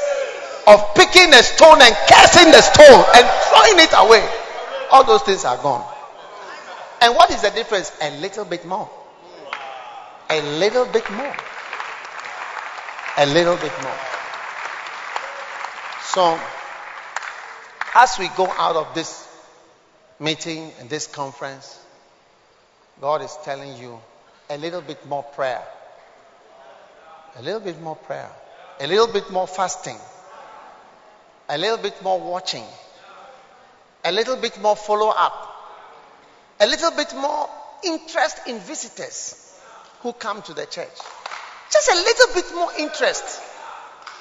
of 0.66 0.94
picking 0.94 1.34
a 1.34 1.42
stone 1.42 1.82
and 1.82 1.94
casting 2.06 2.50
the 2.52 2.60
stone 2.60 3.04
and 3.16 3.26
throwing 3.50 3.80
it 3.84 3.92
away, 3.94 4.28
all 4.90 5.04
those 5.04 5.22
things 5.22 5.44
are 5.44 5.56
gone. 5.56 5.84
And 7.00 7.16
what 7.16 7.30
is 7.30 7.42
the 7.42 7.50
difference? 7.50 7.90
A 8.00 8.20
little 8.20 8.44
bit 8.44 8.64
more. 8.64 8.88
A 10.30 10.40
little 10.58 10.86
bit 10.86 11.10
more. 11.10 11.36
A 13.18 13.26
little 13.26 13.56
bit 13.56 13.72
more. 13.82 13.98
So, 16.04 16.38
as 17.94 18.16
we 18.18 18.28
go 18.36 18.46
out 18.46 18.76
of 18.76 18.94
this 18.94 19.28
meeting 20.20 20.70
and 20.78 20.88
this 20.88 21.06
conference, 21.08 21.78
God 23.00 23.22
is 23.22 23.36
telling 23.44 23.76
you 23.76 24.00
a 24.48 24.56
little 24.56 24.80
bit 24.80 25.04
more 25.06 25.24
prayer. 25.24 25.62
A 27.36 27.42
little 27.42 27.60
bit 27.60 27.80
more 27.80 27.96
prayer. 27.96 28.30
A 28.80 28.86
little 28.86 29.06
bit 29.06 29.30
more 29.30 29.46
fasting. 29.46 29.96
A 31.48 31.58
little 31.58 31.78
bit 31.78 32.02
more 32.02 32.20
watching. 32.20 32.64
A 34.04 34.12
little 34.12 34.36
bit 34.36 34.60
more 34.60 34.76
follow 34.76 35.08
up. 35.08 35.48
A 36.60 36.66
little 36.66 36.90
bit 36.92 37.14
more 37.14 37.48
interest 37.84 38.38
in 38.46 38.58
visitors 38.60 39.58
who 40.00 40.12
come 40.12 40.42
to 40.42 40.54
the 40.54 40.66
church. 40.66 40.98
Just 41.70 41.88
a 41.90 41.94
little 41.94 42.34
bit 42.34 42.54
more 42.54 42.70
interest 42.78 43.40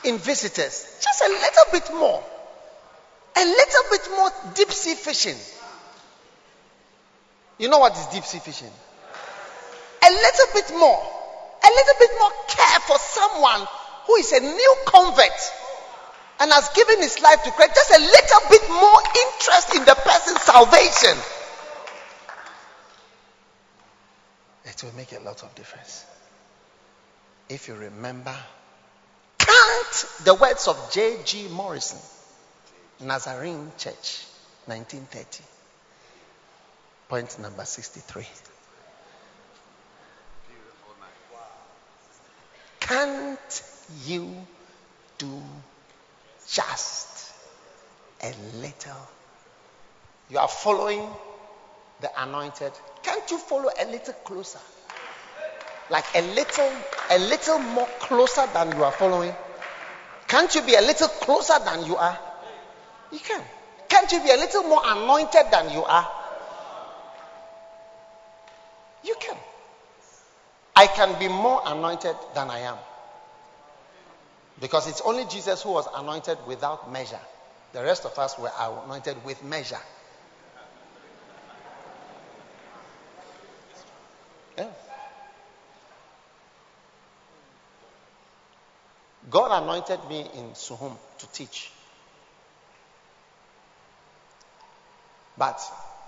in 0.03 0.17
visitors. 0.17 0.99
Just 1.01 1.21
a 1.21 1.29
little 1.29 1.71
bit 1.71 1.93
more. 1.93 2.23
A 3.35 3.45
little 3.45 3.83
bit 3.91 4.07
more 4.15 4.29
deep 4.55 4.71
sea 4.71 4.95
fishing. 4.95 5.37
You 7.57 7.69
know 7.69 7.79
what 7.79 7.93
is 7.93 8.05
deep 8.07 8.23
sea 8.23 8.39
fishing? 8.39 8.71
a 10.03 10.09
little 10.09 10.47
bit 10.53 10.77
more, 10.77 10.99
a 11.63 11.69
little 11.69 11.97
bit 11.99 12.09
more 12.19 12.31
care 12.47 12.79
for 12.87 12.97
someone 12.97 13.67
who 14.05 14.15
is 14.15 14.31
a 14.31 14.39
new 14.39 14.75
convert 14.85 15.31
and 16.39 16.51
has 16.51 16.69
given 16.69 16.99
his 17.01 17.21
life 17.21 17.43
to 17.43 17.51
Christ, 17.51 17.75
just 17.75 17.91
a 17.91 17.99
little 17.99 18.49
bit 18.49 18.69
more 18.69 18.99
interest 19.27 19.75
in 19.75 19.85
the 19.85 19.95
person's 19.95 20.41
salvation. 20.41 21.17
It 24.65 24.83
will 24.83 24.95
make 24.95 25.11
a 25.11 25.19
lot 25.19 25.43
of 25.43 25.53
difference. 25.55 26.05
If 27.49 27.67
you 27.67 27.75
remember, 27.75 28.35
count 29.37 30.05
the 30.23 30.33
words 30.33 30.67
of 30.67 30.91
J.G. 30.91 31.49
Morrison, 31.49 31.99
Nazarene 33.01 33.71
Church, 33.77 34.25
1930. 34.65 35.43
Point 37.09 37.39
number 37.39 37.65
63. 37.65 38.25
Can't 42.81 43.63
you 44.05 44.35
do 45.17 45.41
just 46.49 47.31
a 48.21 48.33
little? 48.55 49.07
You 50.29 50.39
are 50.39 50.47
following 50.47 51.07
the 52.01 52.09
anointed. 52.21 52.73
Can't 53.03 53.29
you 53.31 53.37
follow 53.37 53.69
a 53.79 53.85
little 53.85 54.13
closer? 54.25 54.59
Like 55.89 56.05
a 56.15 56.21
little, 56.21 56.71
a 57.11 57.19
little 57.19 57.59
more 57.59 57.87
closer 57.99 58.45
than 58.53 58.75
you 58.75 58.83
are 58.83 58.91
following? 58.91 59.33
Can't 60.27 60.53
you 60.55 60.61
be 60.61 60.75
a 60.75 60.81
little 60.81 61.07
closer 61.07 61.59
than 61.63 61.85
you 61.85 61.95
are? 61.95 62.17
You 63.11 63.19
can. 63.19 63.41
Can't 63.89 64.11
you 64.11 64.21
be 64.23 64.31
a 64.31 64.37
little 64.37 64.63
more 64.63 64.81
anointed 64.83 65.45
than 65.51 65.71
you 65.71 65.83
are? 65.83 66.07
You 69.03 69.15
can. 69.19 69.37
I 70.81 70.87
can 70.87 71.19
be 71.19 71.27
more 71.27 71.61
anointed 71.63 72.15
than 72.33 72.49
I 72.49 72.61
am. 72.61 72.77
Because 74.59 74.87
it's 74.87 75.01
only 75.01 75.25
Jesus 75.25 75.61
who 75.61 75.69
was 75.73 75.87
anointed 75.95 76.39
without 76.47 76.91
measure. 76.91 77.19
The 77.71 77.83
rest 77.83 78.03
of 78.03 78.17
us 78.17 78.35
were 78.39 78.49
anointed 78.59 79.23
with 79.23 79.43
measure. 79.43 79.77
Yeah. 84.57 84.69
God 89.29 89.61
anointed 89.61 89.99
me 90.09 90.21
in 90.33 90.45
Suhum 90.55 90.97
to 91.19 91.27
teach. 91.31 91.71
But 95.37 95.61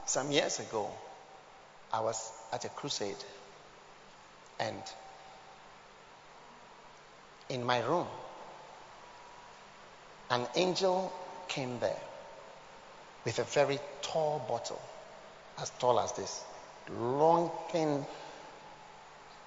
some 0.08 0.32
years 0.32 0.60
ago, 0.60 0.90
I 1.94 2.00
was 2.00 2.32
at 2.52 2.66
a 2.66 2.70
crusade 2.70 3.24
and 4.60 4.82
in 7.50 7.64
my 7.64 7.80
room, 7.82 8.08
an 10.30 10.48
angel 10.56 11.14
came 11.48 11.80
there 11.80 12.02
with 13.26 13.40
a 13.40 13.44
very 13.44 13.80
tall 14.02 14.44
bottle, 14.48 14.82
as 15.60 15.70
tall 15.80 16.00
as 16.00 16.12
this, 16.14 16.44
long, 16.90 17.52
thin 17.72 18.06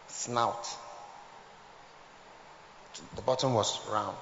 snout. 0.09 0.68
The 3.14 3.22
bottom 3.22 3.54
was 3.54 3.78
round. 3.90 4.16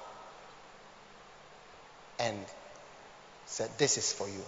And 2.19 2.37
said, 3.45 3.69
This 3.77 3.97
is 3.97 4.11
for 4.11 4.27
you. 4.27 4.43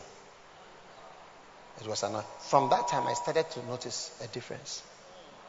It 1.80 1.88
was 1.88 2.04
enough. 2.04 2.50
From 2.50 2.70
that 2.70 2.88
time, 2.88 3.08
I 3.08 3.14
started 3.14 3.50
to 3.52 3.66
notice 3.66 4.12
a 4.24 4.28
difference. 4.28 4.82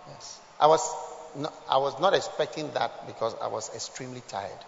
Yes. 0.06 0.40
I 0.60 0.66
was 0.66 0.94
not, 1.36 1.54
I 1.68 1.78
was 1.78 1.98
not 2.00 2.14
expecting 2.14 2.70
that 2.72 3.06
because 3.06 3.34
I 3.40 3.48
was 3.48 3.72
extremely 3.74 4.22
tired. 4.28 4.64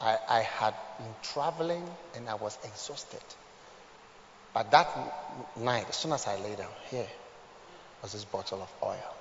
I, 0.00 0.16
I 0.28 0.40
had 0.40 0.74
been 0.98 1.14
traveling 1.22 1.88
and 2.14 2.28
I 2.28 2.34
was 2.34 2.58
exhausted. 2.64 3.22
But 4.54 4.70
that 4.70 4.88
night, 5.56 5.86
as 5.88 5.96
soon 5.96 6.12
as 6.12 6.26
I 6.26 6.36
lay 6.36 6.54
down, 6.54 6.70
here 6.90 7.06
was 8.02 8.12
this 8.12 8.24
bottle 8.24 8.62
of 8.62 8.72
oil. 8.82 9.16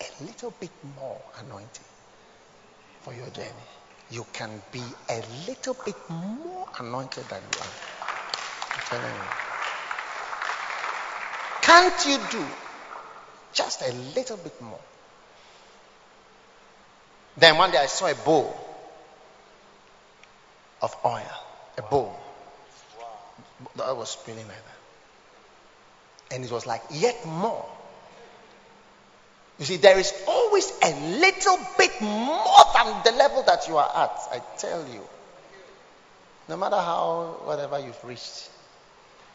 A 0.00 0.24
little 0.24 0.52
bit 0.58 0.72
more 0.96 1.20
anointing 1.40 1.84
for 3.00 3.14
your 3.14 3.28
journey. 3.30 3.48
You 4.10 4.26
can 4.32 4.60
be 4.72 4.82
a 5.08 5.22
little 5.46 5.76
bit 5.84 5.96
more 6.10 6.66
anointed 6.78 7.24
than 7.24 7.40
you 7.40 7.60
are. 7.60 7.68
I'm 8.74 8.80
telling 8.86 9.14
you. 9.14 9.30
Can't 11.62 12.06
you 12.06 12.18
do 12.38 12.44
just 13.54 13.82
a 13.82 13.92
little 14.14 14.36
bit 14.36 14.60
more. 14.60 14.80
Then 17.36 17.56
one 17.56 17.70
day 17.70 17.78
I 17.78 17.86
saw 17.86 18.06
a 18.06 18.14
bowl 18.14 18.54
of 20.82 20.94
oil. 21.04 21.22
A 21.78 21.82
bowl. 21.82 22.20
That 23.76 23.96
was 23.96 24.10
spinning 24.10 24.46
like 24.46 24.56
that. 24.56 26.34
And 26.34 26.44
it 26.44 26.50
was 26.50 26.66
like, 26.66 26.82
yet 26.90 27.24
more. 27.26 27.64
You 29.58 29.64
see, 29.64 29.76
there 29.76 29.98
is 29.98 30.12
always 30.26 30.72
a 30.82 31.18
little 31.18 31.58
bit 31.78 32.00
more 32.00 32.64
than 32.74 33.02
the 33.04 33.12
level 33.12 33.42
that 33.44 33.68
you 33.68 33.76
are 33.76 33.88
at. 33.88 34.18
I 34.32 34.42
tell 34.58 34.86
you. 34.88 35.00
No 36.48 36.56
matter 36.56 36.76
how, 36.76 37.40
whatever 37.44 37.78
you've 37.78 38.04
reached. 38.04 38.50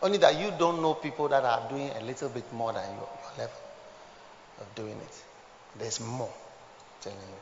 Only 0.01 0.17
that 0.19 0.37
you 0.37 0.53
don't 0.57 0.81
know 0.81 0.93
people 0.93 1.27
that 1.29 1.43
are 1.43 1.69
doing 1.69 1.89
a 1.89 2.01
little 2.03 2.29
bit 2.29 2.51
more 2.53 2.71
than 2.73 2.83
your 2.93 3.09
level 3.37 3.68
of 4.59 4.75
doing 4.75 4.97
it. 4.99 5.23
There's 5.77 5.99
more. 5.99 6.33
telling 7.01 7.17
you. 7.19 7.35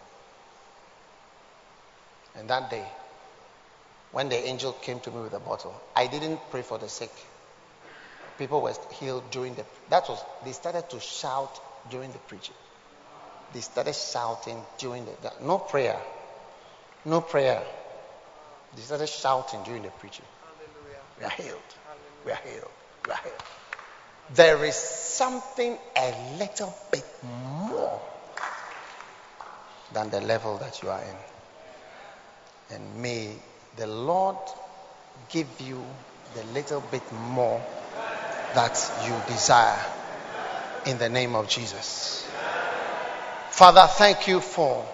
And 2.39 2.49
that 2.49 2.69
day, 2.69 2.85
when 4.11 4.29
the 4.29 4.35
angel 4.47 4.71
came 4.73 4.99
to 5.01 5.11
me 5.11 5.21
with 5.21 5.33
a 5.33 5.39
bottle, 5.39 5.79
I 5.95 6.07
didn't 6.07 6.39
pray 6.51 6.61
for 6.61 6.77
the 6.77 6.87
sick. 6.87 7.11
People 8.37 8.61
were 8.61 8.73
healed 8.99 9.29
during 9.31 9.55
the 9.55 9.65
that 9.89 10.07
was 10.07 10.23
they 10.45 10.51
started 10.51 10.89
to 10.91 10.99
shout 10.99 11.59
during 11.89 12.11
the 12.11 12.19
preaching. 12.19 12.55
They 13.53 13.61
started 13.61 13.95
shouting 13.95 14.61
during 14.77 15.05
the 15.05 15.33
no 15.41 15.57
prayer. 15.57 15.99
No 17.05 17.21
prayer. 17.21 17.63
They 18.75 18.81
started 18.81 19.07
shouting 19.07 19.63
during 19.63 19.81
the 19.81 19.89
preaching. 19.89 20.25
Hallelujah. 20.41 21.01
We 21.17 21.25
are 21.25 21.29
healed. 21.29 21.75
We 22.25 22.31
are 22.31 22.39
healed. 22.43 22.71
We 23.05 23.11
are 23.11 23.19
healed. 23.23 23.43
There 24.35 24.63
is 24.65 24.75
something 24.75 25.77
a 25.95 26.35
little 26.37 26.75
bit 26.91 27.05
more 27.23 28.01
than 29.93 30.09
the 30.09 30.21
level 30.21 30.57
that 30.57 30.81
you 30.83 30.89
are 30.89 31.01
in. 31.01 32.75
And 32.75 33.01
may 33.01 33.35
the 33.77 33.87
Lord 33.87 34.37
give 35.29 35.47
you 35.61 35.83
the 36.33 36.43
little 36.53 36.81
bit 36.81 37.09
more 37.13 37.63
that 38.53 38.91
you 39.05 39.33
desire 39.33 39.79
in 40.85 40.97
the 40.97 41.09
name 41.09 41.35
of 41.35 41.47
Jesus. 41.47 42.29
Father, 43.51 43.87
thank 43.87 44.27
you 44.27 44.39
for 44.39 44.85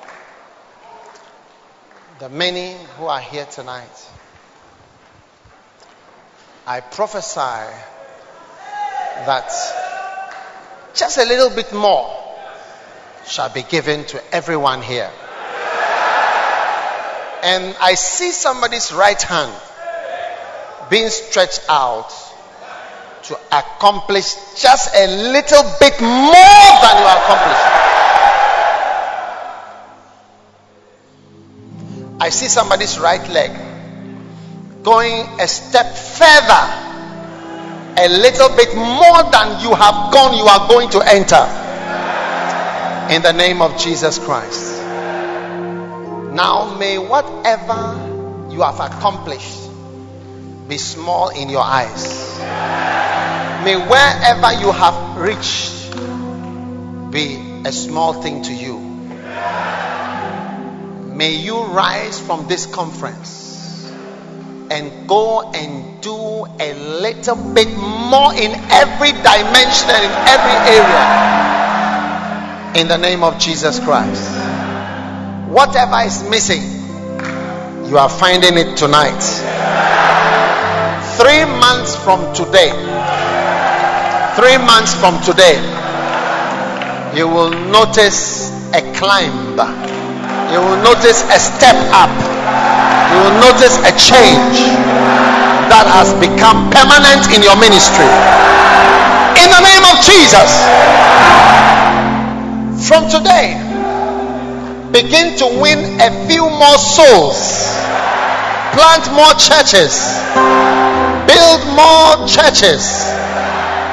the 2.19 2.29
many 2.29 2.75
who 2.97 3.05
are 3.05 3.19
here 3.19 3.45
tonight. 3.45 4.07
I 6.65 6.79
prophesy 6.79 7.73
that 9.25 9.49
just 10.93 11.17
a 11.17 11.25
little 11.25 11.49
bit 11.49 11.71
more 11.73 12.11
shall 13.25 13.49
be 13.49 13.63
given 13.63 14.05
to 14.05 14.21
everyone 14.33 14.81
here. 14.81 15.09
And 17.43 17.75
I 17.81 17.95
see 17.95 18.31
somebody's 18.31 18.93
right 18.93 19.21
hand 19.21 19.53
being 20.89 21.09
stretched 21.09 21.65
out 21.67 22.09
to 23.23 23.37
accomplish 23.51 24.35
just 24.55 24.95
a 24.95 25.07
little 25.07 25.63
bit 25.79 25.99
more 26.01 26.71
than 26.83 26.95
you 26.99 27.07
accomplished. 27.07 27.93
I 32.19 32.29
see 32.29 32.47
somebody's 32.47 32.99
right 32.99 33.27
leg 33.29 33.51
going 34.83 35.27
a 35.39 35.47
step 35.47 35.95
further, 35.95 36.82
a 38.03 38.09
little 38.09 38.49
bit 38.57 38.75
more 38.75 39.23
than 39.31 39.61
you 39.61 39.73
have 39.73 40.11
gone, 40.11 40.37
you 40.37 40.43
are 40.43 40.67
going 40.67 40.89
to 40.89 40.99
enter. 41.07 41.39
In 43.13 43.21
the 43.21 43.31
name 43.31 43.61
of 43.61 43.77
Jesus 43.77 44.19
Christ. 44.19 44.81
Now, 46.33 46.75
may 46.77 46.97
whatever 46.97 48.49
you 48.51 48.61
have 48.61 48.81
accomplished 48.81 49.69
be 50.67 50.77
small 50.77 51.29
in 51.29 51.47
your 51.49 51.63
eyes. 51.63 52.39
May 53.63 53.77
wherever 53.77 54.51
you 54.59 54.73
have 54.73 55.17
reached 55.17 55.91
be 57.09 57.39
a 57.63 57.71
small 57.71 58.21
thing 58.21 58.43
to 58.43 58.53
you. 58.53 58.79
May 61.15 61.35
you 61.35 61.63
rise 61.63 62.19
from 62.19 62.49
this 62.49 62.65
conference 62.65 63.42
and 64.73 65.07
go 65.07 65.51
and 65.51 66.01
do 66.01 66.45
a 66.59 66.73
little 66.99 67.35
bit 67.53 67.69
more 67.77 68.33
in 68.33 68.51
every 68.73 69.11
dimension 69.11 69.89
and 69.93 70.03
in 70.03 70.13
every 70.33 70.57
area. 70.73 71.05
In 72.81 72.87
the 72.87 72.97
name 72.97 73.23
of 73.23 73.37
Jesus 73.37 73.79
Christ. 73.79 74.27
Whatever 75.47 76.01
is 76.01 76.27
missing, 76.27 76.63
you 77.87 77.99
are 77.99 78.09
finding 78.09 78.57
it 78.57 78.75
tonight. 78.75 79.21
Three 81.21 81.45
months 81.45 81.95
from 81.95 82.33
today, 82.33 82.71
three 84.35 84.57
months 84.57 84.95
from 84.95 85.21
today, 85.21 85.61
you 87.15 87.27
will 87.27 87.51
notice 87.69 88.49
a 88.73 88.81
climb 88.95 89.53
you 90.53 90.59
will 90.59 90.77
notice 90.83 91.23
a 91.23 91.39
step 91.39 91.75
up. 91.93 92.32
You 93.11 93.17
will 93.23 93.37
notice 93.39 93.77
a 93.81 93.93
change 93.95 94.57
that 95.69 95.85
has 95.89 96.13
become 96.17 96.69
permanent 96.73 97.29
in 97.33 97.41
your 97.41 97.57
ministry. 97.57 98.09
In 99.37 99.47
the 99.49 99.63
name 99.63 99.83
of 99.89 99.97
Jesus. 100.01 100.49
From 102.87 103.09
today, 103.09 103.57
begin 104.91 105.37
to 105.39 105.47
win 105.61 105.99
a 106.01 106.09
few 106.27 106.45
more 106.49 106.77
souls, 106.77 107.73
plant 108.75 109.05
more 109.15 109.33
churches, 109.39 109.93
build 111.25 111.61
more 111.73 112.27
churches, 112.27 113.07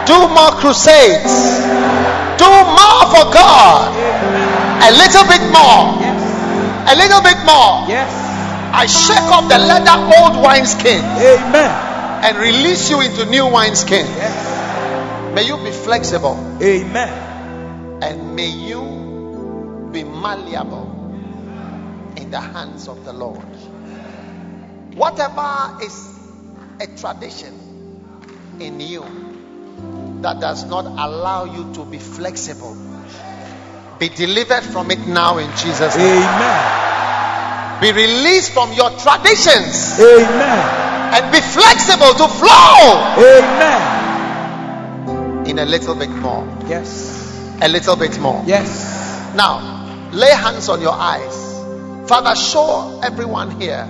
do 0.05 0.16
more 0.34 0.53
crusades, 0.59 1.61
do 2.36 2.51
more 2.51 3.03
for 3.14 3.24
God, 3.30 3.95
a 4.84 4.91
little 4.97 5.24
bit 5.28 5.45
more 5.53 6.11
a 6.91 6.97
little 6.97 7.22
bit 7.22 7.38
more. 7.47 7.86
Yes. 7.86 8.30
I 8.73 8.87
shake 8.87 9.18
off 9.18 9.49
the 9.49 9.59
leather 9.59 9.99
old 10.18 10.45
wineskin. 10.45 11.01
Amen. 11.01 12.25
And 12.25 12.37
release 12.39 12.91
you 12.91 13.01
into 13.01 13.25
new 13.27 13.47
wineskin. 13.47 14.07
Yes. 14.07 15.35
May 15.35 15.47
you 15.47 15.57
be 15.59 15.71
flexible. 15.71 16.37
Amen. 16.62 18.03
And 18.03 18.37
may 18.37 18.49
you 18.49 19.89
be 19.93 20.05
malleable 20.05 21.12
in 22.16 22.31
the 22.31 22.41
hands 22.41 22.89
of 22.89 23.05
the 23.05 23.12
Lord. 23.12 23.45
Whatever 24.95 25.79
is 25.83 26.18
a 26.81 26.87
tradition 26.97 28.57
in 28.61 28.81
you 28.81 29.05
that 30.23 30.41
does 30.41 30.64
not 30.64 30.85
allow 30.87 31.45
you 31.45 31.73
to 31.75 31.85
be 31.85 31.99
flexible 31.99 32.77
be 34.01 34.09
delivered 34.09 34.62
from 34.62 34.91
it 34.91 35.07
now 35.07 35.37
in 35.37 35.51
Jesus' 35.59 35.95
name. 35.95 36.23
Amen. 36.23 36.99
Be 37.81 37.93
released 37.93 38.53
from 38.53 38.72
your 38.72 38.91
traditions. 38.91 39.99
Amen. 39.99 41.14
And 41.14 41.33
be 41.33 41.41
flexible 41.41 42.12
to 42.14 42.28
flow. 42.28 43.01
Amen. 43.16 43.99
In 45.47 45.59
a 45.59 45.64
little 45.64 45.95
bit 45.95 46.11
more. 46.11 46.47
Yes. 46.68 47.18
A 47.62 47.68
little 47.68 47.97
bit 47.97 48.18
more. 48.18 48.43
Yes. 48.47 49.35
Now, 49.35 50.11
lay 50.12 50.31
hands 50.31 50.68
on 50.68 50.81
your 50.83 50.93
eyes. 50.93 51.57
Father, 52.09 52.35
show 52.37 53.01
everyone 53.03 53.61
here 53.61 53.89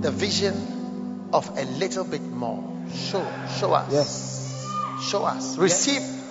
the 0.00 0.10
vision 0.10 1.28
of 1.32 1.50
a 1.58 1.64
little 1.64 2.04
bit 2.04 2.22
more. 2.22 2.62
Show, 2.94 3.26
show 3.58 3.72
us. 3.72 3.92
Yes. 3.92 4.68
Show 5.10 5.24
us. 5.24 5.56
Receive 5.58 6.02
yes 6.02 6.22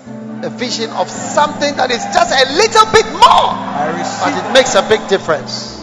a 0.44 0.50
vision 0.50 0.90
of 0.92 1.10
something 1.10 1.76
that 1.76 1.92
is 1.92 2.04
just 2.04 2.34
a 2.34 2.46
little 2.54 2.86
bit 2.92 3.06
more. 3.14 3.54
But 4.24 4.34
it 4.34 4.54
makes 4.54 4.76
a 4.76 4.82
big 4.88 5.08
difference. 5.08 5.81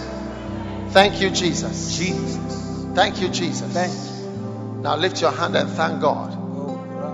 Thank 0.90 1.20
you, 1.20 1.30
Jesus. 1.30 1.96
Jesus. 1.98 2.36
Thank 2.94 3.20
you, 3.20 3.28
Jesus. 3.28 3.72
Thank 3.72 3.92
you. 3.92 4.80
Now 4.82 4.96
lift 4.96 5.20
your 5.20 5.32
hand 5.32 5.56
and 5.56 5.68
thank 5.70 6.00
God. 6.00 6.32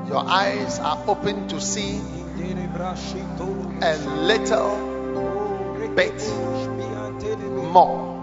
Your 0.08 0.24
eyes 0.26 0.78
are 0.78 1.02
open 1.08 1.48
to 1.48 1.60
see 1.60 2.00
a 3.82 3.96
little 4.26 4.76
bit 5.94 6.22
more. 7.72 8.14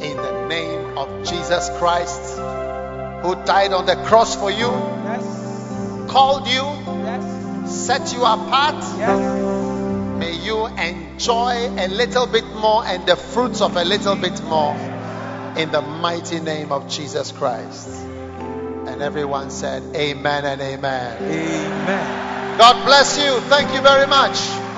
In 0.00 0.16
the 0.16 0.46
name 0.48 0.96
of 0.96 1.26
Jesus 1.26 1.68
Christ, 1.78 2.36
who 3.22 3.34
died 3.44 3.72
on 3.72 3.86
the 3.86 3.96
cross 4.06 4.36
for 4.36 4.50
you, 4.50 4.70
called 6.08 6.46
you 6.46 6.62
set 7.66 8.12
you 8.12 8.22
apart. 8.22 9.59
You 10.50 10.66
enjoy 10.66 11.70
a 11.78 11.86
little 11.86 12.26
bit 12.26 12.44
more 12.56 12.84
and 12.84 13.06
the 13.06 13.14
fruits 13.14 13.60
of 13.60 13.76
a 13.76 13.84
little 13.84 14.16
bit 14.16 14.42
more 14.42 14.74
in 15.56 15.70
the 15.70 15.80
mighty 15.80 16.40
name 16.40 16.72
of 16.72 16.88
Jesus 16.88 17.30
Christ. 17.30 17.86
And 17.86 19.00
everyone 19.00 19.52
said, 19.52 19.84
Amen 19.94 20.44
and 20.44 20.60
Amen. 20.60 21.22
Amen. 21.22 22.58
God 22.58 22.84
bless 22.84 23.16
you. 23.16 23.38
Thank 23.48 23.72
you 23.72 23.80
very 23.80 24.08
much. 24.08 24.69